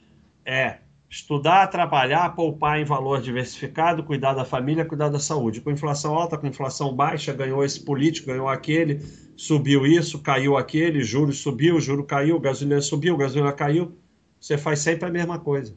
é 0.45 0.77
estudar, 1.09 1.67
trabalhar, 1.67 2.35
poupar 2.35 2.79
em 2.79 2.85
valor 2.85 3.21
diversificado, 3.21 4.03
cuidar 4.03 4.33
da 4.33 4.45
família, 4.45 4.85
cuidar 4.85 5.09
da 5.09 5.19
saúde. 5.19 5.61
Com 5.61 5.71
inflação 5.71 6.13
alta, 6.13 6.37
com 6.37 6.45
inflação 6.45 6.93
baixa, 6.93 7.33
ganhou 7.33 7.65
esse 7.65 7.83
político, 7.83 8.27
ganhou 8.27 8.47
aquele, 8.47 9.01
subiu 9.35 9.85
isso, 9.85 10.19
caiu 10.19 10.55
aquele, 10.55 11.01
juros 11.01 11.39
subiu, 11.39 11.79
juro 11.79 12.03
caiu, 12.03 12.39
gasolina 12.39 12.81
subiu, 12.81 13.17
gasolina 13.17 13.51
caiu. 13.51 13.97
Você 14.39 14.57
faz 14.57 14.79
sempre 14.79 15.09
a 15.09 15.11
mesma 15.11 15.39
coisa. 15.39 15.75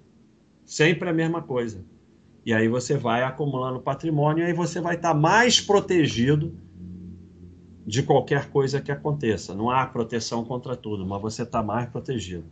Sempre 0.66 1.08
a 1.08 1.12
mesma 1.12 1.40
coisa. 1.40 1.82
E 2.44 2.52
aí 2.52 2.68
você 2.68 2.96
vai 2.96 3.22
acumulando 3.22 3.80
patrimônio 3.80 4.42
e 4.42 4.46
aí 4.46 4.52
você 4.52 4.80
vai 4.80 4.96
estar 4.96 5.14
tá 5.14 5.14
mais 5.14 5.60
protegido 5.60 6.54
de 7.90 8.04
qualquer 8.04 8.48
coisa 8.50 8.80
que 8.80 8.92
aconteça. 8.92 9.52
Não 9.52 9.68
há 9.68 9.84
proteção 9.84 10.44
contra 10.44 10.76
tudo, 10.76 11.04
mas 11.04 11.20
você 11.20 11.42
está 11.42 11.60
mais 11.60 11.88
protegido. 11.88 12.44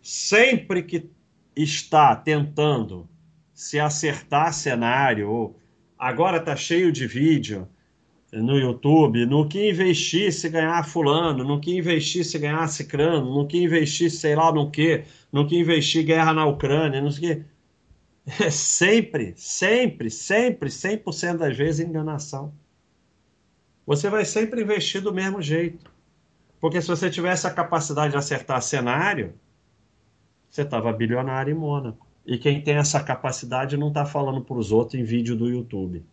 Sempre 0.00 0.82
que 0.82 1.10
está 1.54 2.16
tentando 2.16 3.06
se 3.52 3.78
acertar 3.78 4.54
cenário, 4.54 5.30
ou 5.30 5.56
agora 5.98 6.38
está 6.38 6.56
cheio 6.56 6.90
de 6.90 7.06
vídeo 7.06 7.68
no 8.32 8.58
YouTube, 8.58 9.26
no 9.26 9.46
que 9.46 9.68
investir 9.68 10.32
se 10.32 10.48
ganhar 10.48 10.86
fulano, 10.86 11.44
no 11.44 11.60
que 11.60 11.76
investir 11.76 12.24
se 12.24 12.38
ganhar 12.38 12.66
cicrano, 12.68 13.34
no 13.34 13.46
que 13.46 13.62
investir 13.62 14.10
sei 14.10 14.34
lá 14.34 14.50
no 14.50 14.70
que, 14.70 15.04
no 15.30 15.46
que 15.46 15.58
investir 15.58 16.04
guerra 16.04 16.32
na 16.32 16.46
Ucrânia, 16.46 17.02
não 17.02 17.10
sei 17.10 17.32
o 17.32 17.36
que. 17.36 17.50
É 18.44 18.50
sempre, 18.50 19.34
sempre, 19.36 20.08
sempre, 20.10 20.68
100% 20.68 21.38
das 21.38 21.56
vezes 21.56 21.84
enganação 21.84 22.54
você 23.90 24.08
vai 24.08 24.24
sempre 24.24 24.62
investir 24.62 25.00
do 25.00 25.12
mesmo 25.12 25.42
jeito. 25.42 25.90
Porque 26.60 26.80
se 26.80 26.86
você 26.86 27.10
tivesse 27.10 27.48
a 27.48 27.50
capacidade 27.50 28.12
de 28.12 28.16
acertar 28.16 28.62
cenário, 28.62 29.34
você 30.48 30.62
estava 30.62 30.92
bilionário 30.92 31.50
em 31.50 31.58
Mônaco. 31.58 32.06
E 32.24 32.38
quem 32.38 32.62
tem 32.62 32.76
essa 32.76 33.02
capacidade 33.02 33.76
não 33.76 33.88
está 33.88 34.06
falando 34.06 34.42
para 34.42 34.56
os 34.56 34.70
outros 34.70 34.94
em 34.94 35.02
vídeo 35.02 35.34
do 35.34 35.48
YouTube. 35.48 36.04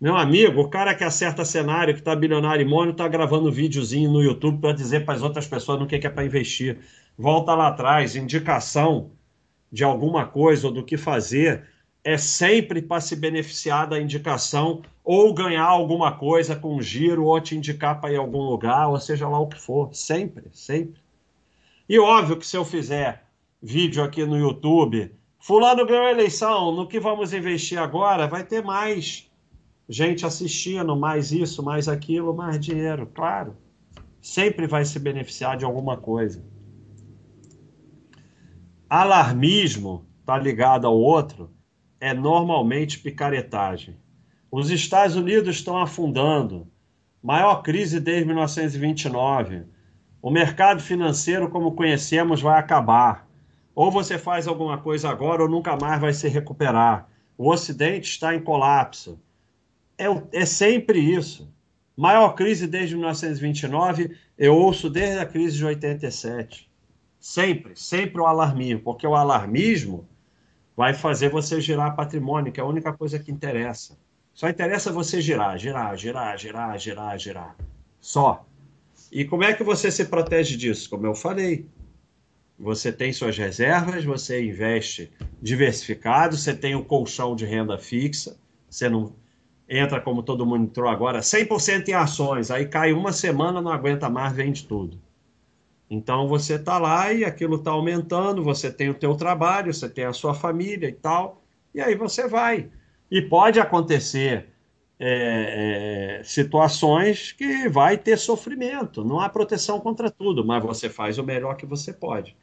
Meu 0.00 0.16
amigo, 0.16 0.62
o 0.62 0.70
cara 0.70 0.94
que 0.94 1.04
acerta 1.04 1.44
cenário, 1.44 1.92
que 1.92 2.00
está 2.00 2.16
bilionário 2.16 2.64
em 2.64 2.68
Mônaco, 2.68 2.92
está 2.92 3.08
gravando 3.08 3.52
videozinho 3.52 4.10
no 4.10 4.22
YouTube 4.22 4.62
para 4.62 4.72
dizer 4.72 5.04
para 5.04 5.16
as 5.16 5.22
outras 5.22 5.46
pessoas 5.46 5.78
no 5.78 5.86
que 5.86 5.96
é 5.96 6.08
para 6.08 6.24
investir. 6.24 6.78
Volta 7.18 7.54
lá 7.54 7.68
atrás, 7.68 8.16
indicação 8.16 9.10
de 9.70 9.84
alguma 9.84 10.24
coisa 10.24 10.68
ou 10.68 10.72
do 10.72 10.82
que 10.82 10.96
fazer 10.96 11.68
é 12.02 12.16
sempre 12.16 12.80
para 12.80 13.02
se 13.02 13.14
beneficiar 13.16 13.86
da 13.86 14.00
indicação 14.00 14.80
ou 15.04 15.34
ganhar 15.34 15.66
alguma 15.66 16.12
coisa 16.12 16.56
com 16.56 16.80
giro 16.80 17.26
ou 17.26 17.38
te 17.38 17.54
indicar 17.54 18.00
para 18.00 18.12
ir 18.12 18.16
a 18.16 18.20
algum 18.20 18.40
lugar, 18.40 18.88
ou 18.88 18.98
seja 18.98 19.28
lá 19.28 19.38
o 19.38 19.46
que 19.46 19.60
for. 19.60 19.94
Sempre, 19.94 20.48
sempre. 20.52 20.98
E 21.86 21.98
óbvio 21.98 22.38
que 22.38 22.46
se 22.46 22.56
eu 22.56 22.64
fizer 22.64 23.22
vídeo 23.62 24.02
aqui 24.02 24.24
no 24.24 24.38
YouTube, 24.38 25.14
fulano 25.38 25.86
ganhou 25.86 26.06
a 26.06 26.10
eleição, 26.10 26.72
no 26.72 26.88
que 26.88 26.98
vamos 26.98 27.34
investir 27.34 27.78
agora, 27.78 28.26
vai 28.26 28.44
ter 28.44 28.62
mais 28.64 29.30
gente 29.86 30.24
assistindo, 30.24 30.96
mais 30.96 31.30
isso, 31.30 31.62
mais 31.62 31.86
aquilo, 31.86 32.34
mais 32.34 32.58
dinheiro, 32.58 33.06
claro. 33.06 33.54
Sempre 34.22 34.66
vai 34.66 34.86
se 34.86 34.98
beneficiar 34.98 35.58
de 35.58 35.66
alguma 35.66 35.98
coisa. 35.98 36.42
Alarmismo 38.88 40.06
está 40.20 40.38
ligado 40.38 40.86
ao 40.86 40.96
outro 40.96 41.50
é 42.00 42.14
normalmente 42.14 42.98
picaretagem. 42.98 43.96
Os 44.56 44.70
Estados 44.70 45.16
Unidos 45.16 45.56
estão 45.56 45.76
afundando. 45.76 46.68
Maior 47.20 47.60
crise 47.60 47.98
desde 47.98 48.24
1929. 48.24 49.64
O 50.22 50.30
mercado 50.30 50.80
financeiro, 50.80 51.50
como 51.50 51.74
conhecemos, 51.74 52.40
vai 52.40 52.60
acabar. 52.60 53.28
Ou 53.74 53.90
você 53.90 54.16
faz 54.16 54.46
alguma 54.46 54.78
coisa 54.78 55.10
agora 55.10 55.42
ou 55.42 55.48
nunca 55.48 55.76
mais 55.76 56.00
vai 56.00 56.12
se 56.12 56.28
recuperar. 56.28 57.08
O 57.36 57.50
Ocidente 57.50 58.08
está 58.08 58.32
em 58.32 58.40
colapso. 58.40 59.18
É, 59.98 60.04
é 60.32 60.46
sempre 60.46 61.00
isso. 61.00 61.52
Maior 61.96 62.36
crise 62.36 62.68
desde 62.68 62.94
1929, 62.94 64.16
eu 64.38 64.56
ouço 64.56 64.88
desde 64.88 65.18
a 65.18 65.26
crise 65.26 65.56
de 65.56 65.64
87. 65.64 66.70
Sempre, 67.18 67.72
sempre 67.74 68.20
o 68.20 68.26
alarmismo, 68.26 68.82
porque 68.82 69.04
o 69.04 69.16
alarmismo 69.16 70.08
vai 70.76 70.94
fazer 70.94 71.28
você 71.28 71.60
girar 71.60 71.96
patrimônio, 71.96 72.52
que 72.52 72.60
é 72.60 72.62
a 72.62 72.66
única 72.66 72.92
coisa 72.92 73.18
que 73.18 73.32
interessa. 73.32 73.98
Só 74.34 74.48
interessa 74.48 74.92
você 74.92 75.20
girar, 75.20 75.56
girar, 75.56 75.96
girar, 75.96 76.36
girar, 76.36 76.78
girar, 76.78 77.18
girar. 77.18 77.56
Só. 78.00 78.44
E 79.10 79.24
como 79.24 79.44
é 79.44 79.54
que 79.54 79.62
você 79.62 79.92
se 79.92 80.04
protege 80.06 80.56
disso? 80.56 80.90
Como 80.90 81.06
eu 81.06 81.14
falei, 81.14 81.66
você 82.58 82.92
tem 82.92 83.12
suas 83.12 83.38
reservas, 83.38 84.04
você 84.04 84.44
investe 84.44 85.12
diversificado, 85.40 86.36
você 86.36 86.52
tem 86.52 86.74
o 86.74 86.84
colchão 86.84 87.36
de 87.36 87.46
renda 87.46 87.78
fixa, 87.78 88.36
você 88.68 88.88
não 88.88 89.14
entra 89.68 90.00
como 90.00 90.22
todo 90.22 90.44
mundo 90.44 90.64
entrou 90.64 90.88
agora, 90.88 91.20
100% 91.20 91.88
em 91.88 91.94
ações, 91.94 92.50
aí 92.50 92.66
cai 92.66 92.92
uma 92.92 93.12
semana, 93.12 93.62
não 93.62 93.70
aguenta 93.70 94.10
mais, 94.10 94.32
vende 94.32 94.66
tudo. 94.66 95.00
Então 95.88 96.26
você 96.26 96.54
está 96.56 96.76
lá 96.78 97.12
e 97.12 97.24
aquilo 97.24 97.56
está 97.56 97.70
aumentando, 97.70 98.42
você 98.42 98.70
tem 98.70 98.90
o 98.90 98.94
teu 98.94 99.14
trabalho, 99.14 99.72
você 99.72 99.88
tem 99.88 100.04
a 100.04 100.12
sua 100.12 100.34
família 100.34 100.88
e 100.88 100.92
tal, 100.92 101.40
e 101.72 101.80
aí 101.80 101.94
você 101.94 102.26
vai. 102.26 102.68
E 103.10 103.22
pode 103.22 103.60
acontecer 103.60 104.48
é, 104.98 106.18
é, 106.18 106.22
situações 106.24 107.32
que 107.32 107.68
vai 107.68 107.96
ter 107.98 108.16
sofrimento, 108.18 109.04
não 109.04 109.20
há 109.20 109.28
proteção 109.28 109.80
contra 109.80 110.10
tudo, 110.10 110.44
mas 110.44 110.62
você 110.62 110.88
faz 110.88 111.18
o 111.18 111.24
melhor 111.24 111.56
que 111.56 111.66
você 111.66 111.92
pode. 111.92 112.36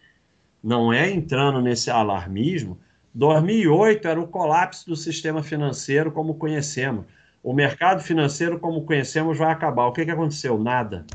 Não 0.64 0.94
é 0.94 1.10
entrando 1.10 1.62
nesse 1.62 1.90
alarmismo. 1.90 2.80
2008 3.14 4.08
era 4.08 4.20
o 4.20 4.28
colapso 4.28 4.88
do 4.88 4.96
sistema 4.96 5.44
financeiro 5.44 6.12
como 6.12 6.36
conhecemos. 6.36 7.06
O 7.44 7.54
mercado 7.54 8.02
financeiro 8.02 8.60
como 8.60 8.86
conhecemos 8.86 9.38
vai 9.38 9.52
acabar. 9.52 9.88
O 9.88 9.92
que, 9.92 10.06
que 10.06 10.12
aconteceu? 10.12 10.60
Nada 10.60 11.06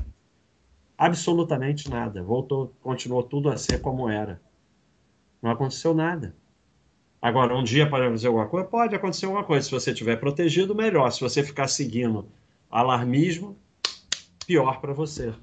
absolutamente 0.97 1.91
nada. 1.91 2.23
Voltou, 2.23 2.75
continuou 2.81 3.23
tudo 3.23 3.51
a 3.51 3.57
ser 3.57 3.81
como 3.81 4.09
era. 4.09 4.41
Não 5.43 5.51
aconteceu 5.51 5.95
nada. 5.95 6.35
Agora, 7.27 7.57
um 7.57 7.65
dia 7.65 7.91
pode 7.91 8.05
acontecer 8.05 8.29
alguma 8.29 8.47
coisa? 8.47 8.69
Pode 8.69 8.95
acontecer 8.95 9.27
alguma 9.27 9.43
coisa. 9.43 9.65
Se 9.67 9.73
você 9.73 9.91
estiver 9.91 10.15
protegido, 10.15 10.77
melhor. 10.77 11.11
Se 11.11 11.21
você 11.21 11.43
ficar 11.43 11.67
seguindo 11.67 12.29
alarmismo, 12.71 13.59
pior 14.47 14.81
para 14.81 14.93
você. 14.93 15.35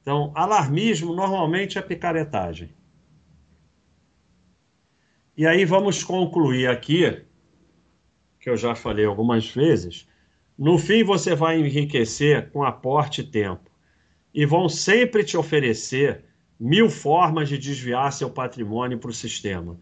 Então, 0.00 0.32
alarmismo 0.34 1.14
normalmente 1.14 1.76
é 1.76 1.82
picaretagem. 1.82 2.70
E 5.36 5.46
aí 5.46 5.66
vamos 5.66 6.02
concluir 6.02 6.68
aqui, 6.70 7.22
que 8.40 8.48
eu 8.48 8.56
já 8.56 8.74
falei 8.74 9.04
algumas 9.04 9.46
vezes, 9.50 10.08
No 10.56 10.78
fim, 10.78 11.04
você 11.04 11.34
vai 11.34 11.60
enriquecer 11.60 12.50
com 12.50 12.64
aporte 12.64 13.20
e 13.20 13.24
tempo. 13.24 13.70
E 14.32 14.46
vão 14.46 14.70
sempre 14.70 15.22
te 15.22 15.36
oferecer 15.36 16.24
mil 16.58 16.88
formas 16.88 17.46
de 17.50 17.58
desviar 17.58 18.10
seu 18.10 18.30
patrimônio 18.30 18.98
para 18.98 19.10
o 19.10 19.14
sistema. 19.14 19.78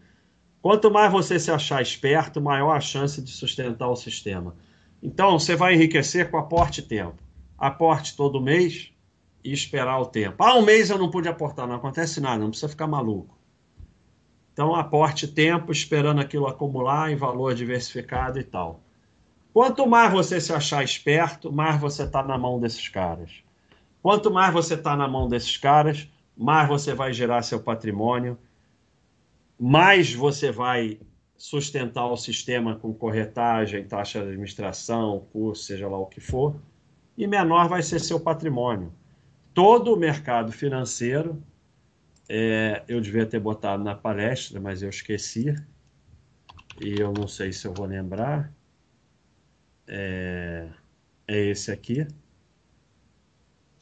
Quanto 0.67 0.91
mais 0.91 1.09
você 1.09 1.39
se 1.39 1.49
achar 1.49 1.81
esperto, 1.81 2.41
maior 2.41 2.75
a 2.75 2.81
chance 2.81 3.21
de 3.21 3.31
sustentar 3.31 3.87
o 3.87 3.95
sistema. 3.95 4.53
Então, 5.01 5.39
você 5.39 5.55
vai 5.55 5.73
enriquecer 5.73 6.29
com 6.29 6.35
aporte 6.35 6.81
tempo. 6.81 7.23
Aporte 7.57 8.17
todo 8.17 8.41
mês 8.41 8.91
e 9.41 9.53
esperar 9.53 9.97
o 9.97 10.05
tempo. 10.05 10.43
Ah, 10.43 10.57
um 10.57 10.61
mês 10.61 10.89
eu 10.89 10.97
não 10.97 11.09
pude 11.09 11.29
aportar, 11.29 11.65
não 11.65 11.77
acontece 11.77 12.19
nada, 12.19 12.39
não 12.39 12.49
precisa 12.49 12.67
ficar 12.67 12.85
maluco. 12.85 13.37
Então, 14.51 14.75
aporte 14.75 15.25
tempo, 15.25 15.71
esperando 15.71 16.19
aquilo 16.19 16.47
acumular 16.47 17.13
em 17.13 17.15
valor 17.15 17.55
diversificado 17.55 18.37
e 18.37 18.43
tal. 18.43 18.81
Quanto 19.53 19.87
mais 19.87 20.11
você 20.11 20.41
se 20.41 20.51
achar 20.51 20.83
esperto, 20.83 21.49
mais 21.49 21.79
você 21.79 22.03
está 22.03 22.21
na 22.21 22.37
mão 22.37 22.59
desses 22.59 22.89
caras. 22.89 23.41
Quanto 24.03 24.29
mais 24.29 24.51
você 24.53 24.73
está 24.73 24.97
na 24.97 25.07
mão 25.07 25.29
desses 25.29 25.55
caras, 25.55 26.09
mais 26.35 26.67
você 26.67 26.93
vai 26.93 27.13
gerar 27.13 27.41
seu 27.43 27.61
patrimônio, 27.61 28.37
mais 29.59 30.13
você 30.13 30.51
vai 30.51 30.99
sustentar 31.35 32.07
o 32.07 32.17
sistema 32.17 32.75
com 32.75 32.93
corretagem, 32.93 33.87
taxa 33.87 34.21
de 34.21 34.29
administração, 34.29 35.27
curso, 35.31 35.63
seja 35.63 35.87
lá 35.87 35.97
o 35.97 36.07
que 36.07 36.19
for, 36.19 36.59
e 37.17 37.27
menor 37.27 37.67
vai 37.67 37.81
ser 37.81 37.99
seu 37.99 38.19
patrimônio. 38.19 38.93
Todo 39.53 39.93
o 39.93 39.97
mercado 39.97 40.51
financeiro, 40.51 41.41
é, 42.29 42.83
eu 42.87 42.99
devia 42.99 43.25
ter 43.25 43.39
botado 43.39 43.83
na 43.83 43.95
palestra, 43.95 44.59
mas 44.59 44.81
eu 44.81 44.89
esqueci, 44.89 45.55
e 46.81 46.99
eu 46.99 47.11
não 47.11 47.27
sei 47.27 47.51
se 47.51 47.65
eu 47.67 47.73
vou 47.73 47.85
lembrar, 47.85 48.51
é, 49.87 50.67
é 51.27 51.45
esse 51.45 51.71
aqui. 51.71 52.05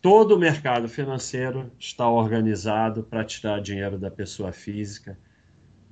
Todo 0.01 0.35
o 0.35 0.39
mercado 0.39 0.87
financeiro 0.87 1.71
está 1.79 2.07
organizado 2.07 3.03
para 3.03 3.23
tirar 3.23 3.59
dinheiro 3.59 3.97
da 3.97 4.11
pessoa 4.11 4.51
física 4.51 5.17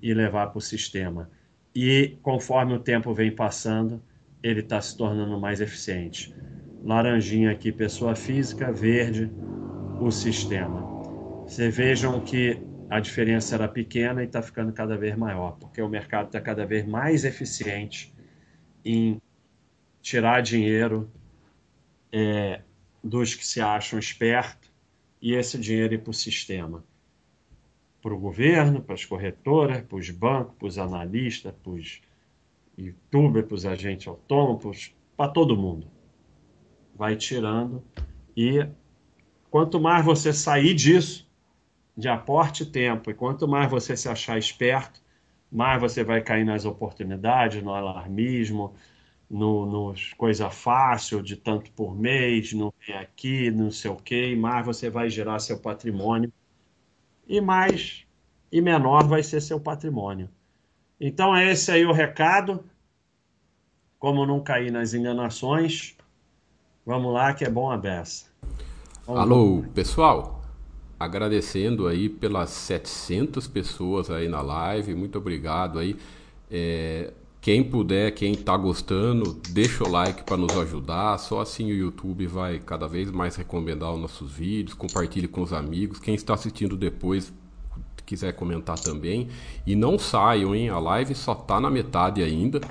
e 0.04 0.14
levar 0.14 0.48
para 0.48 0.58
o 0.58 0.62
sistema. 0.62 1.32
E 1.74 2.18
conforme 2.22 2.74
o 2.74 2.80
tempo 2.80 3.14
vem 3.14 3.32
passando, 3.32 4.04
ele 4.44 4.60
está 4.60 4.82
se 4.82 4.98
tornando 4.98 5.40
mais 5.40 5.62
eficiente. 5.62 6.36
Laranjinha 6.84 7.52
aqui, 7.52 7.72
pessoa 7.72 8.14
física, 8.14 8.70
verde, 8.74 9.32
o 10.02 10.12
sistema. 10.12 10.82
Vocês 11.48 11.74
vejam 11.74 12.20
que 12.20 12.62
a 12.90 13.00
diferença 13.00 13.56
era 13.56 13.68
pequena 13.70 14.22
e 14.22 14.26
está 14.26 14.42
ficando 14.42 14.74
cada 14.74 14.98
vez 14.98 15.16
maior, 15.16 15.52
porque 15.58 15.82
o 15.82 15.88
mercado 15.88 16.26
está 16.26 16.42
cada 16.42 16.66
vez 16.66 16.86
mais 16.86 17.24
eficiente 17.24 18.14
em 18.84 19.22
tirar 20.02 20.42
dinheiro 20.42 21.10
é, 22.12 22.60
dos 23.02 23.34
que 23.34 23.48
se 23.48 23.62
acham 23.62 23.98
espertos 23.98 24.70
e 25.22 25.34
esse 25.34 25.58
dinheiro 25.58 25.94
ir 25.94 26.00
para 26.00 26.12
o 26.12 26.14
sistema. 26.14 26.84
Para 28.04 28.14
o 28.14 28.20
governo, 28.20 28.82
para 28.82 28.96
as 28.96 29.06
corretoras, 29.06 29.82
para 29.82 29.98
os 29.98 30.10
bancos, 30.10 30.54
para 30.60 30.68
os 30.68 30.78
analistas, 30.78 31.54
para 31.64 31.72
os 31.72 32.02
youtubers, 32.78 33.46
para 33.46 33.56
os 33.56 33.66
agentes 33.66 34.08
autônomos, 34.08 34.94
para 35.16 35.32
todo 35.32 35.56
mundo. 35.56 35.88
Vai 36.94 37.16
tirando 37.16 37.82
e 38.36 38.68
quanto 39.50 39.80
mais 39.80 40.04
você 40.04 40.34
sair 40.34 40.74
disso, 40.74 41.32
de 41.96 42.10
aporte 42.10 42.66
tempo, 42.66 43.10
e 43.10 43.14
quanto 43.14 43.48
mais 43.48 43.72
você 43.72 43.96
se 43.96 44.10
achar 44.10 44.38
esperto, 44.38 45.02
mais 45.50 45.80
você 45.80 46.04
vai 46.04 46.22
cair 46.22 46.44
nas 46.44 46.66
oportunidades, 46.66 47.64
no 47.64 47.74
alarmismo, 47.74 48.74
no, 49.30 49.66
no 49.66 49.94
coisa 50.18 50.50
fácil 50.50 51.22
de 51.22 51.38
tanto 51.38 51.72
por 51.72 51.96
mês, 51.96 52.52
não 52.52 52.74
vem 52.86 52.98
aqui, 52.98 53.50
não 53.50 53.72
sei 53.72 53.92
o 53.92 53.96
quê, 53.96 54.36
mais 54.36 54.66
você 54.66 54.90
vai 54.90 55.10
gerar 55.10 55.40
seu 55.40 55.58
patrimônio 55.58 56.34
e 57.28 57.42
mais 57.42 58.06
e 58.52 58.62
menor 58.62 59.08
vai 59.08 59.24
ser 59.24 59.42
seu 59.42 59.60
patrimônio. 59.60 60.30
Então 61.00 61.36
é 61.36 61.52
esse 61.52 61.72
aí 61.72 61.86
o 61.86 61.92
recado. 61.92 62.64
Como 63.98 64.26
não 64.26 64.42
cair 64.42 64.72
nas 64.72 64.94
enganações, 64.94 65.96
vamos 66.86 67.14
lá 67.14 67.34
que 67.34 67.46
é 67.46 67.50
bom 67.50 67.72
a 67.72 67.78
beça. 67.78 68.26
Vamos 69.06 69.22
Alô, 69.22 69.62
lá. 69.62 69.68
pessoal. 69.74 70.42
Agradecendo 71.00 71.88
aí 71.88 72.08
pelas 72.08 72.50
700 72.50 73.48
pessoas 73.48 74.12
aí 74.12 74.30
na 74.30 74.42
live, 74.42 74.94
muito 74.94 75.18
obrigado 75.18 75.80
aí. 75.80 75.98
É, 76.52 77.12
quem 77.44 77.62
puder, 77.62 78.12
quem 78.12 78.32
está 78.32 78.56
gostando, 78.56 79.38
deixa 79.50 79.84
o 79.84 79.92
like 79.92 80.24
para 80.24 80.38
nos 80.38 80.58
ajudar. 80.58 81.18
Só 81.18 81.42
assim 81.42 81.70
o 81.70 81.76
YouTube 81.76 82.26
vai 82.26 82.58
cada 82.58 82.88
vez 82.88 83.12
mais 83.12 83.36
recomendar 83.36 83.92
os 83.92 84.00
nossos 84.00 84.32
vídeos. 84.32 84.74
Compartilhe 84.74 85.28
com 85.28 85.42
os 85.42 85.52
amigos. 85.52 86.00
Quem 86.00 86.16
está 86.16 86.36
assistindo 86.36 86.78
depois 86.78 87.34
quiser 88.06 88.32
comentar 88.32 88.80
também. 88.80 89.28
E 89.68 89.76
não 89.76 90.00
saiam, 90.00 90.56
hein? 90.56 90.70
A 90.70 90.80
live 90.80 91.14
só 91.14 91.36
tá 91.36 91.60
na 91.60 91.70
metade 91.70 92.24
ainda. 92.24 92.62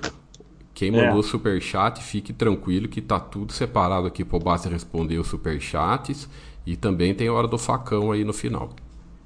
Quem 0.72 0.90
mandou 0.90 1.20
é. 1.20 1.22
super 1.22 1.60
chat, 1.60 2.02
fique 2.02 2.32
tranquilo 2.32 2.88
que 2.88 3.02
tá 3.02 3.20
tudo 3.20 3.52
separado 3.52 4.06
aqui 4.06 4.24
para 4.24 4.38
o 4.38 4.40
base 4.40 4.70
responder 4.70 5.18
os 5.18 5.26
super 5.26 5.60
chats 5.60 6.26
e 6.64 6.78
também 6.78 7.14
tem 7.14 7.28
a 7.28 7.32
hora 7.34 7.46
do 7.46 7.58
facão 7.58 8.10
aí 8.10 8.24
no 8.24 8.32
final. 8.32 8.70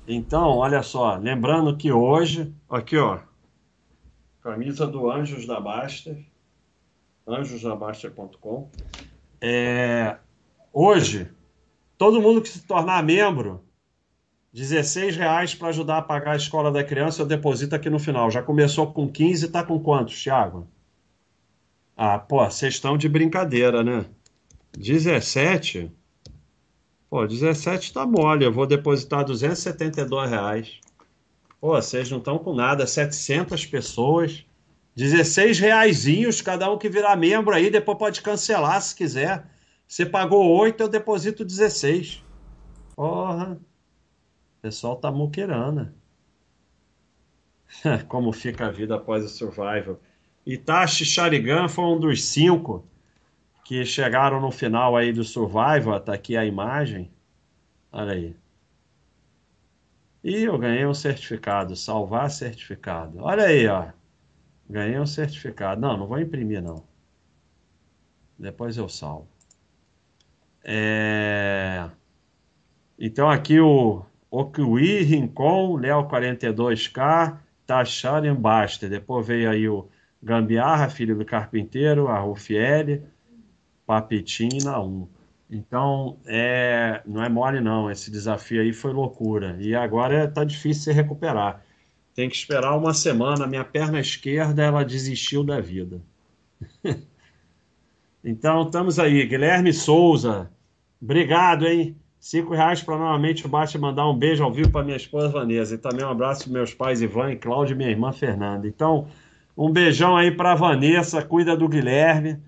Então, 0.09 0.57
olha 0.57 0.83
só, 0.83 1.15
lembrando 1.15 1.77
que 1.77 1.93
hoje, 1.93 2.53
aqui 2.69 2.97
ó, 2.97 3.21
camisa 4.47 4.87
do 4.87 5.11
Anjos 5.11 5.45
da 5.45 5.59
Baster, 5.59 6.17
anjosdabaster.com. 7.27 8.71
É, 9.41 10.19
hoje, 10.73 11.29
todo 11.99 12.23
mundo 12.23 12.41
que 12.41 12.49
se 12.49 12.65
tornar 12.65 13.03
membro, 13.03 13.61
16 14.53 15.17
reais 15.17 15.53
para 15.53 15.69
ajudar 15.69 15.99
a 15.99 16.03
pagar 16.03 16.35
a 16.35 16.37
escola 16.37 16.71
da 16.71 16.85
criança, 16.85 17.23
eu 17.23 17.27
deposito 17.27 17.75
aqui 17.75 17.91
no 17.91 17.99
final. 17.99 18.31
Já 18.31 18.41
começou 18.41 18.93
com 18.93 19.11
15, 19.11 19.49
tá 19.49 19.65
com 19.65 19.81
quantos, 19.81 20.23
Thiago? 20.23 20.69
Ah, 21.97 22.17
pô, 22.17 22.45
vocês 22.45 22.75
estão 22.75 22.97
de 22.97 23.09
brincadeira, 23.09 23.83
né? 23.83 24.07
17? 24.79 25.91
Pô, 27.11 27.27
17 27.27 27.93
tá 27.93 28.07
mole, 28.07 28.45
eu 28.45 28.53
vou 28.53 28.65
depositar 28.65 29.25
272 29.25 30.31
reais. 30.31 30.81
Pô, 31.67 31.83
vocês 31.83 32.09
não 32.09 32.19
estão 32.19 32.39
com 32.39 32.55
nada, 32.55 32.87
700 32.87 33.67
pessoas, 33.67 34.47
16 34.95 35.59
reaisinhos, 35.59 36.41
cada 36.41 36.71
um 36.71 36.79
que 36.79 36.89
virar 36.89 37.17
membro 37.17 37.53
aí, 37.53 37.69
depois 37.71 37.99
pode 37.99 38.23
cancelar 38.23 38.81
se 38.81 38.95
quiser. 38.95 39.45
Você 39.85 40.07
pagou 40.07 40.49
8, 40.49 40.81
eu 40.85 40.89
deposito 40.89 41.45
16. 41.45 42.23
Porra, 42.95 43.55
o 43.55 44.63
pessoal 44.63 44.95
tá 44.95 45.11
muqueirando. 45.11 45.93
Como 48.07 48.33
fica 48.33 48.69
a 48.69 48.71
vida 48.71 48.95
após 48.95 49.25
o 49.25 49.29
survival. 49.29 49.99
Itachi 50.47 51.05
Sharigan 51.05 51.67
foi 51.67 51.85
um 51.85 51.99
dos 51.99 52.27
cinco 52.27 52.87
que 53.65 53.85
chegaram 53.85 54.41
no 54.41 54.53
final 54.53 54.97
aí 54.97 55.13
do 55.13 55.25
survival. 55.25 55.99
Tá 55.99 56.15
aqui 56.15 56.37
a 56.37 56.45
imagem. 56.45 57.11
Olha 57.91 58.13
aí. 58.13 58.37
E 60.27 60.43
eu 60.43 60.59
ganhei 60.59 60.85
um 60.85 60.93
certificado, 60.93 61.77
salvar 61.77 62.29
certificado. 62.33 63.21
Olha 63.21 63.45
aí, 63.45 63.65
ó. 63.69 63.93
Ganhei 64.69 64.99
um 64.99 65.07
certificado. 65.07 65.81
Não, 65.81 65.97
não 65.97 66.09
vou 66.09 66.19
imprimir, 66.19 66.61
não. 66.61 66.83
Depois 68.37 68.77
eu 68.77 68.89
salvo. 68.89 69.29
É... 70.65 71.89
Então 72.99 73.31
aqui 73.31 73.61
o 73.61 74.05
Okui, 74.29 75.03
Rincon, 75.03 75.77
Léo 75.77 76.09
42K, 76.09 77.39
Tacharian 77.65 78.35
Baster. 78.35 78.91
Depois 78.91 79.25
veio 79.25 79.49
aí 79.49 79.69
o 79.69 79.89
Gambiarra, 80.21 80.91
filho 80.91 81.17
do 81.17 81.25
carpinteiro, 81.25 82.09
a 82.09 82.19
Rufiele, 82.19 83.05
Papitina 83.87 84.81
1. 84.81 85.07
Então, 85.49 86.19
é, 86.27 87.03
não 87.07 87.23
é 87.23 87.29
mole 87.29 87.61
não, 87.61 87.91
esse 87.91 88.11
desafio 88.11 88.61
aí 88.61 88.73
foi 88.73 88.93
loucura. 88.93 89.57
E 89.61 89.75
agora 89.75 90.25
está 90.25 90.43
difícil 90.45 90.85
se 90.85 90.93
recuperar. 90.93 91.65
Tem 92.15 92.29
que 92.29 92.35
esperar 92.35 92.77
uma 92.77 92.93
semana. 92.93 93.47
Minha 93.47 93.65
perna 93.65 94.01
esquerda, 94.01 94.63
ela 94.63 94.85
desistiu 94.85 95.45
da 95.45 95.61
vida. 95.61 96.01
então, 98.25 98.63
estamos 98.63 98.99
aí. 98.99 99.25
Guilherme 99.27 99.73
Souza, 99.73 100.51
obrigado, 101.01 101.67
hein? 101.67 101.97
Cinco 102.19 102.55
reais 102.55 102.83
para 102.83 102.99
novamente 102.99 103.47
o 103.47 103.49
Bate 103.49 103.79
mandar 103.79 104.09
um 104.09 104.19
beijo 104.19 104.43
ao 104.43 104.53
vivo 104.53 104.71
para 104.71 104.85
minha 104.85 104.97
esposa 104.97 105.29
Vanessa. 105.29 105.75
E 105.75 105.79
também 105.79 106.05
um 106.05 106.11
abraço 106.11 106.45
para 106.45 106.53
meus 106.55 106.75
pais 106.75 107.01
Ivan 107.01 107.31
e 107.31 107.37
Cláudio 107.37 107.75
e 107.75 107.77
minha 107.77 107.91
irmã 107.91 108.13
Fernanda. 108.13 108.67
Então, 108.67 109.07
um 109.57 109.71
beijão 109.71 110.17
aí 110.17 110.33
para 110.33 110.57
Vanessa, 110.57 111.23
cuida 111.23 111.57
do 111.57 111.69
Guilherme 111.69 112.43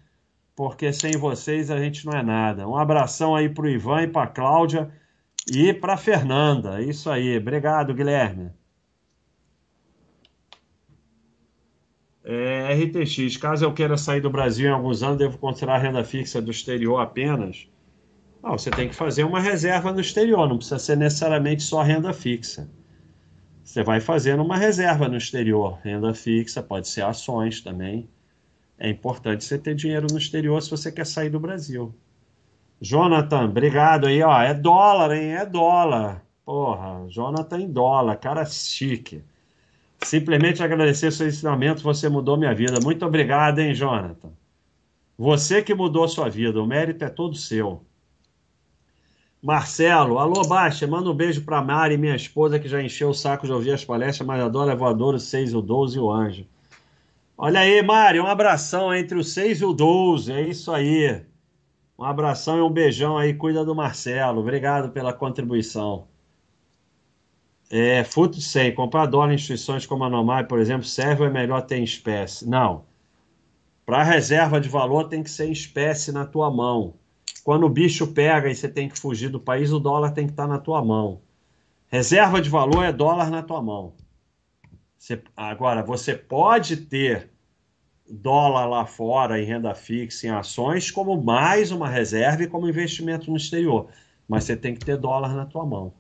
porque 0.59 0.93
sem 0.93 1.13
vocês 1.13 1.71
a 1.71 1.79
gente 1.79 2.05
não 2.05 2.13
é 2.13 2.21
nada. 2.21 2.67
Um 2.67 2.77
abração 2.77 3.37
aí 3.37 3.49
para 3.49 3.63
o 3.63 3.69
Ivan 3.69 4.03
e 4.03 4.09
para 4.09 4.25
a 4.25 4.27
Cláudia 4.27 4.91
e 5.49 5.73
para 5.73 5.97
Fernanda. 5.97 6.83
Isso 6.83 7.09
aí. 7.09 7.39
Obrigado, 7.39 7.95
Guilherme. 7.95 8.51
É, 12.25 12.75
RTX, 12.75 13.37
caso 13.37 13.65
eu 13.65 13.73
queira 13.73 13.97
sair 13.97 14.21
do 14.21 14.29
Brasil 14.29 14.69
em 14.69 14.73
alguns 14.73 15.01
anos, 15.01 15.19
devo 15.19 15.39
considerar 15.39 15.79
renda 15.79 16.03
fixa 16.03 16.43
do 16.43 16.51
exterior 16.51 16.99
apenas? 16.99 17.69
Não, 18.43 18.59
você 18.59 18.69
tem 18.69 18.89
que 18.89 18.97
fazer 18.97 19.23
uma 19.23 19.39
reserva 19.39 19.93
no 19.93 20.01
exterior, 20.01 20.49
não 20.49 20.57
precisa 20.57 20.81
ser 20.81 20.97
necessariamente 20.97 21.63
só 21.63 21.83
renda 21.83 22.13
fixa. 22.13 22.69
Você 23.63 23.85
vai 23.85 24.01
fazendo 24.01 24.43
uma 24.43 24.57
reserva 24.57 25.09
no 25.09 25.19
exterior, 25.19 25.79
renda 25.85 26.13
fixa, 26.13 26.61
pode 26.61 26.89
ser 26.89 27.05
ações 27.05 27.61
também. 27.61 28.09
É 28.79 28.89
importante 28.89 29.45
você 29.45 29.59
ter 29.59 29.75
dinheiro 29.75 30.07
no 30.11 30.19
exterior 30.19 30.63
se 30.63 30.71
você 30.71 30.93
quer 30.93 31.07
sair 31.07 31.31
do 31.31 31.41
Brasil. 31.41 31.95
Jonathan, 32.81 33.47
obrigado 33.47 34.07
aí, 34.07 34.23
ó. 34.23 34.41
É 34.41 34.55
dólar, 34.55 35.17
hein? 35.17 35.33
É 35.33 35.45
dólar. 35.45 36.25
Porra, 36.45 37.05
Jonathan 37.09 37.61
em 37.61 37.71
dólar, 37.71 38.17
cara 38.17 38.45
chique. 38.47 39.23
Simplesmente 40.01 40.63
agradecer 40.63 41.11
seu 41.11 41.27
ensinamento, 41.27 41.83
você 41.83 42.09
mudou 42.09 42.37
minha 42.37 42.55
vida. 42.55 42.79
Muito 42.83 43.05
obrigado, 43.05 43.59
hein, 43.59 43.75
Jonathan. 43.75 44.31
Você 45.19 45.61
que 45.61 45.75
mudou 45.75 46.09
sua 46.09 46.29
vida, 46.29 46.63
o 46.63 46.67
mérito 46.67 47.05
é 47.05 47.09
todo 47.09 47.35
seu. 47.35 47.83
Marcelo, 49.43 50.19
alô 50.19 50.43
Baixa, 50.43 50.87
manda 50.87 51.11
um 51.11 51.15
beijo 51.15 51.45
pra 51.45 51.63
Mari, 51.63 51.97
minha 51.97 52.15
esposa, 52.15 52.59
que 52.59 52.69
já 52.69 52.81
encheu 52.81 53.11
o 53.11 53.15
saco 53.15 53.47
de 53.47 53.53
ouvir 53.53 53.73
as 53.73 53.85
palestras, 53.85 54.27
mas 54.27 54.43
adora 54.43 54.75
voador, 54.77 55.15
o 55.15 55.19
6, 55.19 55.55
o 55.55 55.61
12 55.61 55.97
e 55.97 56.01
o 56.01 56.11
anjo. 56.11 56.47
Olha 57.41 57.61
aí, 57.61 57.81
Mari, 57.83 58.19
um 58.19 58.27
abração 58.27 58.93
entre 58.93 59.17
o 59.17 59.23
6 59.23 59.61
e 59.61 59.65
o 59.65 59.73
12, 59.73 60.33
é 60.33 60.43
isso 60.43 60.73
aí. 60.73 61.25
Um 61.97 62.03
abração 62.03 62.59
e 62.59 62.63
um 62.63 62.69
beijão 62.69 63.17
aí, 63.17 63.33
cuida 63.33 63.65
do 63.65 63.77
Marcelo. 63.77 64.41
Obrigado 64.41 64.91
pela 64.91 65.13
contribuição. 65.13 66.09
É, 67.71 68.03
Futo 68.03 68.41
100, 68.41 68.75
comprar 68.75 69.07
dólar 69.07 69.31
em 69.31 69.35
instituições 69.37 69.87
como 69.87 70.03
a 70.03 70.11
Nomai, 70.11 70.49
por 70.49 70.59
exemplo, 70.59 70.85
serve 70.85 71.23
ou 71.23 71.29
é 71.29 71.31
melhor 71.31 71.61
ter 71.63 71.77
em 71.77 71.85
espécie? 71.85 72.49
Não. 72.49 72.87
Para 73.87 74.03
reserva 74.03 74.61
de 74.61 74.69
valor 74.69 75.05
tem 75.05 75.23
que 75.23 75.31
ser 75.31 75.47
em 75.47 75.53
espécie 75.53 76.11
na 76.11 76.27
tua 76.27 76.51
mão. 76.51 76.95
Quando 77.45 77.67
o 77.67 77.71
bicho 77.71 78.09
pega 78.09 78.51
e 78.51 78.55
você 78.55 78.69
tem 78.69 78.89
que 78.89 78.99
fugir 78.99 79.29
do 79.29 79.39
país, 79.39 79.73
o 79.73 79.79
dólar 79.79 80.11
tem 80.11 80.27
que 80.27 80.33
estar 80.33 80.49
tá 80.49 80.49
na 80.49 80.59
tua 80.59 80.85
mão. 80.85 81.21
Reserva 81.87 82.41
de 82.43 82.51
valor 82.51 82.83
é 82.83 82.93
dólar 82.93 83.31
na 83.31 83.45
tua 83.45 83.63
mão. 83.63 83.93
Você, 84.99 85.23
agora, 85.37 85.83
você 85.83 86.15
pode 86.15 86.77
ter 86.77 87.31
dólar 88.11 88.67
lá 88.67 88.85
fora 88.85 89.41
em 89.41 89.45
renda 89.45 89.75
fixa, 89.75 90.27
em 90.27 90.31
ações, 90.31 90.91
como 90.91 91.23
mais 91.23 91.71
uma 91.71 91.89
reserva 91.89 92.43
e 92.43 92.49
como 92.49 92.69
investimento 92.69 93.31
no 93.31 93.37
exterior. 93.37 93.89
Mas 94.27 94.45
você 94.45 94.57
tem 94.57 94.75
que 94.75 94.85
ter 94.85 94.97
dólar 94.97 95.35
na 95.35 95.47
tua 95.47 95.65
mão. 95.65 95.95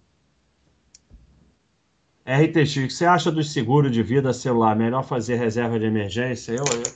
RTX, 2.26 2.76
o 2.76 2.86
que 2.88 2.90
você 2.90 3.06
acha 3.06 3.32
do 3.32 3.42
seguro 3.42 3.90
de 3.90 4.02
vida 4.02 4.34
celular? 4.34 4.76
Melhor 4.76 5.02
fazer 5.02 5.36
reserva 5.36 5.78
de 5.78 5.86
emergência? 5.86 6.52
Eu, 6.52 6.64
eu 6.64 6.92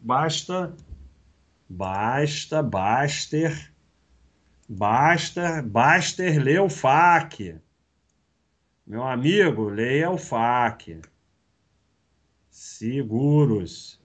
basta, 0.00 0.72
basta, 1.68 2.62
basta, 2.62 3.36
ler 6.24 6.60
o 6.60 6.68
FAQ. 6.68 7.58
Meu 8.86 9.02
amigo, 9.02 9.68
leia 9.68 10.10
o 10.10 10.18
FAQ. 10.18 11.00
Seguros. 12.58 14.00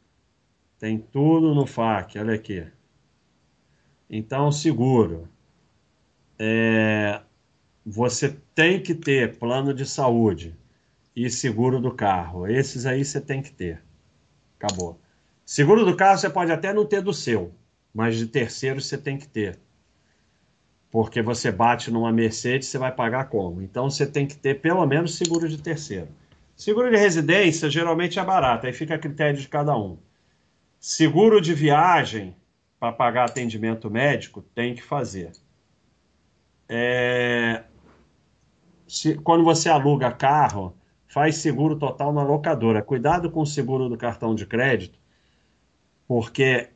Tem 0.78 1.00
tudo 1.00 1.56
no 1.56 1.66
FAQ, 1.66 2.20
olha 2.20 2.36
aqui. 2.36 2.64
Então, 4.08 4.52
seguro. 4.52 5.28
É, 6.38 7.20
você 7.84 8.38
tem 8.54 8.80
que 8.80 8.94
ter 8.94 9.40
plano 9.40 9.74
de 9.74 9.88
saúde 9.88 10.56
e 11.16 11.32
seguro 11.32 11.82
do 11.82 11.96
carro. 11.96 12.46
Esses 12.46 12.86
aí 12.86 13.04
você 13.04 13.20
tem 13.20 13.42
que 13.42 13.52
ter. 13.52 13.82
Acabou. 14.60 15.00
Seguro 15.44 15.84
do 15.84 15.98
carro 15.98 16.20
você 16.20 16.30
pode 16.30 16.52
até 16.52 16.72
não 16.72 16.86
ter 16.86 17.02
do 17.02 17.12
seu, 17.12 17.52
mas 17.92 18.16
de 18.16 18.28
terceiro 18.28 18.80
você 18.80 19.00
tem 19.00 19.18
que 19.18 19.28
ter. 19.28 19.60
Porque 20.92 21.24
você 21.24 21.52
bate 21.52 21.90
numa 21.90 22.12
Mercedes, 22.12 22.68
você 22.68 22.78
vai 22.78 22.92
pagar 22.92 23.30
como? 23.30 23.64
Então 23.64 23.90
você 23.90 24.06
tem 24.06 24.28
que 24.28 24.38
ter 24.38 24.62
pelo 24.62 24.86
menos 24.86 25.16
seguro 25.16 25.50
de 25.50 25.60
terceiro. 25.60 26.10
Seguro 26.56 26.90
de 26.90 26.98
residência 26.98 27.70
geralmente 27.70 28.20
é 28.20 28.24
barato, 28.24 28.68
aí 28.68 28.74
fica 28.74 28.96
a 28.96 29.00
critério 29.00 29.40
de 29.40 29.48
cada 29.48 29.76
um. 29.76 29.98
Seguro 30.80 31.42
de 31.42 31.54
viagem 31.54 32.36
para 32.80 32.92
pagar 32.92 33.26
atendimento 33.26 33.90
médico 33.90 34.42
tem 34.54 34.76
que 34.76 34.84
fazer. 34.84 35.32
É... 36.68 37.64
Se, 38.88 39.16
quando 39.16 39.44
você 39.44 39.70
aluga 39.70 40.12
carro, 40.12 40.76
faz 41.08 41.38
seguro 41.38 41.78
total 41.78 42.12
na 42.12 42.24
locadora. 42.24 42.82
Cuidado 42.82 43.32
com 43.32 43.42
o 43.42 43.46
seguro 43.46 43.88
do 43.88 43.98
cartão 43.98 44.36
de 44.36 44.46
crédito, 44.46 45.00
porque 46.08 46.70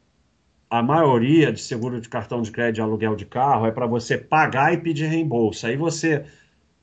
a 0.69 0.81
maioria 0.81 1.51
de 1.51 1.59
seguro 1.59 1.99
de 1.99 2.09
cartão 2.09 2.41
de 2.41 2.51
crédito 2.51 2.79
e 2.79 2.81
aluguel 2.81 3.15
de 3.15 3.25
carro 3.25 3.65
é 3.65 3.71
para 3.71 3.85
você 3.85 4.17
pagar 4.17 4.73
e 4.73 4.77
pedir 4.77 5.07
reembolso. 5.07 5.65
Aí 5.65 5.75
você 5.75 6.25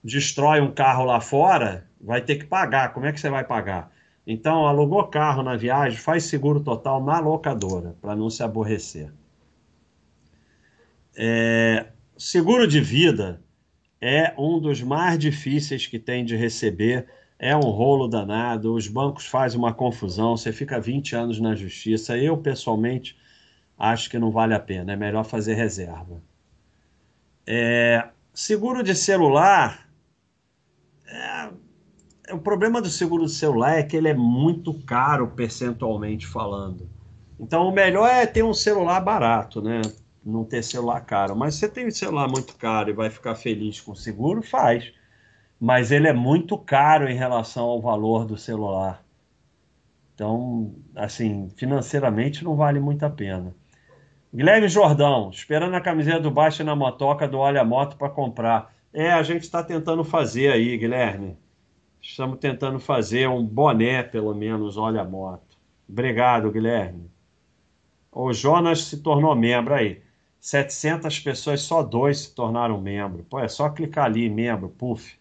destrói 0.02 0.60
um 0.60 0.70
carro 0.70 1.04
lá 1.04 1.20
fora, 1.20 1.88
vai 2.04 2.20
ter 2.20 2.36
que 2.36 2.44
pagar. 2.44 2.92
Como 2.92 3.06
é 3.06 3.12
que 3.12 3.20
você 3.20 3.30
vai 3.30 3.44
pagar? 3.44 3.92
Então, 4.26 4.66
alugou 4.66 5.04
carro 5.08 5.42
na 5.42 5.56
viagem, 5.56 5.98
faz 5.98 6.24
seguro 6.24 6.60
total 6.60 7.02
na 7.02 7.18
locadora, 7.18 7.96
para 8.00 8.14
não 8.16 8.30
se 8.30 8.42
aborrecer. 8.42 9.12
É, 11.16 11.86
seguro 12.16 12.66
de 12.66 12.80
vida 12.80 13.42
é 14.00 14.34
um 14.38 14.58
dos 14.60 14.82
mais 14.82 15.18
difíceis 15.18 15.86
que 15.86 15.98
tem 15.98 16.24
de 16.24 16.36
receber 16.36 17.06
é 17.38 17.54
um 17.54 17.60
rolo 17.60 18.08
danado, 18.08 18.74
os 18.74 18.88
bancos 18.88 19.26
fazem 19.26 19.58
uma 19.58 19.74
confusão, 19.74 20.36
você 20.36 20.52
fica 20.52 20.80
20 20.80 21.14
anos 21.16 21.40
na 21.40 21.54
justiça. 21.54 22.16
Eu, 22.16 22.38
pessoalmente, 22.38 23.18
acho 23.76 24.08
que 24.08 24.18
não 24.18 24.30
vale 24.30 24.54
a 24.54 24.60
pena, 24.60 24.92
é 24.92 24.96
melhor 24.96 25.24
fazer 25.24 25.54
reserva. 25.54 26.22
É, 27.46 28.08
seguro 28.32 28.82
de 28.82 28.94
celular. 28.94 29.86
É, 31.06 31.50
o 32.30 32.38
problema 32.38 32.80
do 32.80 32.88
seguro 32.88 33.28
celular 33.28 33.78
é 33.78 33.82
que 33.82 33.96
ele 33.96 34.08
é 34.08 34.14
muito 34.14 34.74
caro 34.84 35.28
percentualmente 35.28 36.26
falando. 36.26 36.88
Então, 37.38 37.68
o 37.68 37.72
melhor 37.72 38.08
é 38.08 38.26
ter 38.26 38.42
um 38.42 38.54
celular 38.54 39.00
barato, 39.00 39.60
né? 39.60 39.82
Não 40.24 40.44
ter 40.44 40.62
celular 40.62 41.00
caro. 41.02 41.36
Mas 41.36 41.54
se 41.54 41.60
você 41.60 41.68
tem 41.68 41.86
um 41.86 41.90
celular 41.90 42.28
muito 42.28 42.54
caro 42.56 42.90
e 42.90 42.94
vai 42.94 43.10
ficar 43.10 43.34
feliz 43.34 43.80
com 43.80 43.92
o 43.92 43.96
seguro, 43.96 44.42
faz 44.42 44.92
mas 45.60 45.90
ele 45.90 46.08
é 46.08 46.12
muito 46.12 46.58
caro 46.58 47.08
em 47.08 47.14
relação 47.14 47.64
ao 47.64 47.80
valor 47.80 48.26
do 48.26 48.36
celular. 48.36 49.02
Então, 50.14 50.74
assim, 50.94 51.48
financeiramente 51.56 52.44
não 52.44 52.54
vale 52.54 52.78
muito 52.78 53.02
a 53.02 53.08
pena. 53.08 53.54
Guilherme 54.32 54.68
Jordão, 54.68 55.30
esperando 55.30 55.74
a 55.74 55.80
camiseta 55.80 56.20
do 56.20 56.30
Baixa 56.30 56.62
na 56.62 56.76
motoca 56.76 57.26
do 57.26 57.38
Olha 57.38 57.64
Moto 57.64 57.96
para 57.96 58.10
comprar. 58.10 58.74
É, 58.92 59.12
a 59.12 59.22
gente 59.22 59.42
está 59.42 59.62
tentando 59.62 60.04
fazer 60.04 60.52
aí, 60.52 60.76
Guilherme. 60.76 61.36
Estamos 62.04 62.38
tentando 62.38 62.78
fazer 62.78 63.26
um 63.30 63.42
boné, 63.42 64.02
pelo 64.02 64.34
menos, 64.34 64.76
Olha 64.76 65.02
Moto. 65.02 65.56
Obrigado, 65.88 66.52
Guilherme. 66.52 67.10
O 68.12 68.30
Jonas 68.30 68.84
se 68.84 69.02
tornou 69.02 69.34
membro 69.34 69.72
aí. 69.72 70.02
700 70.38 71.18
pessoas, 71.20 71.62
só 71.62 71.82
dois 71.82 72.18
se 72.18 72.34
tornaram 72.34 72.78
membro. 72.78 73.24
Pô, 73.24 73.40
é 73.40 73.48
só 73.48 73.70
clicar 73.70 74.04
ali, 74.04 74.28
membro, 74.28 74.68
puf. 74.68 75.18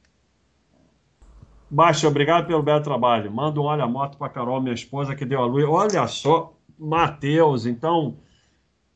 Baixa, 1.69 2.05
obrigado 2.05 2.47
pelo 2.47 2.61
belo 2.61 2.83
trabalho. 2.83 3.31
Manda 3.31 3.61
um 3.61 3.63
olha 3.63 3.87
moto 3.87 4.17
para 4.17 4.29
Carol, 4.29 4.61
minha 4.61 4.75
esposa, 4.75 5.15
que 5.15 5.25
deu 5.25 5.41
a 5.41 5.45
luz. 5.45 5.63
Olha 5.63 6.05
só, 6.05 6.53
Matheus. 6.77 7.65
Então, 7.65 8.17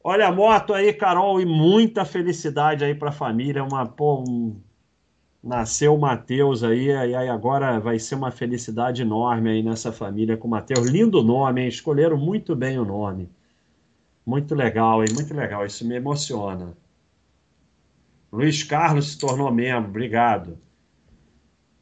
olha 0.03 0.27
a 0.27 0.31
moto 0.31 0.73
aí, 0.73 0.91
Carol, 0.91 1.39
e 1.39 1.45
muita 1.45 2.03
felicidade 2.03 2.83
aí 2.83 2.93
para 2.93 3.09
a 3.09 3.13
família. 3.13 3.63
Uma, 3.63 3.85
pô, 3.85 4.25
um... 4.27 4.61
Nasceu 5.47 5.95
o 5.95 5.97
Matheus 5.97 6.61
aí, 6.61 6.91
aí 6.91 7.15
agora 7.15 7.79
vai 7.79 7.97
ser 7.99 8.15
uma 8.15 8.31
felicidade 8.31 9.01
enorme 9.01 9.49
aí 9.49 9.63
nessa 9.63 9.93
família 9.93 10.35
com 10.35 10.45
o 10.45 10.51
Matheus. 10.51 10.89
Lindo 10.89 11.23
nome, 11.23 11.61
hein? 11.61 11.69
Escolheram 11.69 12.17
muito 12.17 12.53
bem 12.53 12.77
o 12.77 12.83
nome. 12.83 13.29
Muito 14.25 14.53
legal, 14.53 15.01
hein? 15.01 15.09
Muito 15.13 15.33
legal. 15.33 15.65
Isso 15.65 15.87
me 15.87 15.95
emociona. 15.95 16.75
Luiz 18.29 18.61
Carlos 18.61 19.11
se 19.11 19.17
tornou 19.17 19.49
membro. 19.49 19.89
Obrigado. 19.89 20.57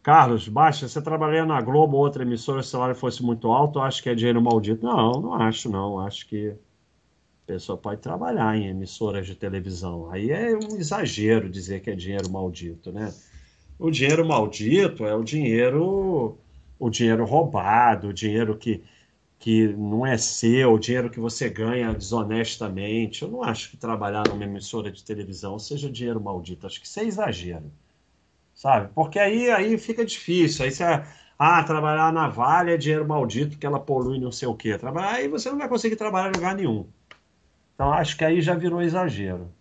Carlos, 0.03 0.47
baixa, 0.47 0.87
você 0.87 1.01
trabalhando 1.01 1.47
na 1.47 1.59
Globo 1.59 1.97
ou 1.97 2.03
outra 2.03 2.21
emissora, 2.21 2.61
se 2.61 2.67
o 2.67 2.71
salário 2.71 2.95
fosse 2.95 3.23
muito 3.23 3.47
alto, 3.51 3.79
acho 3.79 4.03
que 4.03 4.09
é 4.11 4.13
dinheiro 4.13 4.39
maldito. 4.43 4.85
Não, 4.85 5.13
não 5.13 5.33
acho, 5.33 5.71
não. 5.71 5.99
Acho 5.99 6.27
que 6.27 6.49
a 6.49 7.47
pessoa 7.47 7.79
pode 7.79 7.99
trabalhar 7.99 8.55
em 8.55 8.67
emissoras 8.67 9.25
de 9.25 9.33
televisão. 9.33 10.11
Aí 10.11 10.29
é 10.29 10.55
um 10.55 10.77
exagero 10.77 11.49
dizer 11.49 11.79
que 11.79 11.89
é 11.89 11.95
dinheiro 11.95 12.29
maldito, 12.29 12.91
né? 12.91 13.11
O 13.77 13.89
dinheiro 13.91 14.25
maldito 14.25 15.05
é 15.05 15.13
o 15.15 15.23
dinheiro, 15.23 16.37
o 16.79 16.89
dinheiro 16.89 17.25
roubado, 17.25 18.07
o 18.09 18.13
dinheiro 18.13 18.57
que, 18.57 18.83
que 19.39 19.67
não 19.69 20.05
é 20.05 20.17
seu, 20.17 20.73
o 20.73 20.79
dinheiro 20.79 21.09
que 21.11 21.19
você 21.19 21.49
ganha 21.49 21.93
desonestamente. 21.93 23.23
Eu 23.23 23.29
não 23.31 23.43
acho 23.43 23.69
que 23.71 23.77
trabalhar 23.77 24.27
numa 24.27 24.43
emissora 24.45 24.91
de 24.91 25.03
televisão 25.03 25.59
seja 25.59 25.91
dinheiro 25.91 26.21
maldito. 26.21 26.67
Acho 26.67 26.79
que 26.81 26.87
isso 26.87 26.99
é 27.01 27.05
exagero 27.05 27.71
sabe? 28.53 28.93
Porque 28.93 29.19
aí, 29.19 29.49
aí 29.51 29.77
fica 29.77 30.05
difícil. 30.05 30.65
Aí 30.65 30.71
você 30.71 30.83
Ah, 31.37 31.63
trabalhar 31.63 32.13
na 32.13 32.29
Vale 32.29 32.73
é 32.73 32.77
dinheiro 32.77 33.07
maldito 33.07 33.57
que 33.57 33.65
ela 33.65 33.79
polui 33.79 34.19
não 34.19 34.31
sei 34.31 34.47
o 34.47 34.55
quê. 34.55 34.77
Trabalhar, 34.77 35.15
aí 35.15 35.27
você 35.27 35.49
não 35.51 35.57
vai 35.57 35.67
conseguir 35.69 35.95
trabalhar 35.97 36.29
em 36.29 36.33
lugar 36.33 36.55
nenhum. 36.55 36.87
Então 37.75 37.91
acho 37.93 38.17
que 38.17 38.25
aí 38.25 38.41
já 38.41 38.55
virou 38.55 38.81
exagero. 38.81 39.53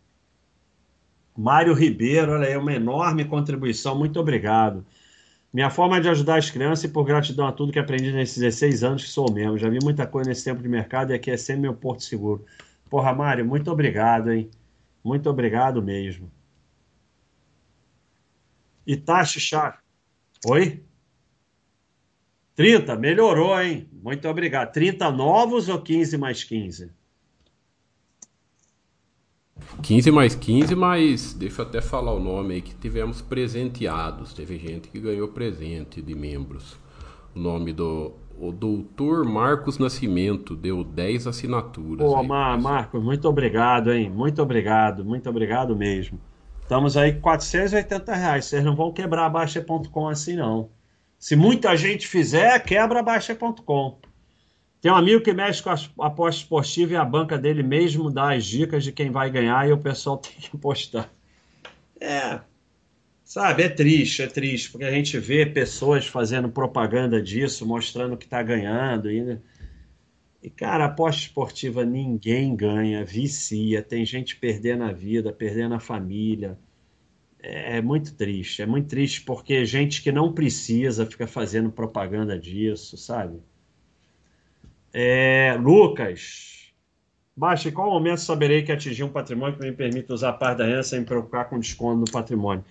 Mário 1.37 1.75
Ribeiro, 1.75 2.33
olha 2.33 2.47
aí, 2.47 2.57
uma 2.57 2.73
enorme 2.73 3.25
contribuição, 3.25 3.99
muito 3.99 4.21
obrigado. 4.21 4.85
Minha 5.53 5.71
forma 5.71 6.01
de 6.01 6.09
ajudar 6.09 6.39
as 6.39 6.51
crianças 6.51 6.85
e 6.85 6.89
por 6.89 7.05
gratidão 7.05 7.47
a 7.47 7.53
tudo 7.53 7.73
que 7.73 7.79
aprendi 7.79 8.13
nesses 8.13 8.39
16 8.39 8.83
anos 8.83 9.05
que 9.05 9.11
sou 9.11 9.31
mesmo. 9.33 9.57
Já 9.57 9.69
vi 9.69 9.79
muita 9.83 10.07
coisa 10.07 10.29
nesse 10.29 10.45
tempo 10.45 10.61
de 10.63 10.69
mercado 10.69 11.13
e 11.13 11.15
aqui 11.15 11.31
é 11.31 11.37
sempre 11.37 11.63
meu 11.63 11.75
porto 11.75 12.03
seguro. 12.03 12.45
Porra, 12.91 13.13
Mário, 13.13 13.45
muito 13.45 13.71
obrigado, 13.71 14.33
hein? 14.33 14.51
Muito 15.03 15.29
obrigado 15.31 15.83
mesmo. 15.83 16.31
Itachi 18.87 19.41
Chá. 19.41 19.79
Oi? 20.47 20.83
30, 22.57 22.97
melhorou, 22.97 23.61
hein? 23.61 23.89
Muito 23.93 24.29
obrigado. 24.29 24.73
30 24.73 25.11
novos 25.11 25.69
ou 25.69 25.81
15 25.81 26.17
mais 26.17 26.45
15? 26.45 26.91
15 29.83 30.11
mais 30.11 30.35
15, 30.35 30.75
mas 30.75 31.35
deixa 31.35 31.63
eu 31.63 31.67
até 31.67 31.81
falar 31.81 32.13
o 32.13 32.21
nome 32.21 32.55
aí 32.55 32.63
que 32.63 32.75
tivemos 32.75 33.21
presenteados. 33.21 34.33
Teve 34.33 34.59
gente 34.59 34.89
que 34.89 34.99
ganhou 35.01 35.29
presente 35.29 36.01
de 36.01 36.15
membros. 36.15 36.77
O 37.35 37.39
nome 37.39 37.73
do 37.73 38.13
o 38.39 38.51
doutor 38.51 39.25
Marcos 39.25 39.79
Nascimento 39.79 40.57
deu 40.57 40.83
10 40.83 41.29
assinaturas. 41.29 42.07
Pô, 42.07 42.23
Mar 42.23 42.59
Marcos, 42.61 43.03
muito 43.03 43.29
obrigado, 43.29 43.93
hein? 43.93 44.11
Muito 44.11 44.43
obrigado, 44.43 45.05
muito 45.05 45.29
obrigado 45.31 45.77
mesmo. 45.77 46.19
Estamos 46.61 46.97
aí 46.97 47.13
com 47.13 47.21
480 47.21 48.15
reais. 48.15 48.47
Vocês 48.47 48.65
não 48.65 48.75
vão 48.75 48.93
quebrar 48.93 49.27
a 49.27 49.29
Baixa.com 49.29 50.09
assim, 50.09 50.37
não. 50.37 50.71
Se 51.19 51.37
muita 51.37 51.77
gente 51.77 52.09
fizer, 52.09 52.59
quebra 52.61 53.01
a 53.01 53.03
Baixa.com. 53.03 53.99
Tem 54.85 54.93
um 54.93 54.97
amigo 54.97 55.23
que 55.23 55.33
mexe 55.33 55.63
com 55.63 55.71
a 55.71 56.07
aposta 56.07 56.43
esportiva 56.43 56.93
e 56.93 56.97
a 56.97 57.05
banca 57.07 57.39
dele 57.39 57.63
mesmo 57.63 58.11
dá 58.11 58.35
as 58.35 58.45
dicas 58.45 58.85
de 58.85 58.93
quem 58.93 59.11
vai 59.11 59.31
ganhar 59.31 59.67
e 59.67 59.73
o 59.73 59.79
pessoal 59.79 60.19
tem 60.21 60.35
que 60.39 60.55
apostar. 60.55 61.11
É, 61.99 62.39
sabe, 63.25 63.63
é 63.63 63.71
triste, 63.71 64.21
é 64.21 64.27
triste, 64.27 64.71
porque 64.71 64.85
a 64.85 64.91
gente 64.91 65.19
vê 65.19 65.47
pessoas 65.47 66.07
fazendo 66.07 66.51
propaganda 66.51 67.23
disso, 67.23 67.67
mostrando 67.67 68.15
que 68.15 68.27
está 68.27 68.43
ganhando. 68.43 69.11
E, 69.11 69.39
e, 70.43 70.51
cara, 70.51 70.85
aposta 70.85 71.23
esportiva 71.23 71.83
ninguém 71.83 72.55
ganha, 72.55 73.07
vicia, 73.07 73.83
tem 73.83 74.05
gente 74.05 74.37
perdendo 74.37 74.85
a 74.85 74.93
vida, 74.93 75.33
perdendo 75.33 75.77
a 75.77 75.81
família. 75.81 76.59
É, 77.43 77.79
é 77.79 77.81
muito 77.81 78.15
triste, 78.15 78.61
é 78.61 78.67
muito 78.67 78.89
triste 78.89 79.23
porque 79.23 79.65
gente 79.65 80.03
que 80.03 80.13
não 80.13 80.35
precisa 80.35 81.07
fica 81.07 81.27
fazendo 81.27 81.73
propaganda 81.73 82.39
disso, 82.39 82.99
sabe? 82.99 83.41
É, 84.97 85.57
Lucas, 85.61 86.73
Baixa, 87.37 87.69
em 87.69 87.73
qual 87.73 87.91
momento 87.91 88.21
saberei 88.21 88.63
que 88.63 88.71
atingi 88.71 89.03
um 89.03 89.09
patrimônio 89.09 89.59
que 89.59 89.65
me 89.65 89.73
permite 89.73 90.13
usar 90.13 90.35
parte 90.35 90.59
da 90.59 90.67
renda 90.67 90.85
sem 90.85 91.01
me 91.01 91.05
preocupar 91.05 91.49
com 91.49 91.59
desconto 91.59 91.99
no 91.99 92.05
patrimônio? 92.13 92.65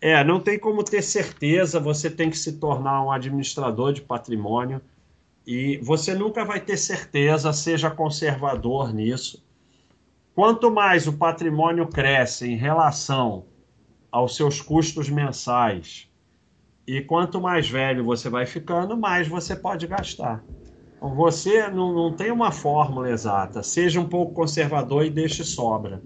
É, 0.00 0.24
não 0.24 0.40
tem 0.40 0.58
como 0.58 0.82
ter 0.82 1.00
certeza, 1.00 1.78
você 1.78 2.10
tem 2.10 2.28
que 2.28 2.36
se 2.36 2.54
tornar 2.54 3.04
um 3.04 3.12
administrador 3.12 3.92
de 3.92 4.02
patrimônio 4.02 4.82
e 5.46 5.78
você 5.78 6.12
nunca 6.12 6.44
vai 6.44 6.58
ter 6.58 6.76
certeza, 6.76 7.52
seja 7.52 7.88
conservador 7.88 8.92
nisso. 8.92 9.46
Quanto 10.34 10.72
mais 10.72 11.06
o 11.06 11.12
patrimônio 11.12 11.86
cresce 11.86 12.48
em 12.48 12.56
relação 12.56 13.44
aos 14.10 14.34
seus 14.34 14.60
custos 14.60 15.08
mensais 15.08 16.08
e 16.84 17.00
quanto 17.00 17.40
mais 17.40 17.70
velho 17.70 18.02
você 18.02 18.28
vai 18.28 18.44
ficando, 18.44 18.96
mais 18.96 19.28
você 19.28 19.54
pode 19.54 19.86
gastar. 19.86 20.42
Você 21.00 21.66
não, 21.68 21.94
não 21.94 22.12
tem 22.12 22.30
uma 22.30 22.52
fórmula 22.52 23.10
exata. 23.10 23.62
Seja 23.62 23.98
um 23.98 24.08
pouco 24.08 24.34
conservador 24.34 25.04
e 25.04 25.10
deixe 25.10 25.42
sobra. 25.44 26.02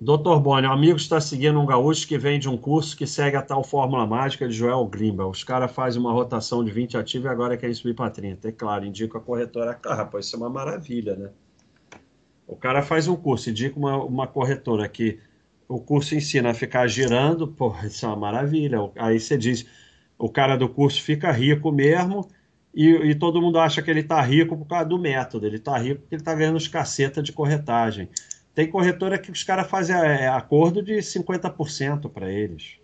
Doutor 0.00 0.38
Boni, 0.38 0.64
um 0.64 0.72
amigo 0.72 0.96
está 0.96 1.20
seguindo 1.20 1.58
um 1.58 1.66
gaúcho 1.66 2.06
que 2.06 2.16
vende 2.16 2.48
um 2.48 2.56
curso 2.56 2.96
que 2.96 3.04
segue 3.04 3.36
a 3.36 3.42
tal 3.42 3.64
fórmula 3.64 4.06
mágica 4.06 4.46
de 4.46 4.54
Joel 4.54 4.86
Grimba. 4.86 5.26
Os 5.26 5.42
caras 5.42 5.72
fazem 5.72 6.00
uma 6.00 6.12
rotação 6.12 6.64
de 6.64 6.70
20 6.70 6.96
ativos 6.96 7.26
e 7.26 7.28
agora 7.28 7.56
querem 7.56 7.74
subir 7.74 7.94
para 7.94 8.08
30. 8.08 8.48
É 8.48 8.52
claro, 8.52 8.86
indica 8.86 9.18
a 9.18 9.20
corretora. 9.20 9.76
Ah, 9.84 10.04
pô, 10.04 10.20
isso 10.20 10.36
é 10.36 10.38
uma 10.38 10.48
maravilha, 10.48 11.16
né? 11.16 11.30
O 12.46 12.54
cara 12.54 12.80
faz 12.80 13.08
um 13.08 13.16
curso, 13.16 13.50
indica 13.50 13.76
uma, 13.76 14.02
uma 14.04 14.26
corretora 14.28 14.88
que 14.88 15.18
o 15.66 15.80
curso 15.80 16.14
ensina 16.14 16.50
a 16.50 16.54
ficar 16.54 16.86
girando, 16.86 17.48
pô, 17.48 17.74
isso 17.84 18.06
é 18.06 18.08
uma 18.08 18.16
maravilha. 18.16 18.78
Aí 18.96 19.18
você 19.18 19.36
diz, 19.36 19.66
o 20.18 20.28
cara 20.28 20.56
do 20.56 20.68
curso 20.68 21.00
fica 21.02 21.30
rico 21.30 21.70
mesmo 21.70 22.28
e, 22.74 22.88
e 22.88 23.14
todo 23.14 23.40
mundo 23.40 23.58
acha 23.58 23.80
que 23.80 23.90
ele 23.90 24.00
está 24.00 24.20
rico 24.20 24.56
por 24.56 24.66
causa 24.66 24.86
do 24.86 24.98
método. 24.98 25.46
Ele 25.46 25.56
está 25.56 25.78
rico 25.78 26.00
porque 26.00 26.14
ele 26.16 26.22
está 26.22 26.34
ganhando 26.34 26.56
os 26.56 26.68
caceta 26.68 27.22
de 27.22 27.32
corretagem. 27.32 28.08
Tem 28.54 28.68
corretora 28.68 29.18
que 29.18 29.30
os 29.30 29.44
caras 29.44 29.68
fazem 29.68 29.94
é, 29.94 30.26
acordo 30.26 30.82
de 30.82 30.94
50% 30.94 32.10
para 32.10 32.30
eles. 32.30 32.78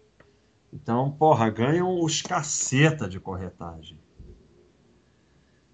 Então, 0.73 1.11
porra, 1.11 1.51
ganham 1.51 2.01
os 2.01 2.23
caceta 2.23 3.09
de 3.09 3.19
corretagem. 3.19 3.99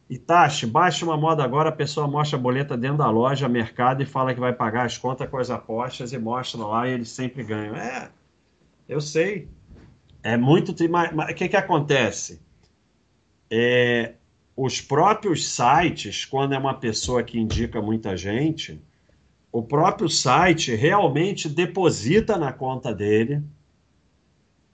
Itachi, 0.08 0.66
baixa 0.66 1.04
uma 1.04 1.16
moda 1.16 1.44
agora, 1.44 1.68
a 1.68 1.72
pessoa 1.72 2.08
mostra 2.08 2.36
a 2.36 2.40
boleta 2.40 2.76
dentro 2.76 2.98
da 2.98 3.08
loja, 3.08 3.48
mercado, 3.48 4.02
e 4.02 4.06
fala 4.06 4.34
que 4.34 4.40
vai 4.40 4.52
pagar 4.52 4.84
as 4.84 4.98
contas 4.98 5.28
com 5.28 5.38
as 5.38 5.50
apostas 5.50 6.12
e 6.12 6.18
mostra 6.18 6.60
lá 6.60 6.88
e 6.88 6.92
eles 6.92 7.10
sempre 7.10 7.44
ganham. 7.44 7.76
É, 7.76 8.10
eu 8.88 9.00
sei. 9.00 9.48
É 10.22 10.36
muito. 10.36 10.72
O 10.72 11.34
que, 11.34 11.48
que 11.48 11.56
acontece? 11.56 12.40
É, 13.50 14.14
os 14.56 14.80
próprios 14.80 15.48
sites, 15.48 16.24
quando 16.24 16.54
é 16.54 16.58
uma 16.58 16.74
pessoa 16.74 17.22
que 17.22 17.38
indica 17.38 17.80
muita 17.80 18.16
gente, 18.16 18.80
o 19.50 19.62
próprio 19.62 20.08
site 20.08 20.74
realmente 20.74 21.48
deposita 21.48 22.36
na 22.36 22.52
conta 22.52 22.94
dele 22.94 23.42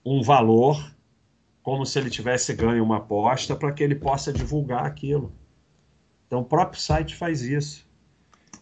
um 0.05 0.21
valor, 0.21 0.93
como 1.63 1.85
se 1.85 1.99
ele 1.99 2.09
tivesse 2.09 2.53
ganho 2.53 2.83
uma 2.83 2.97
aposta, 2.97 3.55
para 3.55 3.71
que 3.71 3.83
ele 3.83 3.95
possa 3.95 4.31
divulgar 4.31 4.85
aquilo. 4.85 5.33
Então, 6.25 6.41
o 6.41 6.45
próprio 6.45 6.79
site 6.79 7.15
faz 7.15 7.41
isso. 7.41 7.87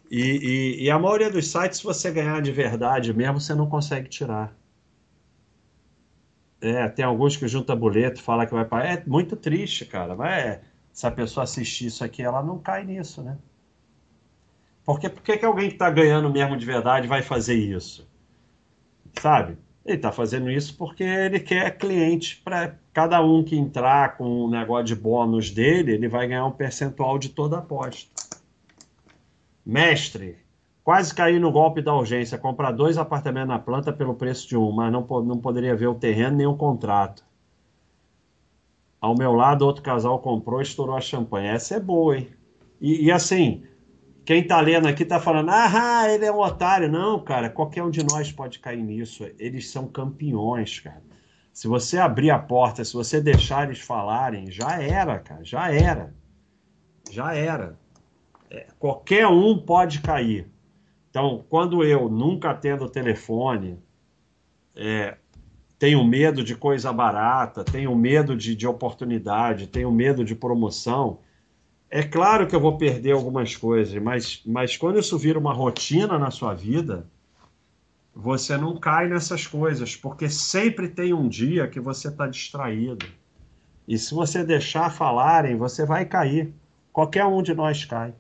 E, 0.09 0.21
e, 0.79 0.83
e 0.85 0.91
a 0.91 0.97
maioria 0.97 1.29
dos 1.29 1.47
sites, 1.47 1.79
se 1.79 1.83
você 1.83 2.11
ganhar 2.11 2.41
de 2.41 2.51
verdade 2.51 3.13
mesmo, 3.13 3.39
você 3.39 3.53
não 3.53 3.67
consegue 3.67 4.07
tirar. 4.07 4.55
É, 6.61 6.87
tem 6.87 7.05
alguns 7.05 7.37
que 7.37 7.47
junta 7.47 7.75
boleto, 7.75 8.21
fala 8.21 8.45
que 8.45 8.53
vai 8.53 8.65
pagar. 8.65 8.85
É 8.85 9.03
muito 9.05 9.35
triste, 9.35 9.85
cara. 9.85 10.15
Mas 10.15 10.59
se 10.91 11.05
a 11.05 11.11
pessoa 11.11 11.43
assistir 11.43 11.87
isso 11.87 12.03
aqui, 12.03 12.23
ela 12.23 12.41
não 12.41 12.57
cai 12.57 12.83
nisso, 12.85 13.21
né? 13.21 13.37
Porque 14.85 15.09
por 15.09 15.23
que, 15.23 15.43
alguém 15.43 15.67
que 15.67 15.75
está 15.75 15.89
ganhando 15.89 16.29
mesmo 16.29 16.55
de 16.55 16.65
verdade 16.65 17.07
vai 17.07 17.21
fazer 17.21 17.55
isso? 17.55 18.07
Sabe? 19.19 19.57
Ele 19.83 19.97
está 19.97 20.11
fazendo 20.11 20.49
isso 20.49 20.75
porque 20.77 21.03
ele 21.03 21.39
quer 21.39 21.77
cliente 21.77 22.41
para 22.43 22.75
cada 22.93 23.21
um 23.21 23.43
que 23.43 23.57
entrar 23.57 24.15
com 24.17 24.45
um 24.45 24.49
negócio 24.49 24.85
de 24.85 24.95
bônus 24.95 25.51
dele, 25.51 25.93
ele 25.93 26.07
vai 26.07 26.27
ganhar 26.27 26.45
um 26.45 26.51
percentual 26.51 27.17
de 27.19 27.29
toda 27.29 27.57
a 27.57 27.59
aposta. 27.59 28.09
Mestre, 29.65 30.37
Quase 30.85 31.15
caí 31.15 31.39
no 31.39 31.51
golpe 31.51 31.81
da 31.81 31.95
urgência, 31.95 32.37
comprar 32.37 32.71
dois 32.71 32.95
apartamentos 32.95 33.47
na 33.47 33.57
planta 33.57 33.91
pelo 33.91 34.13
preço 34.13 34.47
de 34.47 34.55
um, 34.55 34.71
mas 34.71 34.91
não, 34.91 35.01
não 35.23 35.39
poderia 35.39 35.75
ver 35.75 35.87
o 35.87 35.95
terreno 35.95 36.37
nem 36.37 36.45
o 36.45 36.55
contrato. 36.55 37.25
Ao 39.01 39.17
meu 39.17 39.33
lado, 39.33 39.65
outro 39.65 39.81
casal 39.81 40.19
comprou 40.19 40.59
e 40.59 40.63
estourou 40.63 40.95
a 40.95 41.01
champanhe. 41.01 41.47
Essa 41.47 41.77
é 41.77 41.79
boa, 41.79 42.19
hein? 42.19 42.29
E, 42.79 43.05
e 43.05 43.11
assim, 43.11 43.63
quem 44.23 44.45
tá 44.45 44.61
lendo 44.61 44.87
aqui 44.87 45.03
tá 45.03 45.19
falando, 45.19 45.49
ah, 45.49 46.07
ele 46.07 46.23
é 46.23 46.31
um 46.31 46.39
otário. 46.39 46.87
Não, 46.87 47.19
cara, 47.19 47.49
qualquer 47.49 47.81
um 47.81 47.89
de 47.89 48.03
nós 48.03 48.31
pode 48.31 48.59
cair 48.59 48.83
nisso. 48.83 49.27
Eles 49.39 49.71
são 49.71 49.87
campeões, 49.87 50.79
cara. 50.81 51.01
Se 51.51 51.67
você 51.67 51.97
abrir 51.97 52.29
a 52.29 52.37
porta, 52.37 52.85
se 52.85 52.93
você 52.93 53.19
deixar 53.19 53.63
eles 53.65 53.79
falarem, 53.79 54.51
já 54.51 54.79
era, 54.79 55.17
cara, 55.17 55.43
já 55.43 55.73
era. 55.73 56.13
Já 57.09 57.33
era. 57.33 57.75
É, 58.51 58.67
qualquer 58.77 59.25
um 59.25 59.57
pode 59.57 59.99
cair. 60.01 60.53
Então, 61.15 61.45
quando 61.47 61.81
eu 61.81 62.09
nunca 62.09 62.49
atendo 62.49 62.83
o 62.83 62.89
telefone, 62.89 63.79
é, 64.75 65.15
tenho 65.79 66.03
medo 66.03 66.43
de 66.43 66.53
coisa 66.57 66.91
barata, 66.91 67.63
tenho 67.63 67.95
medo 67.95 68.35
de, 68.35 68.53
de 68.53 68.67
oportunidade, 68.67 69.67
tenho 69.67 69.89
medo 69.93 70.25
de 70.25 70.35
promoção, 70.35 71.19
é 71.89 72.03
claro 72.03 72.45
que 72.45 72.53
eu 72.53 72.59
vou 72.59 72.77
perder 72.77 73.13
algumas 73.13 73.55
coisas, 73.55 73.95
mas, 74.03 74.41
mas 74.45 74.75
quando 74.75 74.99
isso 74.99 75.17
vira 75.17 75.39
uma 75.39 75.53
rotina 75.53 76.19
na 76.19 76.31
sua 76.31 76.53
vida, 76.53 77.07
você 78.13 78.57
não 78.57 78.75
cai 78.75 79.07
nessas 79.07 79.47
coisas, 79.47 79.95
porque 79.95 80.29
sempre 80.29 80.89
tem 80.89 81.13
um 81.13 81.29
dia 81.29 81.65
que 81.65 81.79
você 81.79 82.09
está 82.09 82.27
distraído. 82.27 83.07
E 83.87 83.97
se 83.97 84.13
você 84.13 84.43
deixar 84.43 84.91
falarem, 84.91 85.55
você 85.55 85.85
vai 85.85 86.03
cair. 86.05 86.53
Qualquer 86.91 87.23
um 87.23 87.41
de 87.41 87.53
nós 87.53 87.85
cai. 87.85 88.13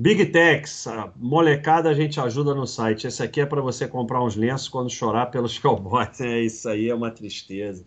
Big 0.00 0.24
Tex, 0.32 0.86
molecada 1.14 1.90
a 1.90 1.92
gente 1.92 2.18
ajuda 2.18 2.54
no 2.54 2.66
site. 2.66 3.06
Esse 3.06 3.22
aqui 3.22 3.42
é 3.42 3.44
para 3.44 3.60
você 3.60 3.86
comprar 3.86 4.24
uns 4.24 4.34
lenços 4.34 4.66
quando 4.66 4.88
chorar 4.88 5.26
pelos 5.26 5.58
cowboys. 5.60 6.18
É 6.22 6.40
isso 6.40 6.70
aí, 6.70 6.88
é 6.88 6.94
uma 6.94 7.10
tristeza. 7.10 7.84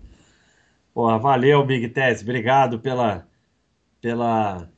Pô, 0.93 1.07
valeu, 1.18 1.66
Big 1.66 1.89
Tex. 1.89 2.22
Obrigado 2.22 2.78
pela, 2.78 3.28
pela 3.99 4.70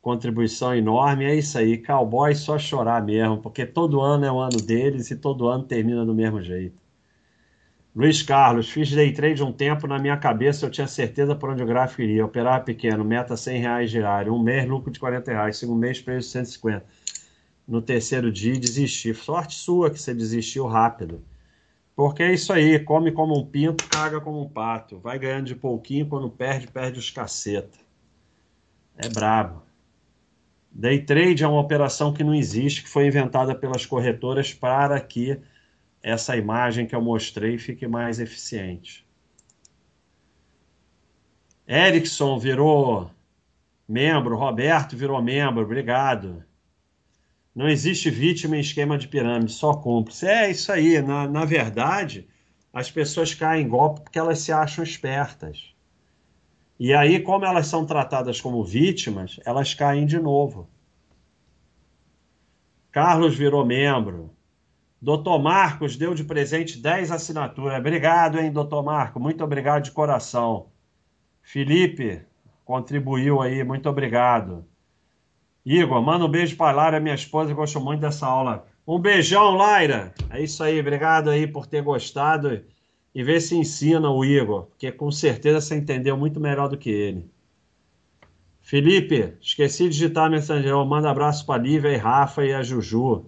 contribuição 0.00 0.74
enorme. 0.74 1.26
É 1.26 1.34
isso 1.34 1.58
aí, 1.58 1.76
cowboy 1.76 2.34
só 2.34 2.58
chorar 2.58 3.04
mesmo, 3.04 3.36
porque 3.36 3.66
todo 3.66 4.00
ano 4.00 4.24
é 4.24 4.32
o 4.32 4.38
ano 4.38 4.56
deles 4.56 5.10
e 5.10 5.16
todo 5.16 5.46
ano 5.46 5.64
termina 5.64 6.06
do 6.06 6.14
mesmo 6.14 6.42
jeito. 6.42 6.80
Luiz 7.94 8.22
Carlos, 8.22 8.70
fiz 8.70 8.90
day 8.90 9.12
trade 9.12 9.42
um 9.42 9.52
tempo, 9.52 9.86
na 9.86 9.98
minha 9.98 10.16
cabeça 10.16 10.66
eu 10.66 10.70
tinha 10.70 10.86
certeza 10.86 11.34
por 11.34 11.50
onde 11.50 11.62
o 11.62 11.66
gráfico 11.66 12.02
iria. 12.02 12.24
Operar 12.24 12.64
pequeno, 12.64 13.04
meta 13.04 13.36
100 13.36 13.60
reais 13.60 13.90
diário. 13.90 14.32
Um 14.34 14.42
mês, 14.42 14.68
lucro 14.68 14.90
de 14.90 15.00
40 15.00 15.32
reais. 15.32 15.56
Segundo 15.56 15.78
mês, 15.78 16.00
preço 16.00 16.28
de 16.28 16.32
150. 16.32 16.86
No 17.66 17.82
terceiro 17.82 18.30
dia, 18.30 18.58
desisti. 18.58 19.12
Sorte 19.14 19.54
sua 19.54 19.90
que 19.90 20.00
você 20.00 20.14
desistiu 20.14 20.66
rápido. 20.66 21.24
Porque 21.96 22.22
é 22.22 22.32
isso 22.32 22.52
aí, 22.52 22.78
come 22.78 23.10
como 23.10 23.36
um 23.36 23.44
pinto, 23.44 23.84
caga 23.88 24.20
como 24.20 24.40
um 24.40 24.48
pato. 24.48 25.00
Vai 25.00 25.18
ganhando 25.18 25.46
de 25.46 25.56
pouquinho, 25.56 26.06
quando 26.06 26.30
perde, 26.30 26.68
perde 26.68 26.98
os 26.98 27.10
caceta. 27.10 27.78
É 28.96 29.08
brabo. 29.08 29.62
Day 30.70 31.02
trade 31.02 31.42
é 31.42 31.48
uma 31.48 31.60
operação 31.60 32.12
que 32.12 32.22
não 32.22 32.34
existe, 32.34 32.84
que 32.84 32.88
foi 32.88 33.08
inventada 33.08 33.54
pelas 33.54 33.84
corretoras 33.84 34.54
para 34.54 35.00
que 35.00 35.40
essa 36.02 36.36
imagem 36.36 36.86
que 36.86 36.94
eu 36.94 37.02
mostrei 37.02 37.58
fique 37.58 37.86
mais 37.86 38.20
eficiente. 38.20 39.06
Erickson 41.66 42.38
virou 42.38 43.10
membro, 43.86 44.36
Roberto 44.36 44.96
virou 44.96 45.20
membro, 45.22 45.62
obrigado. 45.62 46.44
Não 47.54 47.68
existe 47.68 48.08
vítima 48.08 48.56
em 48.56 48.60
esquema 48.60 48.96
de 48.96 49.08
pirâmide, 49.08 49.52
só 49.52 49.74
cúmplice. 49.74 50.26
É 50.26 50.50
isso 50.50 50.70
aí. 50.70 51.02
Na, 51.02 51.26
na 51.26 51.44
verdade, 51.44 52.28
as 52.72 52.90
pessoas 52.90 53.34
caem 53.34 53.66
em 53.66 53.68
golpe 53.68 54.02
porque 54.02 54.18
elas 54.18 54.38
se 54.38 54.52
acham 54.52 54.84
espertas. 54.84 55.74
E 56.78 56.94
aí, 56.94 57.20
como 57.20 57.44
elas 57.44 57.66
são 57.66 57.84
tratadas 57.84 58.40
como 58.40 58.62
vítimas, 58.62 59.40
elas 59.44 59.74
caem 59.74 60.06
de 60.06 60.20
novo. 60.20 60.70
Carlos 62.92 63.34
virou 63.34 63.66
membro. 63.66 64.30
Doutor 65.00 65.38
Marcos 65.38 65.96
deu 65.96 66.12
de 66.12 66.24
presente 66.24 66.78
10 66.78 67.12
assinaturas. 67.12 67.78
Obrigado, 67.78 68.38
hein, 68.38 68.50
doutor 68.50 68.82
Marco. 68.82 69.20
Muito 69.20 69.44
obrigado 69.44 69.84
de 69.84 69.92
coração. 69.92 70.66
Felipe 71.40 72.22
contribuiu 72.64 73.40
aí, 73.40 73.62
muito 73.62 73.88
obrigado. 73.88 74.66
Igor, 75.64 76.02
manda 76.02 76.24
um 76.24 76.30
beijo 76.30 76.56
para 76.56 76.76
Laira, 76.76 77.00
minha 77.00 77.14
esposa, 77.14 77.54
gostou 77.54 77.82
muito 77.82 78.00
dessa 78.00 78.26
aula. 78.26 78.66
Um 78.86 78.98
beijão, 78.98 79.54
Laira. 79.54 80.12
É 80.30 80.42
isso 80.42 80.62
aí, 80.64 80.80
obrigado 80.80 81.30
aí 81.30 81.46
por 81.46 81.66
ter 81.66 81.82
gostado 81.82 82.62
e 83.14 83.22
ver 83.22 83.40
se 83.40 83.56
ensina 83.56 84.10
o 84.10 84.24
Igor, 84.24 84.64
porque 84.64 84.90
com 84.90 85.10
certeza 85.10 85.60
você 85.60 85.76
entendeu 85.76 86.16
muito 86.16 86.40
melhor 86.40 86.68
do 86.68 86.76
que 86.76 86.90
ele. 86.90 87.30
Felipe, 88.60 89.34
esqueci 89.40 89.84
de 89.84 89.90
digitar 89.90 90.26
a 90.26 90.30
mensagem. 90.30 90.70
Manda 90.86 91.10
abraço 91.10 91.46
para 91.46 91.62
Lívia 91.62 91.90
e 91.90 91.96
Rafa 91.96 92.44
e 92.44 92.52
a 92.52 92.62
Juju. 92.62 93.24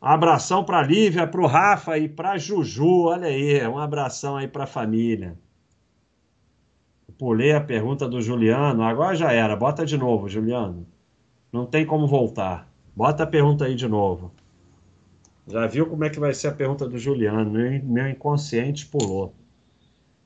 Abração 0.00 0.64
para 0.64 0.82
Lívia, 0.82 1.26
para 1.26 1.40
o 1.42 1.46
Rafa 1.46 1.98
e 1.98 2.08
para 2.08 2.38
Juju. 2.38 3.04
Olha 3.04 3.26
aí, 3.26 3.66
um 3.68 3.78
abração 3.78 4.36
aí 4.36 4.48
para 4.48 4.64
a 4.64 4.66
família. 4.66 5.36
Pulei 7.18 7.52
a 7.52 7.60
pergunta 7.60 8.08
do 8.08 8.22
Juliano. 8.22 8.82
Agora 8.82 9.14
já 9.14 9.30
era. 9.30 9.54
Bota 9.54 9.84
de 9.84 9.98
novo, 9.98 10.26
Juliano. 10.26 10.86
Não 11.52 11.66
tem 11.66 11.84
como 11.84 12.06
voltar. 12.06 12.66
Bota 12.96 13.24
a 13.24 13.26
pergunta 13.26 13.66
aí 13.66 13.74
de 13.74 13.86
novo. 13.86 14.32
Já 15.46 15.66
viu 15.66 15.86
como 15.86 16.04
é 16.04 16.08
que 16.08 16.18
vai 16.18 16.32
ser 16.32 16.48
a 16.48 16.52
pergunta 16.52 16.88
do 16.88 16.96
Juliano? 16.96 17.50
Meu 17.50 18.08
inconsciente 18.08 18.86
pulou. 18.86 19.34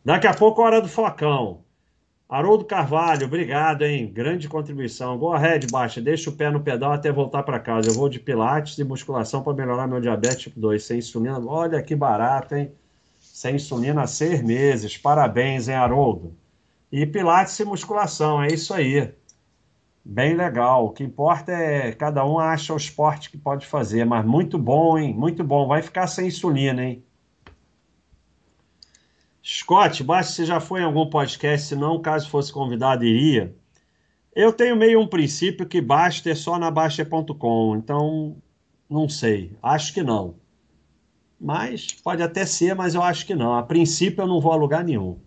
Daqui 0.05 0.29
a 0.29 0.35
pouco, 0.35 0.63
hora 0.63 0.81
do 0.81 0.89
focão. 0.89 1.64
Haroldo 2.35 2.65
Carvalho, 2.65 3.29
obrigado, 3.29 3.83
hein? 3.83 4.11
Grande 4.13 4.49
contribuição. 4.49 5.17
Go 5.17 5.33
ahead, 5.33 5.69
baixa. 5.71 6.01
Deixa 6.01 6.29
o 6.31 6.33
pé 6.33 6.51
no 6.51 6.61
pedal 6.61 6.91
até 6.91 7.13
voltar 7.13 7.45
para 7.45 7.61
casa. 7.61 7.89
Eu 7.89 7.95
vou 7.95 8.09
de 8.09 8.19
pilates 8.19 8.77
e 8.77 8.83
musculação 8.83 9.41
para 9.41 9.55
melhorar 9.55 9.87
meu 9.87 10.01
diabetes 10.01 10.41
tipo 10.41 10.59
2. 10.59 10.83
Sem 10.83 10.99
insulina. 10.99 11.39
Olha 11.39 11.81
que 11.81 11.95
barato, 11.95 12.57
hein? 12.57 12.73
Sem 13.21 13.55
insulina 13.55 14.03
há 14.03 14.09
seis 14.09 14.43
meses. 14.43 14.99
Parabéns, 14.99 15.69
hein, 15.69 15.77
Haroldo? 15.77 16.35
E 16.91 17.07
pilates 17.07 17.57
e 17.61 17.65
musculação, 17.65 18.43
é 18.43 18.49
isso 18.49 18.75
aí. 18.75 19.15
Bem 20.05 20.35
legal. 20.35 20.87
O 20.87 20.91
que 20.91 21.05
importa 21.05 21.53
é 21.53 21.93
cada 21.93 22.27
um 22.27 22.41
acha 22.41 22.75
o 22.75 22.77
esporte 22.77 23.31
que 23.31 23.39
pode 23.39 23.65
fazer. 23.65 24.05
Mas 24.05 24.27
muito 24.27 24.59
bom, 24.59 24.99
hein? 24.99 25.15
Muito 25.15 25.45
bom. 25.45 25.69
Vai 25.69 25.83
ficar 25.83 26.09
sem 26.09 26.27
insulina, 26.27 26.85
hein? 26.85 27.04
Scott, 29.47 30.03
basta 30.03 30.33
você 30.33 30.47
já 30.47 30.59
foi 30.59 30.81
em 30.81 30.85
algum 30.85 31.05
podcast, 31.11 31.69
se 31.69 31.77
não, 31.77 32.01
caso 32.01 32.31
fosse 32.31 32.51
convidado, 32.51 33.05
iria. 33.05 33.55
Eu 34.35 34.53
tenho 34.55 34.75
meio 34.75 34.99
um 34.99 35.07
princípio 35.07 35.67
que 35.67 35.83
basta 35.83 36.31
é 36.31 36.35
só 36.35 36.59
na 36.59 36.71
Baixa.com, 36.71 37.77
então 37.77 38.37
não 38.89 39.07
sei, 39.07 39.55
acho 39.63 39.93
que 39.93 40.03
não. 40.03 40.37
Mas 41.39 41.93
pode 41.93 42.23
até 42.23 42.47
ser, 42.47 42.75
mas 42.75 42.95
eu 42.95 43.03
acho 43.03 43.27
que 43.27 43.35
não. 43.35 43.55
A 43.55 43.63
princípio 43.63 44.23
eu 44.23 44.27
não 44.27 44.41
vou 44.41 44.53
a 44.53 44.57
lugar 44.57 44.83
nenhum. 44.83 45.21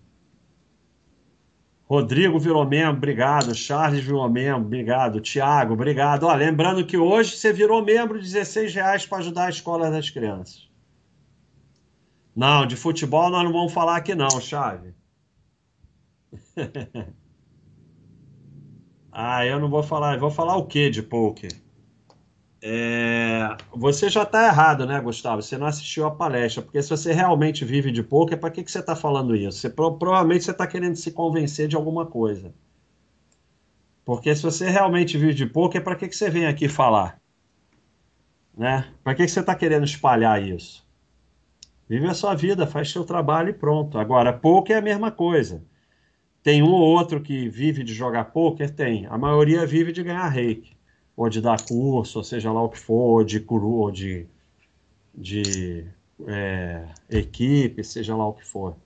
Rodrigo 1.85 2.39
virou 2.39 2.65
membro, 2.65 2.97
obrigado. 2.97 3.53
Charles 3.53 4.03
virou 4.03 4.27
membro, 4.27 4.65
obrigado. 4.65 5.21
Tiago, 5.21 5.73
obrigado. 5.73 6.23
Ó, 6.23 6.33
lembrando 6.33 6.85
que 6.85 6.97
hoje 6.97 7.37
você 7.37 7.53
virou 7.53 7.83
membro, 7.83 8.19
16 8.19 8.73
reais 8.73 9.05
para 9.05 9.19
ajudar 9.19 9.45
a 9.45 9.49
escola 9.49 9.91
das 9.91 10.09
crianças. 10.09 10.66
Não, 12.37 12.67
de 12.67 12.75
futebol 12.75 13.31
nós 13.31 13.43
não 13.43 13.51
vamos 13.51 13.73
falar 13.73 13.97
aqui 13.97 14.13
não, 14.13 14.29
Chave. 14.39 14.93
ah, 19.11 19.43
eu 19.43 19.59
não 19.59 19.67
vou 19.67 19.81
falar. 19.81 20.19
Vou 20.19 20.29
falar 20.29 20.55
o 20.55 20.67
que 20.67 20.91
de 20.91 21.01
poker? 21.01 21.51
É... 22.61 23.57
Você 23.71 24.07
já 24.07 24.21
está 24.21 24.45
errado, 24.45 24.85
né, 24.85 25.01
Gustavo? 25.01 25.41
Você 25.41 25.57
não 25.57 25.65
assistiu 25.65 26.05
a 26.05 26.11
palestra, 26.11 26.61
porque 26.61 26.79
se 26.79 26.91
você 26.91 27.11
realmente 27.11 27.65
vive 27.65 27.91
de 27.91 28.03
poker, 28.03 28.39
para 28.39 28.51
que, 28.51 28.63
que 28.63 28.71
você 28.71 28.79
está 28.79 28.95
falando 28.95 29.35
isso? 29.35 29.57
Você, 29.57 29.69
provavelmente 29.71 30.43
você 30.43 30.51
está 30.51 30.67
querendo 30.67 30.95
se 30.95 31.11
convencer 31.11 31.67
de 31.67 31.75
alguma 31.75 32.05
coisa. 32.05 32.53
Porque 34.05 34.35
se 34.35 34.43
você 34.43 34.69
realmente 34.69 35.17
vive 35.17 35.33
de 35.33 35.47
poker, 35.47 35.83
para 35.83 35.95
que, 35.95 36.07
que 36.07 36.15
você 36.15 36.29
vem 36.29 36.45
aqui 36.45 36.69
falar? 36.69 37.19
Né? 38.55 38.93
Para 39.03 39.15
que, 39.15 39.25
que 39.25 39.31
você 39.31 39.39
está 39.39 39.55
querendo 39.55 39.85
espalhar 39.85 40.39
isso? 40.41 40.86
Vive 41.89 42.07
a 42.07 42.13
sua 42.13 42.35
vida, 42.35 42.67
faz 42.67 42.91
seu 42.91 43.05
trabalho 43.05 43.49
e 43.49 43.53
pronto. 43.53 43.97
Agora, 43.97 44.33
poker 44.33 44.75
é 44.75 44.79
a 44.79 44.81
mesma 44.81 45.11
coisa. 45.11 45.63
Tem 46.43 46.61
um 46.61 46.71
ou 46.71 46.81
outro 46.81 47.21
que 47.21 47.49
vive 47.49 47.83
de 47.83 47.93
jogar 47.93 48.25
poker? 48.25 48.73
Tem. 48.73 49.05
A 49.07 49.17
maioria 49.17 49.65
vive 49.65 49.91
de 49.91 50.03
ganhar 50.03 50.27
reiki. 50.27 50.75
Ou 51.15 51.29
de 51.29 51.41
dar 51.41 51.61
curso, 51.65 52.19
ou 52.19 52.23
seja 52.23 52.51
lá 52.51 52.61
o 52.61 52.69
que 52.69 52.77
for, 52.77 53.19
ou 53.19 53.23
de 53.23 53.39
curu, 53.39 53.73
ou 53.73 53.91
de, 53.91 54.27
de 55.13 55.85
é, 56.27 56.87
equipe, 57.09 57.83
seja 57.83 58.15
lá 58.15 58.27
o 58.27 58.33
que 58.33 58.45
for. 58.45 58.77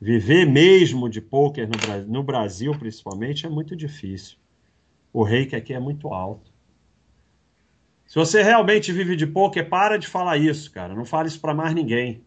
Viver 0.00 0.46
mesmo 0.46 1.08
de 1.08 1.20
poker 1.20 1.68
no, 1.68 2.06
no 2.06 2.22
Brasil, 2.22 2.72
principalmente, 2.78 3.44
é 3.46 3.48
muito 3.50 3.76
difícil. 3.76 4.38
O 5.12 5.22
reiki 5.22 5.56
aqui 5.56 5.74
é 5.74 5.80
muito 5.80 6.08
alto. 6.08 6.50
Se 8.06 8.16
você 8.16 8.42
realmente 8.42 8.92
vive 8.92 9.14
de 9.16 9.26
poker, 9.26 9.68
para 9.68 9.96
de 9.98 10.06
falar 10.06 10.36
isso, 10.36 10.70
cara. 10.70 10.94
Não 10.94 11.04
fale 11.04 11.28
isso 11.28 11.40
para 11.40 11.54
mais 11.54 11.74
ninguém. 11.74 12.24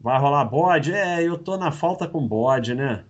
Vai 0.00 0.18
rolar 0.20 0.44
bode? 0.44 0.92
É, 0.92 1.22
eu 1.22 1.38
tô 1.38 1.56
na 1.56 1.70
falta 1.72 2.08
com 2.08 2.26
bode, 2.26 2.74
né? 2.74 3.04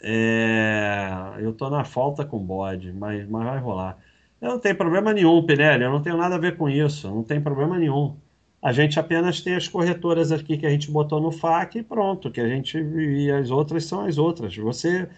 É, 0.00 1.08
eu 1.40 1.52
tô 1.52 1.70
na 1.70 1.84
falta 1.84 2.24
com 2.24 2.38
bode, 2.38 2.92
mas, 2.92 3.28
mas 3.28 3.44
vai 3.44 3.58
rolar. 3.58 3.98
Eu 4.40 4.50
não 4.50 4.60
tenho 4.60 4.76
problema 4.76 5.12
nenhum, 5.12 5.44
Pinelli, 5.44 5.84
eu 5.84 5.90
não 5.90 6.02
tenho 6.02 6.16
nada 6.16 6.34
a 6.36 6.38
ver 6.38 6.56
com 6.56 6.68
isso, 6.68 7.08
não 7.08 7.22
tem 7.24 7.40
problema 7.40 7.78
nenhum. 7.78 8.16
A 8.62 8.72
gente 8.72 8.98
apenas 9.00 9.40
tem 9.40 9.54
as 9.56 9.68
corretoras 9.68 10.32
aqui 10.32 10.58
que 10.58 10.66
a 10.66 10.70
gente 10.70 10.90
botou 10.90 11.20
no 11.20 11.30
FAQ 11.32 11.78
e 11.78 11.82
pronto, 11.82 12.30
que 12.30 12.40
a 12.40 12.48
gente 12.48 12.78
e 12.78 13.30
as 13.30 13.50
outras 13.50 13.84
são 13.86 14.02
as 14.06 14.18
outras. 14.18 14.56
Você 14.56 15.08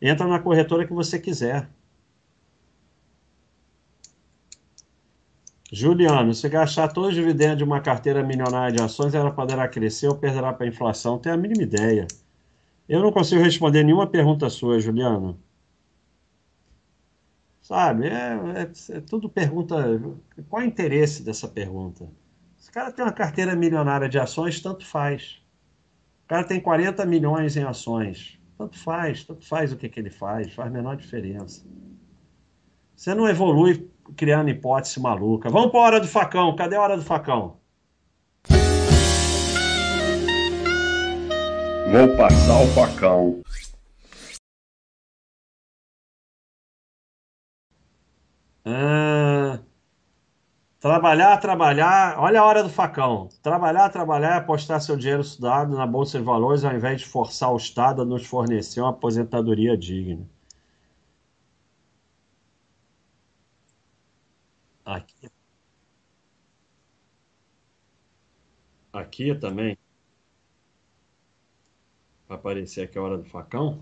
entra 0.00 0.26
na 0.26 0.38
corretora 0.38 0.86
que 0.86 0.92
você 0.92 1.18
quiser. 1.18 1.68
Juliano, 5.72 6.32
se 6.32 6.48
gastar 6.48 6.88
todos 6.88 7.10
os 7.10 7.14
dividendos 7.16 7.58
de 7.58 7.64
uma 7.64 7.80
carteira 7.80 8.22
milionária 8.22 8.76
de 8.76 8.82
ações, 8.82 9.14
ela 9.14 9.32
poderá 9.32 9.66
crescer 9.66 10.06
ou 10.06 10.16
perderá 10.16 10.52
para 10.52 10.64
a 10.64 10.68
inflação? 10.68 11.18
Tenho 11.18 11.34
a 11.34 11.38
mínima 11.38 11.62
ideia. 11.62 12.06
Eu 12.88 13.00
não 13.00 13.10
consigo 13.10 13.42
responder 13.42 13.82
nenhuma 13.82 14.06
pergunta 14.06 14.48
sua, 14.48 14.78
Juliano. 14.78 15.38
Sabe, 17.60 18.06
é, 18.06 18.38
é, 18.92 18.96
é 18.96 19.00
tudo 19.00 19.28
pergunta. 19.28 20.00
Qual 20.48 20.62
é 20.62 20.64
o 20.64 20.68
interesse 20.68 21.24
dessa 21.24 21.48
pergunta? 21.48 22.08
Se 22.56 22.70
o 22.70 22.72
cara 22.72 22.92
tem 22.92 23.04
uma 23.04 23.12
carteira 23.12 23.56
milionária 23.56 24.08
de 24.08 24.20
ações, 24.20 24.60
tanto 24.60 24.86
faz. 24.86 25.42
O 26.24 26.28
cara 26.28 26.44
tem 26.44 26.60
40 26.60 27.04
milhões 27.04 27.56
em 27.56 27.64
ações. 27.64 28.38
Tanto 28.56 28.78
faz, 28.78 29.24
tanto 29.24 29.44
faz 29.44 29.72
o 29.72 29.76
que, 29.76 29.88
que 29.88 29.98
ele 29.98 30.10
faz, 30.10 30.52
faz 30.54 30.70
menor 30.70 30.96
diferença. 30.96 31.66
Você 32.94 33.14
não 33.14 33.28
evolui 33.28 33.90
criando 34.16 34.50
hipótese 34.50 35.00
maluca. 35.00 35.48
Vamos 35.50 35.70
para 35.70 35.80
a 35.80 35.84
hora 35.84 36.00
do 36.00 36.08
facão. 36.08 36.54
Cadê 36.54 36.76
a 36.76 36.82
hora 36.82 36.96
do 36.96 37.02
facão? 37.02 37.56
Vou 41.90 42.16
passar 42.16 42.62
o 42.62 42.66
facão. 42.74 43.42
Ah, 48.64 49.60
trabalhar, 50.80 51.38
trabalhar. 51.38 52.18
Olha 52.18 52.40
a 52.40 52.44
hora 52.44 52.62
do 52.62 52.68
facão. 52.68 53.28
Trabalhar, 53.42 53.88
trabalhar 53.90 54.34
é 54.34 54.36
apostar 54.38 54.80
seu 54.80 54.96
dinheiro 54.96 55.22
estudado 55.22 55.76
na 55.76 55.86
Bolsa 55.86 56.18
de 56.18 56.24
Valores 56.24 56.64
ao 56.64 56.74
invés 56.74 57.00
de 57.00 57.06
forçar 57.06 57.52
o 57.52 57.56
Estado 57.56 58.02
a 58.02 58.04
nos 58.04 58.26
fornecer 58.26 58.80
uma 58.80 58.90
aposentadoria 58.90 59.76
digna. 59.76 60.28
Aqui. 64.86 65.28
Aqui 68.92 69.34
também. 69.34 69.76
Vai 72.28 72.38
aparecer 72.38 72.84
aqui 72.84 72.96
a 72.96 73.02
hora 73.02 73.18
do 73.18 73.24
facão. 73.24 73.80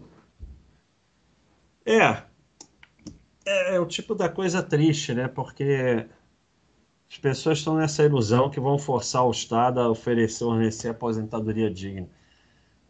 É, 1.85 2.25
é, 3.45 3.77
é 3.77 3.81
o 3.81 3.87
tipo 3.87 4.15
da 4.15 4.31
coisa 4.31 4.63
triste, 4.63 5.13
né? 5.13 5.29
Porque 5.29 6.09
as 7.11 7.19
pessoas 7.19 7.59
estão 7.59 7.77
nessa 7.77 8.03
ilusão 8.03 8.51
que 8.51 8.59
vão 8.59 8.79
forçar 8.79 9.27
o 9.27 9.31
Estado 9.31 9.81
a 9.81 9.91
oferecer, 9.91 10.45
fornecer 10.45 10.89
aposentadoria 10.89 11.71
digna. 11.71 12.09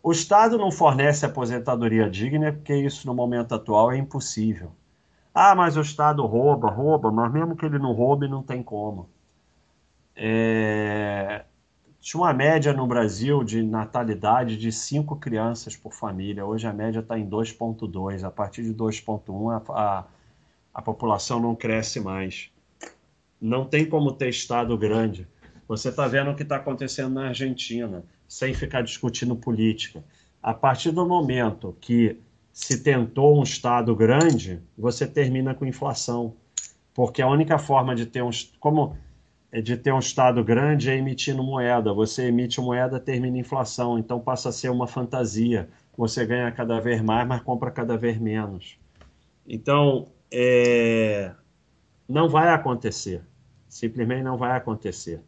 O 0.03 0.13
Estado 0.13 0.57
não 0.57 0.71
fornece 0.71 1.27
aposentadoria 1.27 2.09
digna 2.09 2.53
porque 2.53 2.77
isso 2.77 3.09
no 3.09 3.15
momento 3.15 3.55
atual 3.57 3.91
é 3.91 3.97
impossível. 3.97 4.73
Ah, 5.35 5.55
mas 5.57 5.77
o 5.77 5.81
Estado 5.81 6.25
rouba, 6.25 6.71
rouba, 6.71 7.11
mas 7.11 7.33
mesmo 7.33 7.57
que 7.57 7.67
ele 7.67 7.79
não 7.79 7.93
roube, 7.93 8.29
não 8.29 8.43
tem 8.43 8.63
como. 8.63 9.11
É... 10.15 11.45
Tinha 12.01 12.21
uma 12.21 12.33
média 12.33 12.73
no 12.73 12.87
Brasil 12.87 13.43
de 13.43 13.63
natalidade 13.63 14.57
de 14.57 14.71
cinco 14.71 15.17
crianças 15.17 15.75
por 15.75 15.93
família. 15.93 16.47
Hoje 16.47 16.67
a 16.69 16.73
média 16.73 17.01
está 17.01 17.19
em 17.19 17.29
2,2. 17.29 18.23
A 18.23 18.31
partir 18.31 18.63
de 18.63 18.73
2,1 18.75 19.51
a, 19.51 19.73
a, 19.73 20.05
a 20.73 20.83
população 20.83 21.41
não 21.41 21.57
cresce 21.57 21.99
mais. 22.01 22.51
Não 23.41 23.65
tem 23.65 23.87
como 23.87 24.13
ter 24.13 24.29
Estado 24.29 24.77
grande. 24.79 25.27
Você 25.67 25.89
está 25.89 26.07
vendo 26.07 26.31
o 26.31 26.37
que 26.37 26.43
está 26.43 26.57
acontecendo 26.57 27.15
na 27.15 27.29
Argentina, 27.29 28.05
sem 28.29 28.55
ficar 28.55 28.83
discutindo 28.83 29.35
política. 29.35 30.05
A 30.43 30.53
partir 30.53 30.91
do 30.91 31.07
momento 31.07 31.77
que 31.81 32.21
se 32.55 32.85
tentou 32.85 33.37
um 33.37 33.43
Estado 33.43 33.97
grande, 33.97 34.63
você 34.79 35.09
termina 35.09 35.57
com 35.57 35.67
inflação. 35.67 36.37
Porque 36.95 37.21
a 37.21 37.27
única 37.27 37.59
forma 37.59 37.97
de 37.97 38.07
ter 38.07 38.23
um. 38.23 38.31
Como 38.61 38.97
é 39.51 39.61
de 39.61 39.77
ter 39.77 39.93
um 39.93 39.99
Estado 39.99 40.43
grande 40.45 40.89
é 40.89 40.97
emitindo 40.97 41.43
moeda. 41.43 41.93
Você 41.93 42.29
emite 42.29 42.61
moeda, 42.61 43.01
termina 43.01 43.37
inflação. 43.37 43.99
Então 43.99 44.21
passa 44.21 44.51
a 44.51 44.53
ser 44.53 44.71
uma 44.71 44.87
fantasia. 44.87 45.69
Você 45.99 46.25
ganha 46.25 46.53
cada 46.53 46.79
vez 46.79 47.03
mais, 47.03 47.27
mas 47.27 47.43
compra 47.43 47.73
cada 47.73 47.97
vez 47.97 48.21
menos. 48.21 48.79
Então, 49.45 50.07
é... 50.31 51.33
não 52.09 52.29
vai 52.29 52.51
acontecer. 52.51 53.21
Simplesmente 53.69 54.23
não 54.23 54.39
vai 54.39 54.57
acontecer. 54.57 55.21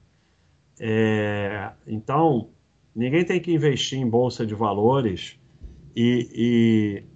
É... 0.78 1.72
Então, 1.88 2.50
ninguém 2.94 3.24
tem 3.24 3.40
que 3.40 3.52
investir 3.52 3.98
em 3.98 4.08
bolsa 4.08 4.46
de 4.46 4.54
valores 4.54 5.36
e, 5.94 6.28
e 6.32 7.15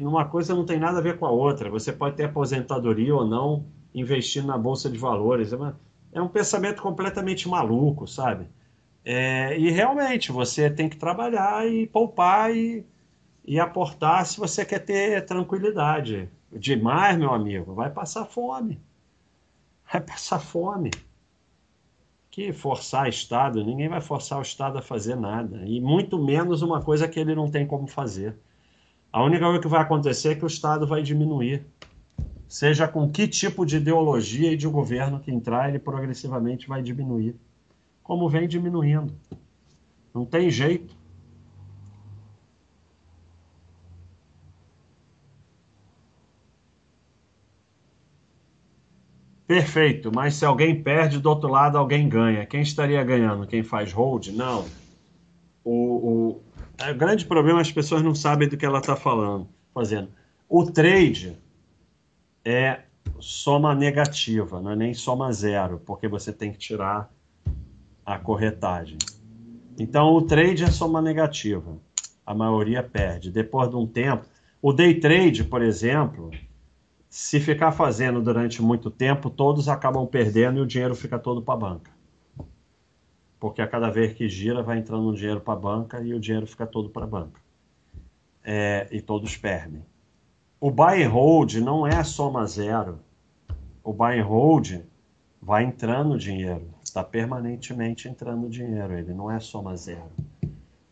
numa 0.00 0.24
coisa 0.24 0.54
não 0.54 0.64
tem 0.64 0.78
nada 0.78 0.98
a 0.98 1.02
ver 1.02 1.18
com 1.18 1.26
a 1.26 1.30
outra. 1.30 1.68
Você 1.70 1.92
pode 1.92 2.16
ter 2.16 2.24
aposentadoria 2.24 3.14
ou 3.14 3.26
não 3.26 3.66
investindo 3.94 4.46
na 4.46 4.56
bolsa 4.56 4.88
de 4.88 4.96
valores. 4.96 5.52
É, 5.52 5.56
uma, 5.56 5.80
é 6.12 6.22
um 6.22 6.28
pensamento 6.28 6.80
completamente 6.80 7.48
maluco, 7.48 8.06
sabe? 8.06 8.46
É, 9.04 9.58
e 9.58 9.70
realmente 9.70 10.30
você 10.30 10.70
tem 10.70 10.88
que 10.88 10.96
trabalhar 10.96 11.66
e 11.68 11.86
poupar 11.86 12.54
e, 12.54 12.86
e 13.44 13.58
aportar 13.58 14.24
se 14.24 14.38
você 14.38 14.64
quer 14.64 14.78
ter 14.78 15.24
tranquilidade. 15.24 16.28
Demais, 16.52 17.18
meu 17.18 17.32
amigo, 17.32 17.74
vai 17.74 17.90
passar 17.90 18.24
fome. 18.24 18.80
Vai 19.90 20.00
passar 20.00 20.38
fome. 20.38 20.90
Que 22.30 22.52
forçar 22.52 23.08
Estado, 23.08 23.64
ninguém 23.64 23.88
vai 23.88 24.00
forçar 24.00 24.38
o 24.38 24.42
Estado 24.42 24.78
a 24.78 24.82
fazer 24.82 25.16
nada. 25.16 25.62
E 25.66 25.80
muito 25.80 26.18
menos 26.22 26.62
uma 26.62 26.80
coisa 26.80 27.08
que 27.08 27.18
ele 27.18 27.34
não 27.34 27.50
tem 27.50 27.66
como 27.66 27.86
fazer. 27.86 28.38
A 29.12 29.22
única 29.22 29.44
coisa 29.44 29.60
que 29.60 29.68
vai 29.68 29.82
acontecer 29.82 30.30
é 30.30 30.34
que 30.34 30.44
o 30.44 30.46
Estado 30.46 30.86
vai 30.86 31.02
diminuir. 31.02 31.66
Seja 32.48 32.88
com 32.88 33.10
que 33.10 33.28
tipo 33.28 33.66
de 33.66 33.76
ideologia 33.76 34.52
e 34.52 34.56
de 34.56 34.66
governo 34.66 35.20
que 35.20 35.30
entrar, 35.30 35.68
ele 35.68 35.78
progressivamente 35.78 36.66
vai 36.66 36.82
diminuir. 36.82 37.36
Como 38.02 38.28
vem 38.28 38.48
diminuindo. 38.48 39.12
Não 40.14 40.24
tem 40.24 40.50
jeito. 40.50 40.96
Perfeito, 49.46 50.10
mas 50.14 50.34
se 50.36 50.46
alguém 50.46 50.82
perde, 50.82 51.18
do 51.18 51.28
outro 51.28 51.50
lado 51.50 51.76
alguém 51.76 52.08
ganha. 52.08 52.46
Quem 52.46 52.62
estaria 52.62 53.04
ganhando? 53.04 53.46
Quem 53.46 53.62
faz 53.62 53.92
hold? 53.92 54.28
Não. 54.28 54.64
O, 55.62 55.74
o, 55.74 56.42
o 56.90 56.94
grande 56.94 57.24
problema 57.26 57.60
é 57.60 57.62
as 57.62 57.72
pessoas 57.72 58.02
não 58.02 58.14
sabem 58.14 58.48
do 58.48 58.56
que 58.56 58.66
ela 58.66 58.78
está 58.78 58.96
falando, 58.96 59.48
fazendo. 59.72 60.08
O 60.48 60.64
trade 60.64 61.38
é 62.44 62.80
soma 63.20 63.74
negativa, 63.74 64.60
não 64.60 64.72
é 64.72 64.76
nem 64.76 64.94
soma 64.94 65.32
zero, 65.32 65.80
porque 65.84 66.08
você 66.08 66.32
tem 66.32 66.52
que 66.52 66.58
tirar 66.58 67.12
a 68.04 68.18
corretagem. 68.18 68.98
Então 69.78 70.12
o 70.12 70.22
trade 70.22 70.64
é 70.64 70.70
soma 70.70 71.00
negativa. 71.00 71.78
A 72.26 72.34
maioria 72.34 72.82
perde. 72.82 73.30
Depois 73.30 73.68
de 73.70 73.76
um 73.76 73.86
tempo, 73.86 74.26
o 74.60 74.72
day 74.72 74.98
trade, 74.98 75.44
por 75.44 75.62
exemplo, 75.62 76.30
se 77.08 77.40
ficar 77.40 77.72
fazendo 77.72 78.20
durante 78.20 78.62
muito 78.62 78.90
tempo, 78.90 79.30
todos 79.30 79.68
acabam 79.68 80.06
perdendo 80.06 80.58
e 80.58 80.62
o 80.62 80.66
dinheiro 80.66 80.94
fica 80.94 81.18
todo 81.18 81.42
para 81.42 81.54
a 81.54 81.56
banca 81.56 81.91
porque 83.42 83.60
a 83.60 83.66
cada 83.66 83.90
vez 83.90 84.12
que 84.12 84.28
gira 84.28 84.62
vai 84.62 84.78
entrando 84.78 85.10
um 85.10 85.12
dinheiro 85.12 85.40
para 85.40 85.54
a 85.54 85.60
banca 85.60 86.00
e 86.00 86.14
o 86.14 86.20
dinheiro 86.20 86.46
fica 86.46 86.64
todo 86.64 86.90
para 86.90 87.02
a 87.02 87.08
banca. 87.08 87.40
É, 88.44 88.86
e 88.92 89.00
todos 89.00 89.36
perdem. 89.36 89.84
O 90.60 90.70
buy 90.70 91.02
and 91.02 91.08
hold 91.08 91.54
não 91.54 91.84
é 91.84 92.04
soma 92.04 92.46
zero. 92.46 93.00
O 93.82 93.92
buy 93.92 94.20
and 94.20 94.24
hold 94.24 94.84
vai 95.40 95.64
entrando 95.64 96.16
dinheiro, 96.16 96.68
está 96.84 97.02
permanentemente 97.02 98.08
entrando 98.08 98.48
dinheiro, 98.48 98.96
ele 98.96 99.12
não 99.12 99.28
é 99.28 99.40
soma 99.40 99.76
zero. 99.76 100.12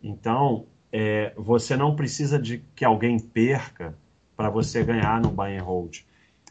Então, 0.02 0.66
é, 0.90 1.32
você 1.36 1.76
não 1.76 1.94
precisa 1.94 2.36
de 2.36 2.64
que 2.74 2.84
alguém 2.84 3.16
perca 3.20 3.96
para 4.36 4.50
você 4.50 4.82
ganhar 4.82 5.20
no 5.20 5.30
buy 5.30 5.56
and 5.56 5.62
hold. 5.62 5.98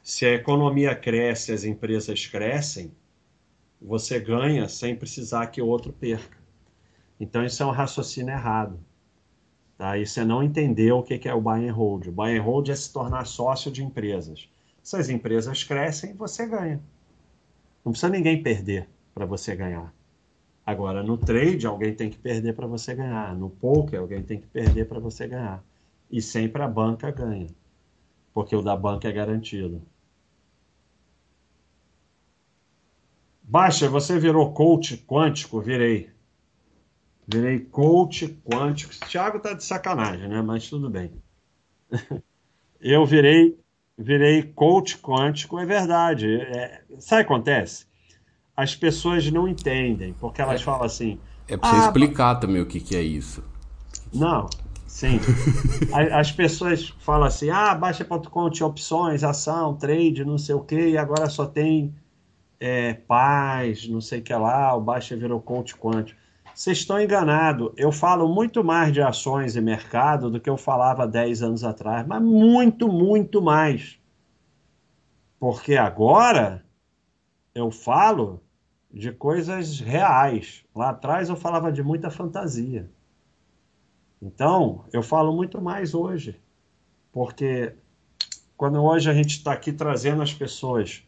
Se 0.01 0.25
a 0.25 0.33
economia 0.33 0.95
cresce, 0.95 1.51
as 1.51 1.65
empresas 1.65 2.25
crescem, 2.25 2.89
você 3.81 4.19
ganha 4.19 4.67
sem 4.67 4.95
precisar 4.95 5.47
que 5.47 5.61
o 5.61 5.67
outro 5.67 5.93
perca. 5.93 6.37
Então 7.19 7.43
isso 7.43 7.61
é 7.63 7.65
um 7.65 7.71
raciocínio 7.71 8.33
errado. 8.33 8.79
Tá? 9.77 9.97
Isso 9.97 10.19
é 10.19 10.25
não 10.25 10.43
entender 10.43 10.91
o 10.91 11.03
que 11.03 11.27
é 11.27 11.33
o 11.33 11.41
buy 11.41 11.67
and 11.67 11.73
hold. 11.73 12.07
O 12.07 12.11
buy 12.11 12.37
and 12.37 12.41
hold 12.41 12.67
é 12.69 12.75
se 12.75 12.91
tornar 12.91 13.25
sócio 13.25 13.71
de 13.71 13.83
empresas. 13.83 14.49
Se 14.83 14.97
as 14.97 15.09
empresas 15.09 15.63
crescem, 15.63 16.13
você 16.13 16.45
ganha. 16.45 16.81
Não 17.83 17.91
precisa 17.91 18.11
ninguém 18.11 18.43
perder 18.43 18.89
para 19.13 19.25
você 19.25 19.55
ganhar. 19.55 19.93
Agora, 20.65 21.01
no 21.01 21.17
trade, 21.17 21.65
alguém 21.65 21.93
tem 21.93 22.09
que 22.09 22.17
perder 22.17 22.53
para 22.53 22.67
você 22.67 22.93
ganhar. 22.93 23.35
No 23.35 23.49
poker, 23.49 23.99
alguém 23.99 24.21
tem 24.21 24.39
que 24.39 24.47
perder 24.47 24.85
para 24.87 24.99
você 24.99 25.27
ganhar. 25.27 25.63
E 26.11 26.21
sempre 26.21 26.61
a 26.61 26.67
banca 26.67 27.09
ganha. 27.09 27.47
Porque 28.33 28.55
o 28.55 28.61
da 28.61 28.75
banca 28.75 29.07
é 29.07 29.11
garantido. 29.11 29.81
Baixa, 33.49 33.89
você 33.89 34.19
virou 34.19 34.53
coach 34.53 34.95
quântico? 35.07 35.59
Virei. 35.59 36.07
Virei 37.27 37.59
coach 37.59 38.27
quântico. 38.45 38.93
Thiago 39.07 39.39
tá 39.39 39.53
de 39.53 39.63
sacanagem, 39.63 40.27
né? 40.27 40.39
Mas 40.43 40.69
tudo 40.69 40.87
bem. 40.87 41.11
Eu 42.79 43.07
virei, 43.07 43.57
virei 43.97 44.43
coach 44.43 44.99
quântico, 44.99 45.57
é 45.57 45.65
verdade. 45.65 46.27
É, 46.27 46.83
sabe 46.99 47.23
o 47.23 47.25
que 47.25 47.33
acontece? 47.33 47.87
As 48.55 48.75
pessoas 48.75 49.29
não 49.31 49.47
entendem, 49.47 50.13
porque 50.13 50.43
elas 50.43 50.61
é, 50.61 50.63
falam 50.63 50.83
assim. 50.83 51.19
É 51.47 51.57
pra 51.57 51.71
você 51.71 51.75
ah, 51.75 51.85
explicar 51.87 52.35
também 52.35 52.61
o 52.61 52.67
que, 52.67 52.79
que 52.79 52.95
é 52.95 53.01
isso. 53.01 53.43
Não, 54.13 54.47
sim. 54.85 55.19
As 56.13 56.31
pessoas 56.31 56.93
falam 56.99 57.25
assim: 57.25 57.49
ah, 57.49 57.73
baixa.com 57.73 58.49
tinha 58.51 58.67
opções, 58.67 59.23
ação, 59.23 59.75
trade, 59.75 60.23
não 60.23 60.37
sei 60.37 60.53
o 60.53 60.61
quê, 60.61 60.89
e 60.89 60.97
agora 60.99 61.27
só 61.31 61.47
tem 61.47 61.95
é, 62.59 62.93
paz, 62.93 63.87
não 63.87 64.01
sei 64.01 64.19
o 64.19 64.23
que 64.23 64.33
lá, 64.33 64.75
o 64.75 64.81
Baixa 64.81 65.15
virou 65.15 65.41
coach 65.41 65.75
quântico. 65.75 66.19
Vocês 66.53 66.79
estão 66.79 67.01
enganados. 67.01 67.71
Eu 67.77 67.91
falo 67.91 68.27
muito 68.27 68.63
mais 68.63 68.91
de 68.91 69.01
ações 69.01 69.55
e 69.55 69.61
mercado 69.61 70.29
do 70.29 70.41
que 70.41 70.49
eu 70.49 70.57
falava 70.57 71.07
10 71.07 71.41
anos 71.41 71.63
atrás, 71.63 72.05
mas 72.05 72.21
muito, 72.21 72.89
muito 72.89 73.41
mais. 73.41 73.97
Porque 75.39 75.77
agora 75.77 76.65
eu 77.55 77.71
falo 77.71 78.43
de 78.91 79.11
coisas 79.13 79.79
reais. 79.79 80.65
Lá 80.75 80.89
atrás 80.89 81.29
eu 81.29 81.35
falava 81.37 81.71
de 81.71 81.81
muita 81.81 82.11
fantasia. 82.11 82.89
Então, 84.21 84.83
eu 84.91 85.01
falo 85.01 85.33
muito 85.33 85.61
mais 85.61 85.93
hoje. 85.93 86.37
Porque 87.11 87.73
quando 88.57 88.83
hoje 88.83 89.09
a 89.09 89.13
gente 89.13 89.37
está 89.37 89.53
aqui 89.53 89.71
trazendo 89.71 90.21
as 90.21 90.33
pessoas 90.33 91.07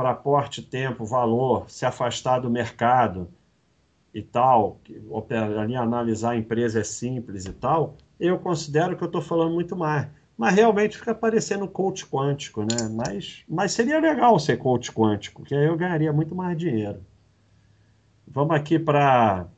para 0.00 0.12
aporte, 0.12 0.62
tempo, 0.62 1.04
valor, 1.04 1.68
se 1.68 1.84
afastar 1.84 2.38
do 2.38 2.48
mercado 2.48 3.28
e 4.14 4.22
tal, 4.22 4.80
ali 5.60 5.76
analisar 5.76 6.30
a 6.30 6.36
empresa 6.38 6.80
é 6.80 6.84
simples 6.84 7.44
e 7.44 7.52
tal, 7.52 7.96
eu 8.18 8.38
considero 8.38 8.96
que 8.96 9.02
eu 9.02 9.06
estou 9.06 9.20
falando 9.20 9.52
muito 9.52 9.76
mais. 9.76 10.08
Mas 10.38 10.54
realmente 10.54 10.96
fica 10.96 11.14
parecendo 11.14 11.68
coach 11.68 12.06
quântico, 12.06 12.62
né? 12.62 12.88
Mas, 12.90 13.44
mas 13.46 13.72
seria 13.72 14.00
legal 14.00 14.38
ser 14.38 14.56
coach 14.56 14.90
quântico, 14.90 15.42
que 15.42 15.54
aí 15.54 15.66
eu 15.66 15.76
ganharia 15.76 16.14
muito 16.14 16.34
mais 16.34 16.56
dinheiro. 16.56 17.04
Vamos 18.26 18.56
aqui 18.56 18.78
para 18.78 19.48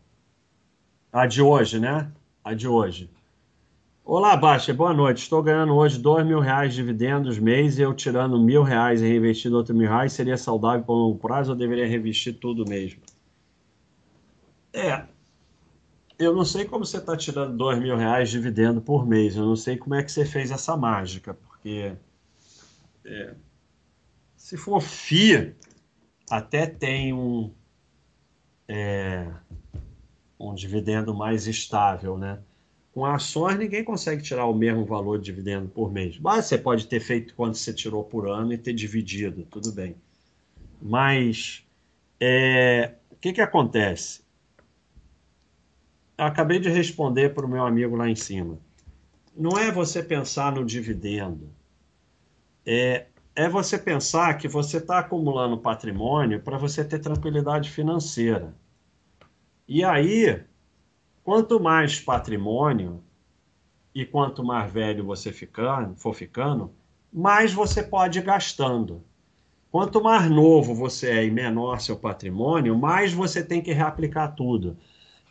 a 1.13 1.25
de 1.25 1.41
hoje, 1.41 1.79
né? 1.79 2.11
A 2.43 2.53
de 2.53 2.67
hoje. 2.67 3.09
Olá, 4.05 4.37
Baixa, 4.37 4.75
boa 4.75 4.93
noite. 4.93 5.23
Estou 5.23 5.41
ganhando 5.41 5.77
hoje 5.77 5.97
dois 5.97 6.27
mil 6.27 6.41
reais 6.41 6.75
de 6.75 6.81
dividendos 6.81 7.39
mês 7.39 7.79
e 7.79 7.83
eu 7.83 7.95
tirando 7.95 8.37
mil 8.37 8.65
reais 8.65 9.01
e 9.01 9.07
reinvestindo 9.07 9.57
outro 9.57 9.73
mil 9.77 9.89
reais, 9.89 10.13
seria 10.13 10.37
saudável 10.37 10.85
por 10.85 10.95
longo 10.95 11.19
prazo 11.19 11.53
ou 11.53 11.57
deveria 11.57 11.87
reinvestir 11.87 12.37
tudo 12.41 12.69
mesmo? 12.69 13.01
É, 14.73 15.07
eu 16.19 16.35
não 16.35 16.45
sei 16.45 16.65
como 16.65 16.85
você 16.85 16.97
está 16.97 17.17
tirando 17.17 17.57
dois 17.57 17.79
mil 17.79 17.97
reais 17.97 18.29
de 18.29 18.39
dividendo 18.39 18.81
por 18.81 19.07
mês. 19.07 19.37
Eu 19.37 19.47
não 19.47 19.55
sei 19.55 19.77
como 19.77 19.95
é 19.95 20.03
que 20.03 20.11
você 20.11 20.27
fez 20.27 20.51
essa 20.51 20.77
mágica, 20.77 21.35
porque 21.35 21.95
é, 23.05 23.35
se 24.37 24.57
for 24.57 24.81
FIA, 24.81 25.55
até 26.29 26.67
tem 26.67 27.13
um, 27.13 27.53
é, 28.67 29.31
um 30.41 30.53
dividendo 30.57 31.15
mais 31.15 31.47
estável, 31.47 32.19
né? 32.19 32.41
Com 32.93 33.07
ações, 33.07 33.59
ninguém 33.59 33.83
consegue 33.83 34.23
tirar 34.23 34.45
o 34.45 34.55
mesmo 34.55 34.85
valor 34.85 35.19
de 35.19 35.25
dividendo 35.25 35.69
por 35.69 35.91
mês. 35.91 36.19
Mas 36.19 36.47
você 36.47 36.59
pode 36.59 36.87
ter 36.87 37.01
feito 37.01 37.35
quanto 37.35 37.57
você 37.57 37.73
tirou 37.73 38.05
por 38.05 38.29
ano 38.29 38.53
e 38.53 38.59
ter 38.59 38.75
dividido, 38.75 39.47
tudo 39.51 39.73
bem. 39.73 39.97
Mas 40.81 41.65
é, 42.21 42.93
o 43.11 43.17
que, 43.17 43.33
que 43.33 43.41
acontece? 43.41 44.23
acabei 46.27 46.59
de 46.59 46.69
responder 46.69 47.35
para 47.35 47.47
o 47.47 47.49
meu 47.49 47.65
amigo 47.65 47.97
lá 47.97 48.09
em 48.09 48.15
cima. 48.15 48.59
Não 49.37 49.59
é 49.59 49.71
você 49.71 50.03
pensar 50.03 50.53
no 50.53 50.65
dividendo. 50.65 51.51
É, 52.65 53.07
é 53.35 53.49
você 53.49 53.79
pensar 53.79 54.37
que 54.37 54.47
você 54.47 54.77
está 54.77 54.99
acumulando 54.99 55.59
patrimônio 55.59 56.41
para 56.41 56.59
você 56.59 56.85
ter 56.85 56.99
tranquilidade 56.99 57.71
financeira. 57.71 58.55
E 59.67 59.83
aí, 59.83 60.43
quanto 61.25 61.61
mais 61.61 62.01
patrimônio 62.01 63.03
e 63.95 64.05
quanto 64.05 64.43
mais 64.43 64.71
velho 64.73 65.05
você 65.05 65.33
ficando, 65.33 65.95
for 65.97 66.15
ficando, 66.15 66.73
mais 67.13 67.53
você 67.53 67.83
pode 67.83 68.19
ir 68.19 68.23
gastando. 68.23 69.03
Quanto 69.71 70.03
mais 70.03 70.31
novo 70.31 70.75
você 70.75 71.11
é 71.11 71.25
e 71.25 71.31
menor 71.31 71.81
seu 71.81 71.97
patrimônio, 71.97 72.77
mais 72.77 73.13
você 73.13 73.43
tem 73.43 73.63
que 73.63 73.73
reaplicar 73.73 74.35
tudo. 74.35 74.77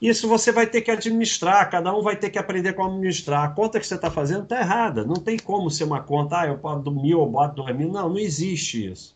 Isso 0.02 0.28
você 0.28 0.52
vai 0.52 0.66
ter 0.66 0.82
que 0.82 0.90
administrar, 0.90 1.70
cada 1.70 1.96
um 1.96 2.02
vai 2.02 2.16
ter 2.16 2.32
que 2.32 2.40
aprender 2.40 2.74
como 2.74 2.90
administrar. 2.90 3.44
A 3.44 3.50
conta 3.50 3.80
que 3.80 3.86
você 3.86 3.94
está 3.94 4.10
fazendo 4.10 4.44
está 4.44 4.60
errada. 4.60 5.06
Não 5.06 5.16
tem 5.16 5.38
como 5.38 5.70
ser 5.70 5.84
uma 5.84 6.02
conta, 6.02 6.40
ah, 6.40 6.48
eu 6.48 6.58
boto 6.58 6.82
do 6.82 6.92
mil, 6.92 7.20
eu 7.20 7.28
boto 7.28 7.62
dois 7.62 7.76
mil. 7.78 7.92
Não, 7.92 8.10
não 8.10 8.18
existe 8.18 8.92
isso. 8.92 9.16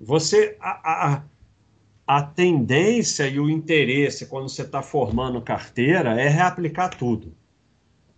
Você, 0.00 0.56
a, 0.60 0.70
a, 1.14 1.22
a 2.12 2.20
tendência 2.20 3.28
e 3.28 3.38
o 3.38 3.48
interesse 3.48 4.26
quando 4.26 4.48
você 4.48 4.62
está 4.62 4.82
formando 4.82 5.40
carteira 5.40 6.20
é 6.20 6.26
reaplicar 6.26 6.90
tudo. 6.90 7.32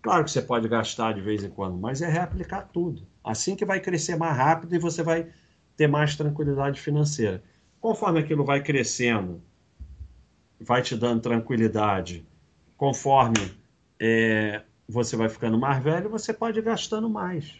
Claro 0.00 0.24
que 0.24 0.30
você 0.30 0.40
pode 0.40 0.66
gastar 0.66 1.12
de 1.12 1.20
vez 1.20 1.44
em 1.44 1.50
quando, 1.50 1.76
mas 1.76 2.00
é 2.00 2.08
reaplicar 2.08 2.70
tudo. 2.72 3.06
Assim 3.22 3.54
que 3.54 3.66
vai 3.66 3.80
crescer 3.80 4.16
mais 4.16 4.34
rápido 4.34 4.74
e 4.74 4.78
você 4.78 5.02
vai 5.02 5.26
ter 5.76 5.88
mais 5.88 6.16
tranquilidade 6.16 6.80
financeira. 6.80 7.42
Conforme 7.82 8.20
aquilo 8.20 8.46
vai 8.46 8.62
crescendo, 8.62 9.42
vai 10.58 10.80
te 10.80 10.96
dando 10.96 11.20
tranquilidade. 11.20 12.24
Conforme 12.78 13.52
é, 14.00 14.62
você 14.88 15.16
vai 15.16 15.28
ficando 15.28 15.58
mais 15.58 15.84
velho, 15.84 16.08
você 16.08 16.32
pode 16.32 16.58
ir 16.58 16.62
gastando 16.62 17.10
mais. 17.10 17.56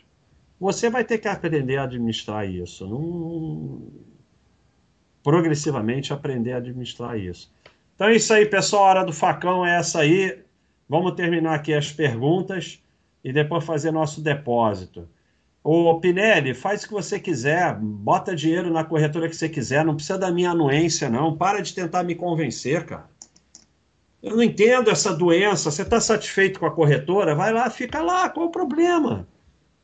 Você 0.58 0.88
vai 0.88 1.04
ter 1.04 1.18
que 1.18 1.28
aprender 1.28 1.76
a 1.76 1.82
administrar 1.82 2.48
isso. 2.48 2.88
Não... 2.88 4.11
Progressivamente 5.22 6.12
aprender 6.12 6.52
a 6.52 6.56
administrar 6.56 7.18
isso. 7.18 7.52
Então 7.94 8.08
é 8.08 8.16
isso 8.16 8.32
aí, 8.32 8.46
pessoal. 8.46 8.84
A 8.84 8.88
hora 8.88 9.04
do 9.04 9.12
facão 9.12 9.64
é 9.64 9.78
essa 9.78 10.00
aí. 10.00 10.42
Vamos 10.88 11.14
terminar 11.14 11.54
aqui 11.54 11.72
as 11.72 11.92
perguntas 11.92 12.82
e 13.24 13.32
depois 13.32 13.64
fazer 13.64 13.90
nosso 13.90 14.20
depósito. 14.20 15.08
Ô 15.64 16.00
Pinelli, 16.00 16.54
faz 16.54 16.82
o 16.82 16.88
que 16.88 16.92
você 16.92 17.20
quiser, 17.20 17.76
bota 17.78 18.34
dinheiro 18.34 18.68
na 18.68 18.82
corretora 18.82 19.28
que 19.28 19.36
você 19.36 19.48
quiser, 19.48 19.84
não 19.84 19.94
precisa 19.94 20.18
da 20.18 20.30
minha 20.30 20.50
anuência, 20.50 21.08
não. 21.08 21.36
Para 21.36 21.60
de 21.60 21.72
tentar 21.72 22.02
me 22.02 22.16
convencer, 22.16 22.84
cara. 22.84 23.08
Eu 24.20 24.36
não 24.36 24.42
entendo 24.42 24.90
essa 24.90 25.14
doença. 25.14 25.70
Você 25.70 25.82
está 25.82 26.00
satisfeito 26.00 26.60
com 26.60 26.66
a 26.66 26.70
corretora? 26.70 27.34
Vai 27.34 27.52
lá, 27.52 27.68
fica 27.70 28.00
lá, 28.00 28.28
qual 28.28 28.46
o 28.46 28.50
problema? 28.50 29.28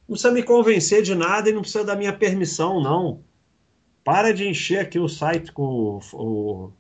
Não 0.08 0.14
precisa 0.14 0.32
me 0.32 0.42
convencer 0.42 1.02
de 1.02 1.14
nada 1.14 1.48
e 1.48 1.52
não 1.52 1.60
precisa 1.60 1.84
da 1.84 1.96
minha 1.96 2.12
permissão, 2.12 2.80
não. 2.80 3.20
Para 4.08 4.32
de 4.32 4.48
encher 4.48 4.78
aqui 4.78 4.98
o 4.98 5.06
site 5.06 5.52
com 5.52 5.62
o, 5.64 6.00
o, 6.14 6.72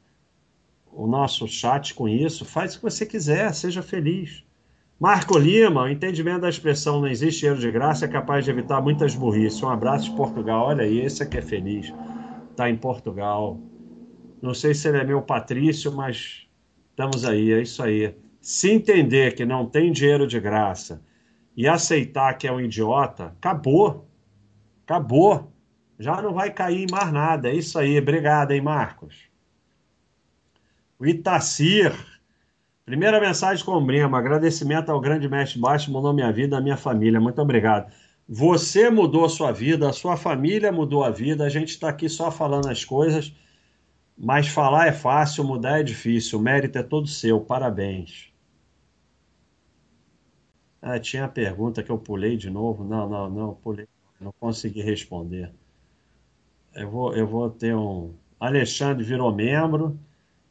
o 0.90 1.06
nosso 1.06 1.46
chat 1.46 1.92
com 1.92 2.08
isso. 2.08 2.42
Faz 2.46 2.72
o 2.72 2.78
que 2.78 2.84
você 2.84 3.04
quiser, 3.04 3.54
seja 3.54 3.82
feliz. 3.82 4.42
Marco 4.98 5.36
Lima, 5.36 5.82
o 5.82 5.88
entendimento 5.90 6.40
da 6.40 6.48
expressão 6.48 7.02
não 7.02 7.06
existe 7.06 7.40
dinheiro 7.40 7.60
de 7.60 7.70
graça 7.70 8.06
é 8.06 8.08
capaz 8.08 8.46
de 8.46 8.50
evitar 8.50 8.80
muitas 8.80 9.14
burrices. 9.14 9.62
Um 9.62 9.68
abraço 9.68 10.06
de 10.08 10.16
Portugal. 10.16 10.68
Olha 10.68 10.84
aí, 10.84 11.00
esse 11.00 11.22
aqui 11.22 11.36
é 11.36 11.42
feliz. 11.42 11.92
Está 12.50 12.70
em 12.70 12.78
Portugal. 12.78 13.60
Não 14.40 14.54
sei 14.54 14.72
se 14.72 14.88
ele 14.88 14.96
é 14.96 15.04
meu 15.04 15.20
Patrício, 15.20 15.92
mas 15.92 16.48
estamos 16.88 17.26
aí, 17.26 17.52
é 17.52 17.60
isso 17.60 17.82
aí. 17.82 18.14
Se 18.40 18.70
entender 18.70 19.34
que 19.34 19.44
não 19.44 19.66
tem 19.66 19.92
dinheiro 19.92 20.26
de 20.26 20.40
graça 20.40 21.02
e 21.54 21.68
aceitar 21.68 22.32
que 22.38 22.48
é 22.48 22.52
um 22.52 22.58
idiota, 22.58 23.34
acabou. 23.38 24.08
Acabou. 24.86 25.52
Já 25.98 26.22
não 26.22 26.32
vai 26.32 26.50
cair 26.52 26.84
em 26.84 26.90
mais 26.90 27.12
nada. 27.12 27.48
É 27.48 27.54
isso 27.54 27.78
aí. 27.78 27.98
Obrigado, 27.98 28.52
hein, 28.52 28.60
Marcos. 28.60 29.28
O 30.98 31.06
Itacir 31.06 31.92
Primeira 32.88 33.20
mensagem 33.20 33.62
com 33.62 33.72
o 33.72 33.84
Brema. 33.84 34.16
Agradecimento 34.18 34.88
ao 34.88 34.98
grande 34.98 35.28
mestre 35.28 35.60
Baixo, 35.60 35.92
mudou 35.92 36.10
minha 36.14 36.32
vida, 36.32 36.56
a 36.56 36.60
minha 36.60 36.76
família. 36.78 37.20
Muito 37.20 37.38
obrigado. 37.38 37.92
Você 38.26 38.88
mudou 38.88 39.26
a 39.26 39.28
sua 39.28 39.52
vida, 39.52 39.90
a 39.90 39.92
sua 39.92 40.16
família 40.16 40.72
mudou 40.72 41.04
a 41.04 41.10
vida. 41.10 41.44
A 41.44 41.50
gente 41.50 41.68
está 41.68 41.90
aqui 41.90 42.08
só 42.08 42.30
falando 42.30 42.66
as 42.66 42.86
coisas, 42.86 43.30
mas 44.16 44.48
falar 44.48 44.86
é 44.86 44.92
fácil, 44.92 45.44
mudar 45.44 45.80
é 45.80 45.82
difícil. 45.82 46.38
O 46.38 46.42
mérito 46.42 46.78
é 46.78 46.82
todo 46.82 47.06
seu. 47.06 47.38
Parabéns. 47.42 48.32
Ah, 50.80 50.98
tinha 50.98 51.26
a 51.26 51.28
pergunta 51.28 51.82
que 51.82 51.90
eu 51.90 51.98
pulei 51.98 52.38
de 52.38 52.48
novo. 52.48 52.84
Não, 52.84 53.06
não, 53.06 53.28
não, 53.28 53.54
pulei. 53.56 53.86
Não 54.18 54.32
consegui 54.40 54.80
responder. 54.80 55.52
Eu 56.78 56.88
vou, 56.88 57.12
eu 57.12 57.26
vou 57.26 57.50
ter 57.50 57.74
um. 57.74 58.12
Alexandre 58.38 59.02
virou 59.02 59.34
membro. 59.34 59.98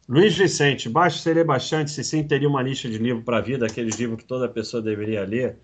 Luiz 0.09 0.37
Vicente, 0.37 0.89
baixo 0.89 1.19
seria 1.19 1.43
bastante, 1.43 1.91
se 1.91 2.03
sim, 2.03 2.23
teria 2.23 2.47
uma 2.49 2.61
lista 2.61 2.89
de 2.89 2.97
livro 2.97 3.23
para 3.23 3.37
a 3.37 3.41
vida, 3.41 3.65
aqueles 3.65 3.95
livros 3.95 4.19
que 4.21 4.25
toda 4.25 4.47
pessoa 4.47 4.81
deveria 4.83 5.23
ler. 5.23 5.57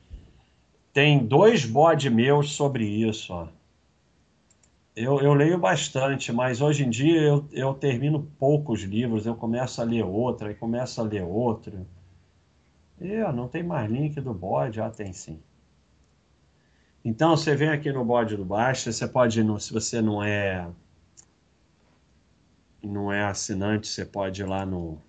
Tem 0.94 1.26
dois 1.26 1.66
bodes 1.66 2.12
meus 2.12 2.54
sobre 2.54 2.86
isso. 2.86 3.34
Ó. 3.34 3.48
Eu, 4.96 5.20
eu 5.20 5.34
leio 5.34 5.58
bastante, 5.58 6.32
mas 6.32 6.62
hoje 6.62 6.86
em 6.86 6.90
dia 6.90 7.22
eu, 7.22 7.46
eu 7.52 7.74
termino 7.74 8.28
poucos 8.40 8.84
livros, 8.84 9.26
eu 9.26 9.36
começo 9.36 9.82
a 9.82 9.84
ler 9.84 10.04
outro, 10.04 10.48
aí 10.48 10.54
começo 10.54 11.02
a 11.02 11.04
ler 11.04 11.24
outro. 11.24 11.86
E 13.02 13.22
ó, 13.22 13.34
não 13.34 13.50
tem 13.50 13.64
mais 13.64 13.90
link 13.92 14.20
do 14.22 14.34
bode, 14.34 14.80
ah, 14.80 14.90
tem 14.90 15.12
sim. 15.12 15.40
Então 17.06 17.36
você 17.36 17.54
vem 17.54 17.70
aqui 17.70 17.92
no 17.92 18.06
bode 18.06 18.38
do 18.38 18.46
baixo, 18.46 18.92
você 18.92 19.08
pode, 19.08 19.42
se 19.62 19.74
você 19.74 20.02
não 20.02 20.24
é 20.24 20.72
não 22.82 23.12
é 23.12 23.24
assinante, 23.24 23.88
você 23.88 24.06
pode 24.06 24.42
ir 24.42 24.46
lá 24.46 24.66
no, 24.66 25.02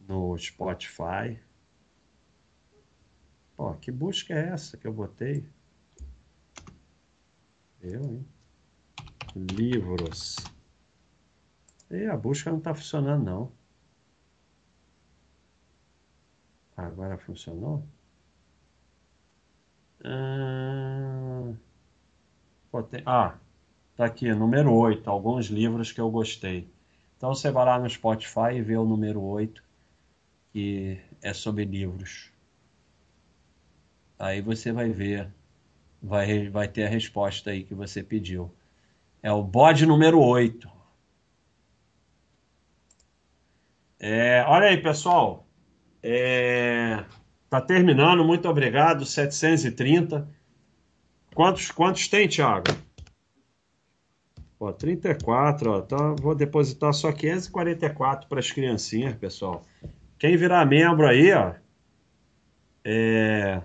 no 0.00 0.36
Spotify. 0.38 1.38
Pô, 3.56 3.74
que 3.74 3.90
busca 3.90 4.34
é 4.34 4.48
essa 4.48 4.76
que 4.76 4.86
eu 4.86 4.92
botei? 4.92 5.48
Eu, 7.80 8.02
hein? 8.04 8.26
Livros. 9.34 10.36
E 11.90 12.06
a 12.06 12.16
busca 12.16 12.50
não 12.50 12.58
está 12.58 12.74
funcionando, 12.74 13.24
não. 13.24 13.52
Agora 16.76 17.18
funcionou? 17.18 17.84
Ah... 20.04 21.52
tá 23.96 24.04
aqui, 24.06 24.32
número 24.32 24.72
8, 24.72 25.08
alguns 25.10 25.46
livros 25.46 25.92
que 25.92 26.00
eu 26.00 26.10
gostei. 26.10 26.68
Então 27.16 27.34
você 27.34 27.50
vai 27.50 27.64
lá 27.64 27.78
no 27.78 27.88
Spotify 27.90 28.54
e 28.54 28.62
vê 28.62 28.76
o 28.76 28.84
número 28.84 29.20
8, 29.22 29.62
que 30.52 31.00
é 31.22 31.32
sobre 31.34 31.64
livros. 31.64 32.32
Aí 34.18 34.40
você 34.40 34.72
vai 34.72 34.90
ver, 34.90 35.32
vai, 36.02 36.48
vai 36.48 36.68
ter 36.68 36.84
a 36.84 36.88
resposta 36.88 37.50
aí 37.50 37.64
que 37.64 37.74
você 37.74 38.02
pediu. 38.02 38.52
É 39.22 39.32
o 39.32 39.42
bode 39.42 39.86
número 39.86 40.20
8. 40.20 40.70
É, 43.98 44.44
olha 44.46 44.68
aí, 44.68 44.80
pessoal. 44.80 45.46
É, 46.02 47.04
tá 47.48 47.60
terminando, 47.60 48.24
muito 48.24 48.48
obrigado. 48.48 49.04
730. 49.04 50.28
Quantos, 51.34 51.70
quantos 51.70 52.08
tem, 52.08 52.28
Thiago? 52.28 52.66
Ó, 54.60 54.72
34, 54.72 55.70
ó. 55.70 55.78
Então, 55.78 56.16
vou 56.16 56.34
depositar 56.34 56.92
só 56.92 57.12
544 57.12 58.28
para 58.28 58.40
as 58.40 58.50
criancinhas, 58.50 59.14
pessoal. 59.14 59.62
Quem 60.18 60.36
virar 60.36 60.66
membro 60.66 61.06
aí, 61.06 61.32
ó, 61.32 61.54
é 62.84 63.62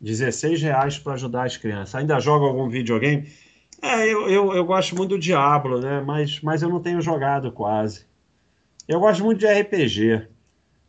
16 0.00 0.62
reais 0.62 0.98
para 0.98 1.14
ajudar 1.14 1.44
as 1.44 1.56
crianças. 1.56 1.94
Ainda 1.94 2.20
joga 2.20 2.46
algum 2.46 2.68
videogame? 2.68 3.28
É, 3.82 4.06
eu, 4.10 4.28
eu, 4.30 4.54
eu 4.54 4.64
gosto 4.64 4.96
muito 4.96 5.10
do 5.10 5.18
Diablo, 5.18 5.80
né? 5.80 6.00
Mas, 6.00 6.40
mas 6.40 6.62
eu 6.62 6.68
não 6.68 6.80
tenho 6.80 7.02
jogado 7.02 7.52
quase. 7.52 8.06
Eu 8.88 9.00
gosto 9.00 9.22
muito 9.24 9.40
de 9.40 9.46
RPG, 9.46 10.28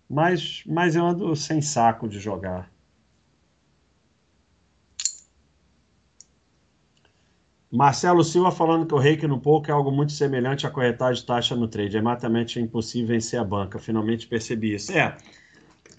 mas, 0.09 0.63
mas 0.65 0.95
eu 0.95 1.05
ando 1.05 1.35
sem 1.35 1.61
saco 1.61 2.07
de 2.07 2.19
jogar. 2.19 2.71
Marcelo 7.71 8.23
Silva 8.23 8.51
falando 8.51 8.85
que 8.85 8.93
o 8.93 8.97
reiki 8.97 9.27
no 9.27 9.39
pouco 9.39 9.69
é 9.69 9.73
algo 9.73 9.91
muito 9.91 10.13
semelhante 10.13 10.65
à 10.65 10.69
corretagem 10.69 11.21
de 11.21 11.27
taxa 11.27 11.55
no 11.55 11.67
trade. 11.67 11.97
É 11.97 12.01
matamente 12.01 12.59
impossível 12.59 13.09
vencer 13.09 13.37
a 13.37 13.43
banca. 13.43 13.77
Finalmente 13.77 14.27
percebi 14.27 14.75
isso. 14.75 14.93
É, 14.93 15.17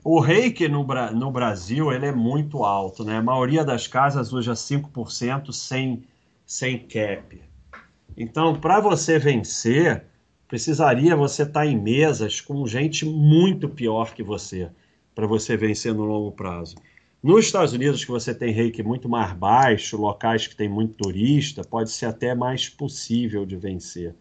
o 0.03 0.19
reiki 0.19 0.69
no, 0.69 0.87
no 1.13 1.31
Brasil 1.31 1.93
ele 1.93 2.07
é 2.07 2.13
muito 2.13 2.65
alto, 2.65 3.05
né? 3.05 3.19
A 3.19 3.23
maioria 3.23 3.63
das 3.63 3.87
casas 3.87 4.33
usa 4.33 4.55
5% 4.55 5.53
sem, 5.53 6.05
sem 6.47 6.79
cap. 6.79 7.43
Então, 8.17 8.59
para 8.59 8.81
você 8.81 9.19
vencer, 9.19 10.07
precisaria 10.49 11.17
você 11.17 11.43
estar 11.43 11.61
tá 11.61 11.67
em 11.67 11.81
mesas 11.81 12.41
com 12.41 12.67
gente 12.67 13.05
muito 13.05 13.69
pior 13.69 14.15
que 14.15 14.23
você, 14.23 14.69
para 15.15 15.27
você 15.27 15.57
vencer 15.57 15.95
no 15.95 16.05
longo 16.05 16.33
prazo. 16.33 16.77
Nos 17.23 17.47
Estados 17.47 17.73
Unidos, 17.73 18.05
que 18.05 18.11
você 18.11 18.35
tem 18.35 18.53
reiki 18.53 18.83
muito 18.83 19.09
mais 19.09 19.33
baixo, 19.33 19.97
locais 19.97 20.47
que 20.47 20.55
tem 20.55 20.69
muito 20.69 20.95
turista, 20.95 21.65
pode 21.65 21.91
ser 21.91 22.07
até 22.07 22.35
mais 22.35 22.69
possível 22.69 23.45
de 23.45 23.57
vencer. 23.57 24.15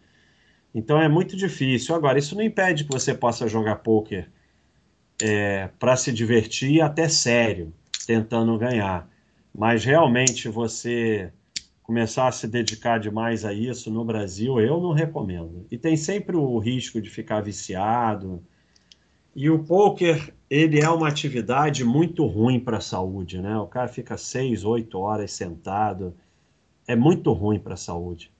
Então 0.74 1.00
é 1.00 1.08
muito 1.08 1.36
difícil. 1.36 1.94
Agora, 1.94 2.18
isso 2.18 2.34
não 2.34 2.42
impede 2.42 2.84
que 2.84 2.92
você 2.92 3.14
possa 3.14 3.46
jogar 3.46 3.76
poker 3.76 4.28
é, 5.22 5.68
para 5.78 5.96
se 5.96 6.12
divertir 6.12 6.80
até 6.80 7.08
sério, 7.08 7.72
tentando 8.06 8.58
ganhar. 8.58 9.08
Mas 9.54 9.84
realmente 9.84 10.48
você 10.48 11.32
começar 11.86 12.26
a 12.26 12.32
se 12.32 12.48
dedicar 12.48 12.98
demais 12.98 13.44
a 13.44 13.52
isso 13.52 13.92
no 13.92 14.04
Brasil, 14.04 14.60
eu 14.60 14.80
não 14.80 14.92
recomendo. 14.92 15.64
E 15.70 15.78
tem 15.78 15.96
sempre 15.96 16.36
o 16.36 16.58
risco 16.58 17.00
de 17.00 17.08
ficar 17.08 17.40
viciado. 17.40 18.42
E 19.36 19.48
o 19.48 19.62
poker, 19.62 20.34
ele 20.50 20.80
é 20.80 20.90
uma 20.90 21.06
atividade 21.06 21.84
muito 21.84 22.26
ruim 22.26 22.58
para 22.58 22.78
a 22.78 22.80
saúde, 22.80 23.40
né? 23.40 23.56
O 23.58 23.68
cara 23.68 23.86
fica 23.86 24.16
seis, 24.16 24.64
oito 24.64 24.98
horas 24.98 25.30
sentado. 25.30 26.12
É 26.88 26.96
muito 26.96 27.32
ruim 27.32 27.60
para 27.60 27.74
a 27.74 27.76
saúde. 27.76 28.32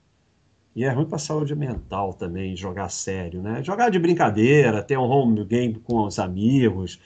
E 0.75 0.83
é 0.83 0.89
ruim 0.91 1.05
para 1.05 1.15
a 1.15 1.19
saúde 1.19 1.55
mental 1.55 2.13
também, 2.13 2.53
jogar 2.53 2.89
sério, 2.89 3.41
né? 3.41 3.63
Jogar 3.63 3.89
de 3.89 3.97
brincadeira, 3.97 4.83
ter 4.83 4.97
um 4.97 5.09
home 5.09 5.45
game 5.45 5.75
com 5.75 6.05
os 6.05 6.19
amigos, 6.19 6.99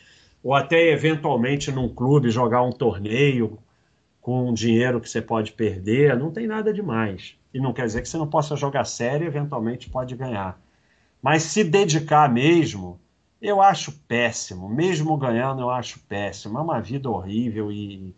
ou 0.43 0.55
até 0.55 0.91
eventualmente 0.91 1.72
num 1.72 1.88
clube 1.88 2.31
jogar 2.31 2.63
um 2.63 2.72
torneio 2.72 3.59
com 4.22 4.53
dinheiro 4.53 5.02
que 5.02 5.10
você 5.10 5.22
pode 5.22 5.52
perder, 5.52 6.18
não 6.18 6.31
tem 6.31 6.45
nada 6.45 6.72
demais. 6.72 7.35
E 7.53 7.60
não 7.60 7.73
quer 7.73 7.85
dizer 7.85 8.02
que 8.02 8.07
você 8.07 8.18
não 8.18 8.27
possa 8.27 8.56
jogar 8.56 8.85
sério 8.85 9.26
e 9.26 9.27
eventualmente 9.27 9.89
pode 9.89 10.15
ganhar. 10.15 10.61
Mas 11.22 11.43
se 11.43 11.64
dedicar 11.64 12.31
mesmo, 12.31 12.99
eu 13.41 13.61
acho 13.61 13.91
péssimo. 14.07 14.69
Mesmo 14.69 15.18
ganhando, 15.18 15.61
eu 15.61 15.69
acho 15.69 15.99
péssimo. 16.02 16.57
É 16.57 16.61
uma 16.61 16.80
vida 16.80 17.10
horrível 17.10 17.72
e, 17.72 18.15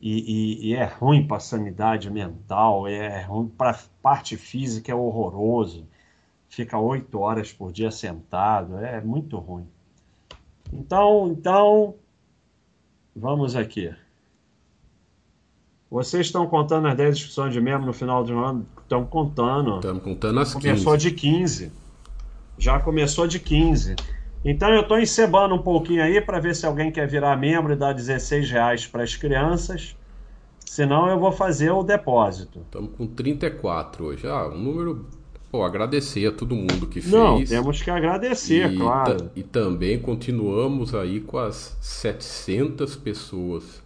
e, 0.00 0.66
e, 0.66 0.68
e 0.68 0.74
é 0.74 0.84
ruim 0.84 1.26
para 1.26 1.38
a 1.38 1.40
sanidade 1.40 2.10
mental, 2.10 2.86
é 2.86 3.22
ruim 3.22 3.48
para 3.48 3.70
a 3.70 3.78
parte 4.02 4.36
física, 4.36 4.92
é 4.92 4.94
horroroso. 4.94 5.86
Fica 6.48 6.78
oito 6.78 7.20
horas 7.20 7.52
por 7.52 7.72
dia 7.72 7.90
sentado, 7.90 8.78
é 8.78 9.00
muito 9.00 9.38
ruim. 9.38 9.66
Então, 10.72 11.28
então, 11.28 11.94
vamos 13.14 13.56
aqui. 13.56 13.94
Vocês 15.90 16.26
estão 16.26 16.46
contando 16.46 16.86
as 16.86 16.96
10 16.96 17.16
inscrições 17.16 17.52
de 17.52 17.60
membro 17.60 17.86
no 17.86 17.92
final 17.94 18.22
do 18.22 18.38
ano? 18.38 18.66
Estão 18.82 19.04
contando. 19.06 19.76
Estamos 19.76 20.02
contando 20.02 20.40
as 20.40 20.54
15. 20.54 20.68
Começou 20.68 20.96
de 20.96 21.10
15. 21.10 21.72
Já 22.58 22.78
começou 22.78 23.26
de 23.26 23.38
15. 23.38 23.96
Então 24.44 24.68
eu 24.68 24.82
estou 24.82 24.98
encebando 24.98 25.54
um 25.54 25.62
pouquinho 25.62 26.02
aí 26.02 26.20
para 26.20 26.38
ver 26.38 26.54
se 26.54 26.66
alguém 26.66 26.92
quer 26.92 27.08
virar 27.08 27.36
membro 27.36 27.72
e 27.72 27.76
dar 27.76 27.92
16 27.92 28.50
reais 28.50 28.86
para 28.86 29.02
as 29.02 29.16
crianças. 29.16 29.96
Senão 30.60 31.08
eu 31.08 31.18
vou 31.18 31.32
fazer 31.32 31.70
o 31.70 31.82
depósito. 31.82 32.60
Estamos 32.60 32.90
com 32.96 33.06
34 33.06 34.04
hoje. 34.04 34.26
Ah, 34.26 34.46
um 34.48 34.58
número. 34.58 35.06
Pô, 35.50 35.62
agradecer 35.62 36.26
a 36.26 36.32
todo 36.32 36.54
mundo 36.54 36.86
que 36.86 37.00
fez. 37.00 37.12
Não, 37.12 37.42
temos 37.42 37.80
que 37.80 37.90
agradecer, 37.90 38.70
e 38.70 38.76
claro. 38.76 39.30
E 39.34 39.42
também 39.42 39.98
continuamos 39.98 40.94
aí 40.94 41.20
com 41.20 41.38
as 41.38 41.74
700 41.80 42.96
pessoas 42.96 43.82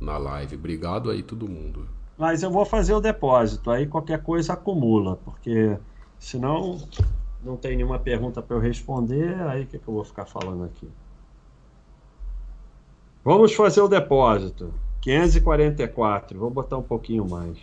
na 0.00 0.16
live. 0.16 0.56
Obrigado 0.56 1.10
aí 1.10 1.22
todo 1.22 1.48
mundo. 1.48 1.86
Mas 2.16 2.42
eu 2.42 2.50
vou 2.50 2.64
fazer 2.64 2.94
o 2.94 3.00
depósito, 3.00 3.70
aí 3.70 3.86
qualquer 3.86 4.22
coisa 4.22 4.52
acumula, 4.52 5.16
porque 5.24 5.78
senão 6.18 6.78
não 7.42 7.56
tem 7.56 7.76
nenhuma 7.76 7.98
pergunta 7.98 8.42
para 8.42 8.56
eu 8.56 8.60
responder, 8.60 9.40
aí 9.42 9.62
o 9.62 9.66
que, 9.66 9.78
que 9.78 9.88
eu 9.88 9.94
vou 9.94 10.04
ficar 10.04 10.26
falando 10.26 10.64
aqui? 10.64 10.88
Vamos 13.24 13.54
fazer 13.54 13.80
o 13.80 13.88
depósito. 13.88 14.72
544, 15.00 16.38
vou 16.38 16.50
botar 16.50 16.76
um 16.76 16.82
pouquinho 16.82 17.26
mais. 17.28 17.58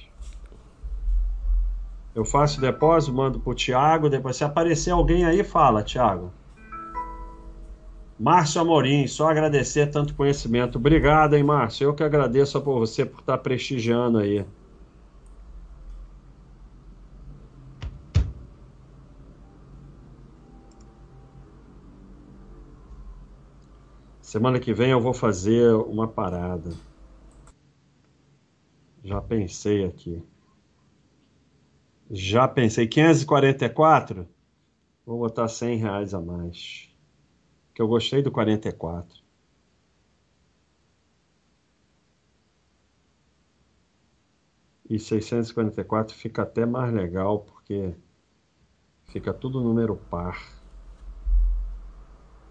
Eu 2.15 2.26
faço 2.26 2.57
o 2.57 2.61
depósito, 2.61 3.14
mando 3.14 3.39
para 3.39 3.51
o 3.51 3.55
Thiago, 3.55 4.09
depois 4.09 4.35
se 4.35 4.43
aparecer 4.43 4.89
alguém 4.89 5.23
aí, 5.23 5.43
fala, 5.43 5.84
Thiago. 5.84 6.31
Márcio 8.19 8.61
Amorim, 8.61 9.06
só 9.07 9.30
agradecer 9.30 9.91
tanto 9.91 10.15
conhecimento. 10.15 10.77
Obrigado, 10.77 11.35
hein, 11.35 11.44
Márcio? 11.44 11.85
Eu 11.85 11.94
que 11.94 12.03
agradeço 12.03 12.60
por 12.61 12.80
você 12.80 13.06
por 13.06 13.19
estar 13.19 13.38
prestigiando 13.38 14.18
aí. 14.18 14.44
Semana 24.22 24.60
que 24.60 24.73
vem 24.73 24.89
eu 24.91 24.99
vou 24.99 25.14
fazer 25.14 25.73
uma 25.73 26.07
parada. 26.07 26.72
Já 29.03 29.22
pensei 29.22 29.85
aqui. 29.85 30.22
Já 32.10 32.48
pensei. 32.48 32.88
544? 32.88 34.27
Vou 35.06 35.19
botar 35.19 35.48
100 35.48 35.77
reais 35.77 36.14
a 36.14 36.19
mais 36.19 36.97
que 37.78 37.82
eu 37.84 37.88
gostei 37.88 38.24
do 38.24 38.32
44. 38.32 39.22
E 44.90 44.98
644 44.98 46.16
fica 46.16 46.41
até 46.41 46.66
mais 46.66 46.91
legal 46.91 47.41
porque 47.41 47.94
fica 49.04 49.32
tudo 49.32 49.62
número 49.62 49.95
par. 50.10 50.44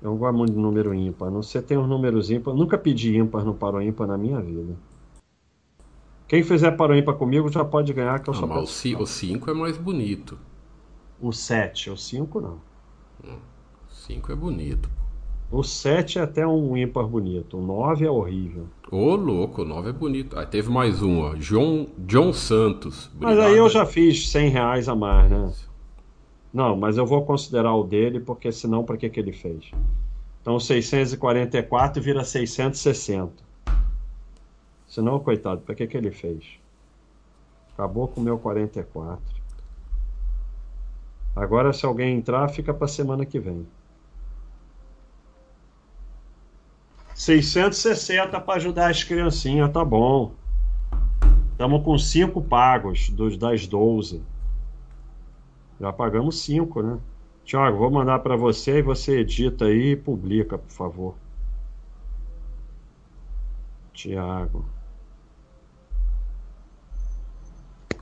Eu 0.01 0.11
não 0.11 0.17
gosto 0.17 0.37
muito 0.37 0.53
de 0.53 0.59
número 0.61 0.95
ímpar. 0.95 1.29
Não 1.29 1.43
sei, 1.43 1.61
tem 1.61 1.77
uns 1.77 1.89
números 1.89 2.31
ímpar. 2.31 2.55
Nunca 2.55 2.79
pedi 2.79 3.17
ímpar 3.17 3.45
no 3.45 3.53
paro 3.53 3.83
ímpar 3.83 4.07
na 4.07 4.17
minha 4.17 4.41
vida. 4.41 4.77
Quem 6.29 6.45
fizer 6.45 6.71
paro 6.77 6.95
ímpar 6.95 7.17
comigo 7.17 7.51
já 7.51 7.65
pode 7.65 7.93
ganhar, 7.93 8.21
que 8.21 8.31
eu 8.31 8.35
não, 8.35 8.41
só 8.43 8.47
mas 8.47 8.85
O 9.03 9.07
5 9.07 9.51
é 9.51 9.55
mais 9.55 9.77
bonito. 9.77 10.39
O 11.21 11.33
7, 11.33 11.91
o 11.91 11.97
5 11.97 12.41
não. 12.41 12.61
O 13.25 13.93
5 13.93 14.31
é 14.31 14.37
bonito. 14.37 15.06
O 15.51 15.63
7 15.63 16.19
é 16.19 16.23
até 16.23 16.47
um 16.47 16.77
ímpar 16.77 17.07
bonito. 17.07 17.59
O 17.59 17.63
9 17.63 18.05
é 18.05 18.11
horrível. 18.11 18.67
Ô, 18.91 19.15
louco, 19.15 19.63
o 19.63 19.65
9 19.65 19.91
é 19.91 19.93
bonito. 19.93 20.39
Aí 20.39 20.47
teve 20.47 20.69
mais 20.69 21.03
um, 21.03 21.21
ó. 21.21 21.35
John, 21.35 21.87
John 21.99 22.33
Santos. 22.33 23.07
Obrigado. 23.15 23.37
Mas 23.37 23.47
aí 23.47 23.57
eu 23.57 23.69
já 23.69 23.87
fiz 23.87 24.29
100 24.29 24.49
reais 24.51 24.89
a 24.89 24.95
mais, 24.97 25.31
né? 25.31 25.53
Não, 26.53 26.77
mas 26.77 26.97
eu 26.97 27.07
vou 27.07 27.25
considerar 27.25 27.75
o 27.75 27.85
dele, 27.85 28.19
porque 28.19 28.51
senão, 28.51 28.83
para 28.83 28.97
que, 28.97 29.09
que 29.09 29.21
ele 29.21 29.33
fez? 29.33 29.71
Então, 30.43 30.59
644 30.59 32.03
vira 32.03 32.25
660. 32.25 33.33
Senão, 34.87 35.19
coitado, 35.21 35.61
para 35.61 35.75
que, 35.75 35.87
que 35.87 35.97
ele 35.97 36.11
fez? 36.11 36.45
Acabou 37.75 38.09
com 38.09 38.21
o 38.21 38.25
meu 38.25 38.39
44. 38.39 39.21
Agora, 41.35 41.73
se 41.73 41.85
alguém 41.85 42.17
entrar, 42.17 42.49
fica 42.49 42.73
para 42.73 42.89
semana 42.89 43.27
que 43.27 43.39
vem. 43.39 43.67
660 47.17 48.39
para 48.39 48.57
ajudar 48.57 48.91
as 48.91 49.03
criancinhas, 49.03 49.73
tá 49.73 49.83
bom. 49.83 50.33
Estamos 51.53 51.83
com 51.83 51.99
5 51.99 52.43
pagos 52.43 53.09
dos 53.09 53.39
das 53.39 53.67
12. 53.67 54.23
Já 55.81 55.91
pagamos 55.95 56.43
5, 56.43 56.83
né? 56.83 56.99
Tiago, 57.43 57.79
vou 57.79 57.91
mandar 57.91 58.19
para 58.19 58.37
você 58.37 58.81
e 58.81 58.83
você 58.83 59.21
edita 59.21 59.65
aí 59.65 59.93
e 59.93 59.97
publica, 59.97 60.59
por 60.59 60.71
favor. 60.71 61.15
Tiago. 63.95 64.67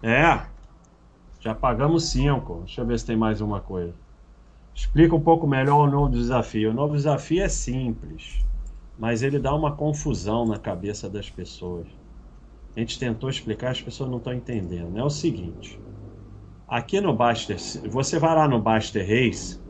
É, 0.03 0.45
já 1.39 1.55
pagamos 1.55 2.07
5. 2.11 2.63
Deixa 2.65 2.81
eu 2.81 2.87
ver 2.87 2.99
se 2.99 3.07
tem 3.07 3.17
mais 3.17 3.41
uma 3.41 3.61
coisa. 3.61 3.95
Explica 4.75 5.15
um 5.15 5.21
pouco 5.21 5.47
melhor 5.47 5.87
o 5.87 5.91
novo 5.91 6.11
desafio. 6.11 6.73
O 6.73 6.75
novo 6.75 6.97
desafio 6.97 7.45
é 7.45 7.49
simples, 7.49 8.45
mas 8.99 9.23
ele 9.23 9.39
dá 9.39 9.55
uma 9.55 9.75
confusão 9.75 10.45
na 10.45 10.59
cabeça 10.59 11.09
das 11.09 11.29
pessoas. 11.29 11.87
A 12.77 12.81
gente 12.81 12.99
tentou 12.99 13.29
explicar, 13.31 13.71
as 13.71 13.81
pessoas 13.81 14.11
não 14.11 14.19
estão 14.19 14.33
entendendo. 14.33 14.97
É 14.99 15.05
o 15.05 15.11
seguinte: 15.11 15.81
aqui 16.67 17.01
no 17.01 17.15
Baster, 17.15 17.57
você 17.89 18.19
vai 18.19 18.35
lá 18.35 18.49
no 18.49 18.61
Baster 18.61 19.07
Race 19.07 19.61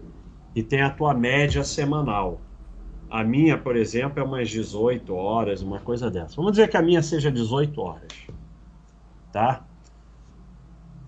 e 0.54 0.62
tem 0.62 0.82
a 0.82 0.90
tua 0.90 1.14
média 1.14 1.62
semanal. 1.64 2.40
A 3.10 3.22
minha, 3.22 3.56
por 3.56 3.76
exemplo, 3.76 4.20
é 4.20 4.22
umas 4.22 4.48
18 4.50 5.14
horas, 5.14 5.62
uma 5.62 5.78
coisa 5.78 6.10
dessa. 6.10 6.34
Vamos 6.36 6.52
dizer 6.52 6.68
que 6.68 6.76
a 6.76 6.82
minha 6.82 7.02
seja 7.02 7.30
18 7.30 7.80
horas. 7.80 8.12
Tá? 9.30 9.64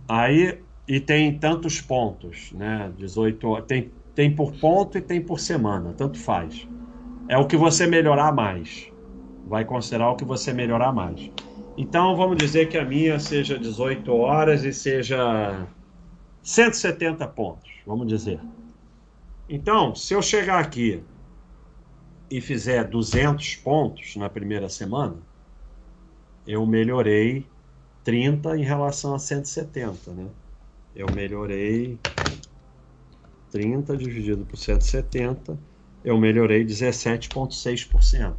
Aí, 0.08 0.62
e 0.86 1.00
tem 1.00 1.36
tantos 1.38 1.80
pontos, 1.80 2.52
né? 2.52 2.92
18 2.96 3.62
tem, 3.62 3.90
tem 4.14 4.34
por 4.34 4.52
ponto 4.52 4.96
e 4.98 5.00
tem 5.00 5.20
por 5.20 5.40
semana, 5.40 5.92
tanto 5.94 6.18
faz. 6.18 6.68
É 7.28 7.36
o 7.36 7.46
que 7.46 7.56
você 7.56 7.86
melhorar 7.86 8.32
mais. 8.32 8.90
Vai 9.46 9.64
considerar 9.64 10.10
o 10.10 10.16
que 10.16 10.24
você 10.24 10.52
melhorar 10.52 10.92
mais. 10.92 11.30
Então, 11.76 12.16
vamos 12.16 12.36
dizer 12.36 12.68
que 12.68 12.78
a 12.78 12.84
minha 12.84 13.18
seja 13.18 13.58
18 13.58 14.12
horas 14.12 14.64
e 14.64 14.72
seja 14.72 15.66
170 16.42 17.26
pontos, 17.28 17.70
vamos 17.84 18.06
dizer. 18.06 18.40
Então, 19.48 19.94
se 19.94 20.14
eu 20.14 20.22
chegar 20.22 20.60
aqui 20.60 21.02
e 22.30 22.40
fizer 22.40 22.84
200 22.84 23.56
pontos 23.56 24.16
na 24.16 24.28
primeira 24.28 24.68
semana, 24.68 25.16
eu 26.46 26.64
melhorei 26.64 27.46
30 28.04 28.56
em 28.56 28.62
relação 28.62 29.14
a 29.14 29.18
170, 29.18 30.12
né? 30.12 30.28
Eu 30.94 31.06
melhorei 31.12 31.98
30 33.50 33.96
dividido 33.96 34.44
por 34.46 34.56
170, 34.56 35.58
eu 36.06 36.16
melhorei 36.16 36.64
17,6%. 36.64 38.34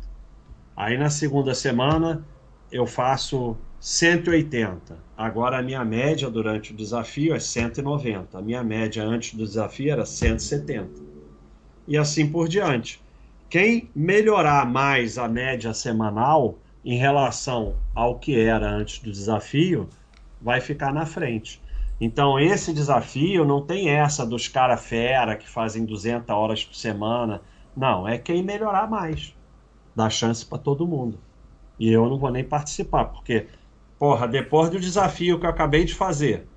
Aí 0.74 0.98
na 0.98 1.10
segunda 1.10 1.54
semana 1.54 2.26
eu 2.72 2.88
faço 2.88 3.58
180. 3.82 4.98
Agora 5.18 5.60
a 5.60 5.62
minha 5.62 5.84
média 5.84 6.30
durante 6.30 6.72
o 6.72 6.76
desafio 6.76 7.36
é 7.36 7.40
190. 7.40 8.38
A 8.38 8.42
minha 8.42 8.64
média 8.64 9.04
antes 9.04 9.34
do 9.34 9.44
desafio 9.44 9.92
era 9.92 10.06
170. 10.06 10.90
E 11.86 11.98
assim 11.98 12.32
por 12.32 12.48
diante. 12.48 13.02
Quem 13.50 13.90
melhorar 13.94 14.66
mais 14.66 15.18
a 15.18 15.28
média 15.28 15.74
semanal 15.74 16.58
em 16.86 16.98
relação 16.98 17.76
ao 17.94 18.18
que 18.18 18.40
era 18.40 18.70
antes 18.70 19.00
do 19.00 19.12
desafio, 19.12 19.90
vai 20.42 20.62
ficar 20.62 20.94
na 20.94 21.06
frente. 21.06 21.62
Então, 22.00 22.40
esse 22.40 22.72
desafio 22.72 23.44
não 23.44 23.62
tem 23.62 23.90
essa 23.90 24.26
dos 24.26 24.48
cara 24.48 24.78
fera 24.78 25.36
que 25.36 25.50
fazem 25.50 25.84
200 25.84 26.30
horas 26.30 26.64
por 26.64 26.76
semana. 26.76 27.42
Não, 27.78 28.08
é 28.08 28.18
quem 28.18 28.42
melhorar 28.42 28.90
mais. 28.90 29.36
Dá 29.96 30.10
chance 30.10 30.44
para 30.44 30.58
todo 30.58 30.88
mundo. 30.88 31.20
E 31.80 31.92
eu 31.92 32.10
não 32.10 32.18
vou 32.18 32.32
nem 32.32 32.44
participar, 32.44 33.06
porque, 33.06 33.46
porra, 34.00 34.28
depois 34.28 34.72
do 34.72 34.80
desafio 34.80 35.40
que 35.40 35.46
eu 35.46 35.50
acabei 35.50 35.86
de 35.86 35.94
fazer, 35.94 36.48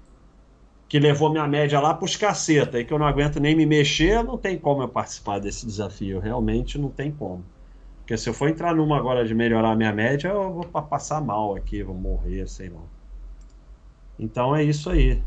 que 0.89 0.99
levou 0.99 1.31
minha 1.31 1.47
média 1.47 1.79
lá 1.79 1.93
pros 1.93 2.17
caceta 2.17 2.81
e 2.81 2.87
que 2.87 2.93
eu 2.93 2.99
não 2.99 3.07
aguento 3.07 3.39
nem 3.39 3.55
me 3.55 3.67
mexer, 3.67 4.25
não 4.25 4.39
tem 4.39 4.59
como 4.59 4.83
eu 4.83 4.89
participar 4.89 5.39
desse 5.39 5.67
desafio. 5.67 6.21
Realmente 6.21 6.79
não 6.79 6.89
tem 6.89 7.13
como. 7.13 7.45
Porque 7.99 8.17
se 8.17 8.29
eu 8.29 8.35
for 8.35 8.49
entrar 8.49 8.75
numa 8.75 8.97
agora 8.97 9.23
de 9.25 9.35
melhorar 9.35 9.73
a 9.73 9.77
minha 9.77 9.93
média, 9.93 10.29
eu 10.29 10.55
vou 10.55 10.65
passar 10.65 11.21
mal 11.21 11.55
aqui, 11.55 11.83
vou 11.83 11.95
morrer, 11.95 12.49
sei 12.49 12.71
lá. 12.71 12.81
Então 14.19 14.57
é 14.57 14.65
isso 14.65 14.89
aí. 14.89 15.23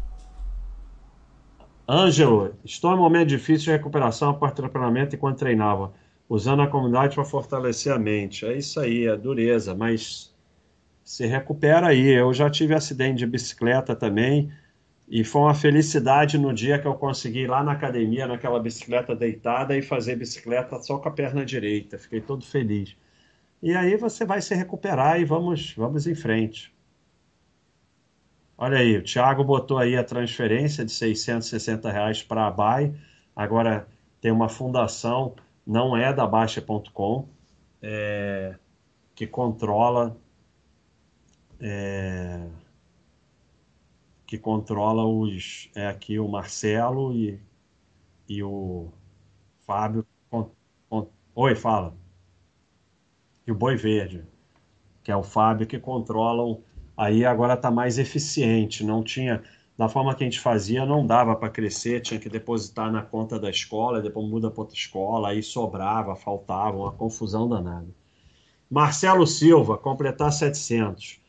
Ângelo, 1.88 2.56
estou 2.64 2.92
em 2.92 2.96
um 2.96 2.98
momento 2.98 3.28
difícil 3.28 3.66
de 3.66 3.72
recuperação 3.72 4.30
após 4.30 4.54
treinamento 4.54 5.16
enquanto 5.16 5.40
treinava, 5.40 5.94
usando 6.30 6.62
a 6.62 6.68
comunidade 6.68 7.16
para 7.16 7.26
fortalecer 7.26 7.92
a 7.94 8.00
mente. 8.00 8.46
É 8.46 8.58
isso 8.58 8.80
aí, 8.80 9.06
é 9.06 9.18
dureza, 9.18 9.76
mas 9.76 10.34
se 11.04 11.26
recupera 11.26 11.88
aí. 11.88 12.08
Eu 12.08 12.34
já 12.34 12.50
tive 12.50 12.74
acidente 12.74 13.20
de 13.20 13.28
bicicleta 13.28 13.96
também 13.96 14.52
e 15.08 15.24
foi 15.24 15.42
uma 15.42 15.54
felicidade 15.54 16.38
no 16.38 16.54
dia 16.54 16.80
que 16.80 16.88
eu 16.88 16.96
consegui 16.96 17.42
ir 17.42 17.48
lá 17.48 17.64
na 17.64 17.74
academia, 17.74 18.28
naquela 18.28 18.60
bicicleta 18.60 19.16
deitada, 19.16 19.78
e 19.78 19.82
fazer 19.82 20.16
bicicleta 20.16 20.82
só 20.82 20.98
com 20.98 21.10
a 21.10 21.12
perna 21.12 21.46
direita. 21.46 21.98
Fiquei 22.00 22.22
todo 22.22 22.46
feliz. 22.46 22.96
E 23.62 23.76
aí 23.76 23.98
você 23.98 24.26
vai 24.26 24.42
se 24.42 24.56
recuperar 24.56 25.20
e 25.20 25.26
vamos, 25.26 25.74
vamos 25.76 26.08
em 26.08 26.16
frente. 26.16 26.74
Olha 28.58 28.78
aí, 28.78 28.98
o 28.98 29.04
Thiago 29.04 29.44
botou 29.44 29.78
aí 29.78 29.96
a 29.98 30.04
transferência 30.04 30.86
de 30.86 30.92
660 30.92 31.92
reais 31.92 32.22
para 32.22 32.48
a 32.48 32.52
BAI. 32.52 32.94
Agora 33.36 33.88
tem 34.22 34.32
uma 34.32 34.48
fundação, 34.48 35.36
não 35.66 35.98
é 35.98 36.14
da 36.14 36.28
Baixa.com, 36.28 37.28
é, 37.82 38.56
que 39.16 39.28
controla. 39.28 40.16
É, 41.60 42.48
que 44.26 44.38
controla 44.38 45.06
os. 45.06 45.70
É 45.76 45.88
aqui 45.88 46.20
o 46.20 46.28
Marcelo 46.28 47.14
e, 47.14 47.40
e 48.30 48.44
o 48.44 48.90
Fábio. 49.66 50.06
Con, 50.30 50.52
con, 50.90 51.08
oi, 51.36 51.56
fala. 51.56 51.94
E 53.46 53.52
o 53.52 53.56
Boi 53.56 53.76
Verde, 53.76 54.24
que 55.04 55.12
é 55.12 55.16
o 55.16 55.24
Fábio 55.24 55.68
que 55.68 55.80
controlam. 55.80 56.62
Aí 56.96 57.26
agora 57.26 57.54
está 57.54 57.72
mais 57.72 57.98
eficiente. 57.98 58.84
Não 58.84 59.04
tinha. 59.04 59.42
Da 59.78 59.90
forma 59.90 60.14
que 60.14 60.24
a 60.24 60.28
gente 60.28 60.40
fazia, 60.40 60.86
não 60.86 61.06
dava 61.06 61.36
para 61.36 61.50
crescer, 61.50 62.00
tinha 62.02 62.20
que 62.20 62.30
depositar 62.30 62.92
na 62.92 63.02
conta 63.02 63.40
da 63.40 63.50
escola, 63.50 64.02
depois 64.02 64.28
muda 64.28 64.52
para 64.52 64.62
outra 64.62 64.76
escola, 64.76 65.30
aí 65.30 65.42
sobrava, 65.42 66.16
faltava, 66.16 66.78
uma 66.78 66.92
confusão 66.92 67.50
danada. 67.50 67.88
Marcelo 68.70 69.26
Silva, 69.26 69.76
completar 69.76 70.32
700. 70.32 71.20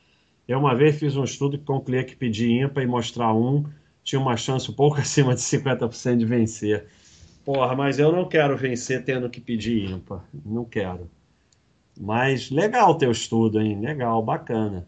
Eu 0.47 0.59
uma 0.59 0.75
vez 0.75 0.99
fiz 0.99 1.17
um 1.17 1.25
estudo 1.25 1.59
que 1.59 1.65
concluía 1.65 2.05
que 2.05 2.15
pedir 2.15 2.51
ímpar 2.51 2.83
e 2.83 2.87
mostrar 2.87 3.33
um 3.33 3.65
tinha 4.05 4.21
uma 4.21 4.37
chance 4.37 4.71
um 4.71 4.75
pouco 4.75 4.99
acima 5.01 5.35
de 5.35 5.41
50% 5.41 6.19
de 6.19 6.27
vencer. 6.27 6.87
Porra, 7.45 7.75
mas 7.75 7.99
eu 7.99 8.13
não 8.13 8.29
quero 8.29 8.57
vencer 8.57 9.05
tendo 9.05 9.29
que 9.29 9.41
pedir 9.41 9.91
ímpar. 9.91 10.25
Não 10.45 10.65
quero. 10.65 11.11
Mas 11.99 12.51
legal 12.51 12.97
teu 12.97 13.11
estudo, 13.11 13.61
hein? 13.61 13.81
Legal, 13.81 14.23
bacana. 14.23 14.87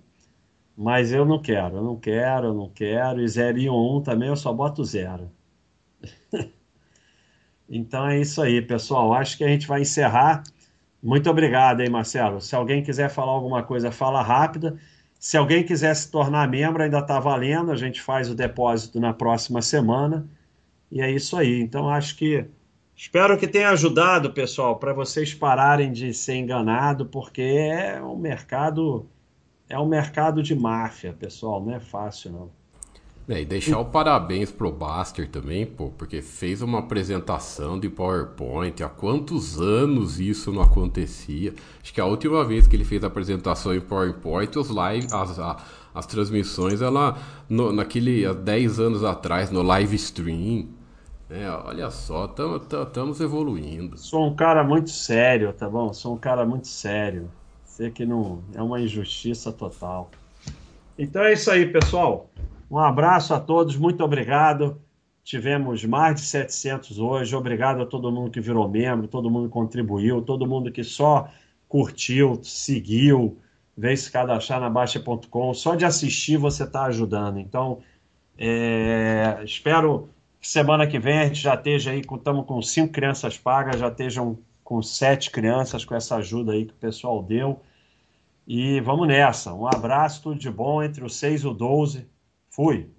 Mas 0.76 1.12
eu 1.12 1.24
não 1.24 1.40
quero, 1.40 1.76
eu 1.78 1.82
não 1.82 1.96
quero, 1.96 2.48
eu 2.48 2.54
não 2.54 2.68
quero. 2.68 3.22
E 3.22 3.28
0 3.28 3.58
e 3.58 3.70
1 3.70 3.96
um 3.96 4.02
também 4.02 4.28
eu 4.28 4.36
só 4.36 4.52
boto 4.52 4.84
zero. 4.84 5.30
então 7.68 8.06
é 8.06 8.20
isso 8.20 8.42
aí, 8.42 8.60
pessoal. 8.60 9.14
Acho 9.14 9.38
que 9.38 9.44
a 9.44 9.48
gente 9.48 9.66
vai 9.66 9.80
encerrar. 9.82 10.42
Muito 11.02 11.30
obrigado, 11.30 11.80
hein, 11.80 11.88
Marcelo. 11.88 12.40
Se 12.40 12.54
alguém 12.54 12.82
quiser 12.82 13.08
falar 13.08 13.32
alguma 13.32 13.62
coisa, 13.62 13.90
fala 13.90 14.22
rápida. 14.22 14.78
Se 15.18 15.36
alguém 15.36 15.64
quiser 15.64 15.94
se 15.94 16.10
tornar 16.10 16.48
membro, 16.48 16.82
ainda 16.82 16.98
está 16.98 17.18
valendo. 17.20 17.72
A 17.72 17.76
gente 17.76 18.00
faz 18.02 18.30
o 18.30 18.34
depósito 18.34 19.00
na 19.00 19.14
próxima 19.14 19.62
semana. 19.62 20.28
E 20.90 21.00
é 21.00 21.10
isso 21.10 21.36
aí. 21.36 21.60
Então, 21.60 21.88
acho 21.88 22.16
que. 22.16 22.46
Espero 22.94 23.38
que 23.38 23.46
tenha 23.46 23.70
ajudado, 23.70 24.32
pessoal, 24.32 24.76
para 24.78 24.92
vocês 24.92 25.34
pararem 25.34 25.92
de 25.92 26.14
ser 26.14 26.36
enganado, 26.36 27.06
porque 27.06 27.42
é 27.42 28.02
um 28.02 28.16
mercado. 28.16 29.08
É 29.68 29.78
um 29.78 29.86
mercado 29.86 30.42
de 30.42 30.54
máfia, 30.54 31.12
pessoal. 31.12 31.64
Não 31.64 31.74
é 31.74 31.80
fácil, 31.80 32.32
não. 32.32 32.50
É, 33.28 33.40
e 33.42 33.44
deixar 33.44 33.80
o 33.80 33.84
parabéns 33.84 34.52
pro 34.52 34.70
Baster 34.70 35.28
também, 35.28 35.66
pô, 35.66 35.90
porque 35.90 36.22
fez 36.22 36.62
uma 36.62 36.78
apresentação 36.78 37.78
de 37.78 37.88
PowerPoint. 37.88 38.80
Há 38.84 38.88
quantos 38.88 39.60
anos 39.60 40.20
isso 40.20 40.52
não 40.52 40.62
acontecia? 40.62 41.52
Acho 41.82 41.92
que 41.92 42.00
a 42.00 42.06
última 42.06 42.44
vez 42.44 42.68
que 42.68 42.76
ele 42.76 42.84
fez 42.84 43.02
a 43.02 43.08
apresentação 43.08 43.74
em 43.74 43.80
PowerPoint, 43.80 44.56
os 44.56 44.70
live, 44.70 45.08
as, 45.12 45.40
a, 45.40 45.56
as 45.92 46.06
transmissões, 46.06 46.80
ela 46.80 47.18
no, 47.48 47.72
naquele 47.72 48.24
há 48.24 48.32
10 48.32 48.78
anos 48.78 49.02
atrás, 49.02 49.50
no 49.50 49.62
live 49.62 49.96
stream. 49.96 50.68
É, 51.28 51.50
olha 51.50 51.90
só, 51.90 52.26
estamos 52.26 53.20
evoluindo. 53.20 53.98
Sou 53.98 54.24
um 54.28 54.36
cara 54.36 54.62
muito 54.62 54.90
sério, 54.90 55.52
tá 55.52 55.68
bom? 55.68 55.92
Sou 55.92 56.14
um 56.14 56.18
cara 56.18 56.46
muito 56.46 56.68
sério. 56.68 57.28
Que 57.94 58.06
não 58.06 58.42
é 58.54 58.62
uma 58.62 58.80
injustiça 58.80 59.52
total. 59.52 60.10
Então 60.98 61.22
é 61.22 61.34
isso 61.34 61.50
aí, 61.50 61.66
pessoal. 61.66 62.30
Um 62.70 62.78
abraço 62.78 63.34
a 63.34 63.40
todos, 63.40 63.76
muito 63.76 64.02
obrigado. 64.02 64.80
Tivemos 65.22 65.84
mais 65.84 66.16
de 66.16 66.20
700 66.22 66.98
hoje. 66.98 67.34
Obrigado 67.36 67.82
a 67.82 67.86
todo 67.86 68.10
mundo 68.10 68.30
que 68.30 68.40
virou 68.40 68.68
membro, 68.68 69.08
todo 69.08 69.30
mundo 69.30 69.48
que 69.48 69.52
contribuiu, 69.52 70.22
todo 70.22 70.46
mundo 70.46 70.70
que 70.72 70.82
só 70.82 71.28
curtiu, 71.68 72.40
seguiu, 72.42 73.38
veio 73.76 73.96
se 73.96 74.10
cadastrar 74.10 74.60
na 74.60 74.70
Baixa.com. 74.70 75.52
Só 75.52 75.74
de 75.74 75.84
assistir 75.84 76.36
você 76.38 76.62
está 76.62 76.84
ajudando. 76.84 77.38
Então, 77.38 77.80
é, 78.38 79.40
espero 79.44 80.08
que 80.40 80.48
semana 80.48 80.86
que 80.86 80.98
vem 80.98 81.18
a 81.18 81.24
gente 81.24 81.40
já 81.40 81.54
esteja 81.54 81.90
aí, 81.90 82.00
estamos 82.00 82.46
com 82.46 82.62
cinco 82.62 82.92
crianças 82.92 83.36
pagas, 83.36 83.80
já 83.80 83.88
estejam 83.88 84.38
com 84.66 84.82
sete 84.82 85.30
crianças 85.30 85.84
com 85.84 85.94
essa 85.94 86.16
ajuda 86.16 86.50
aí 86.50 86.64
que 86.64 86.72
o 86.72 86.76
pessoal 86.76 87.22
deu. 87.22 87.60
E 88.44 88.80
vamos 88.80 89.06
nessa. 89.06 89.54
Um 89.54 89.64
abraço, 89.64 90.20
tudo 90.24 90.40
de 90.40 90.50
bom 90.50 90.82
entre 90.82 91.04
os 91.04 91.14
6 91.14 91.42
e 91.42 91.46
o 91.46 91.54
12. 91.54 92.10
Fui. 92.50 92.90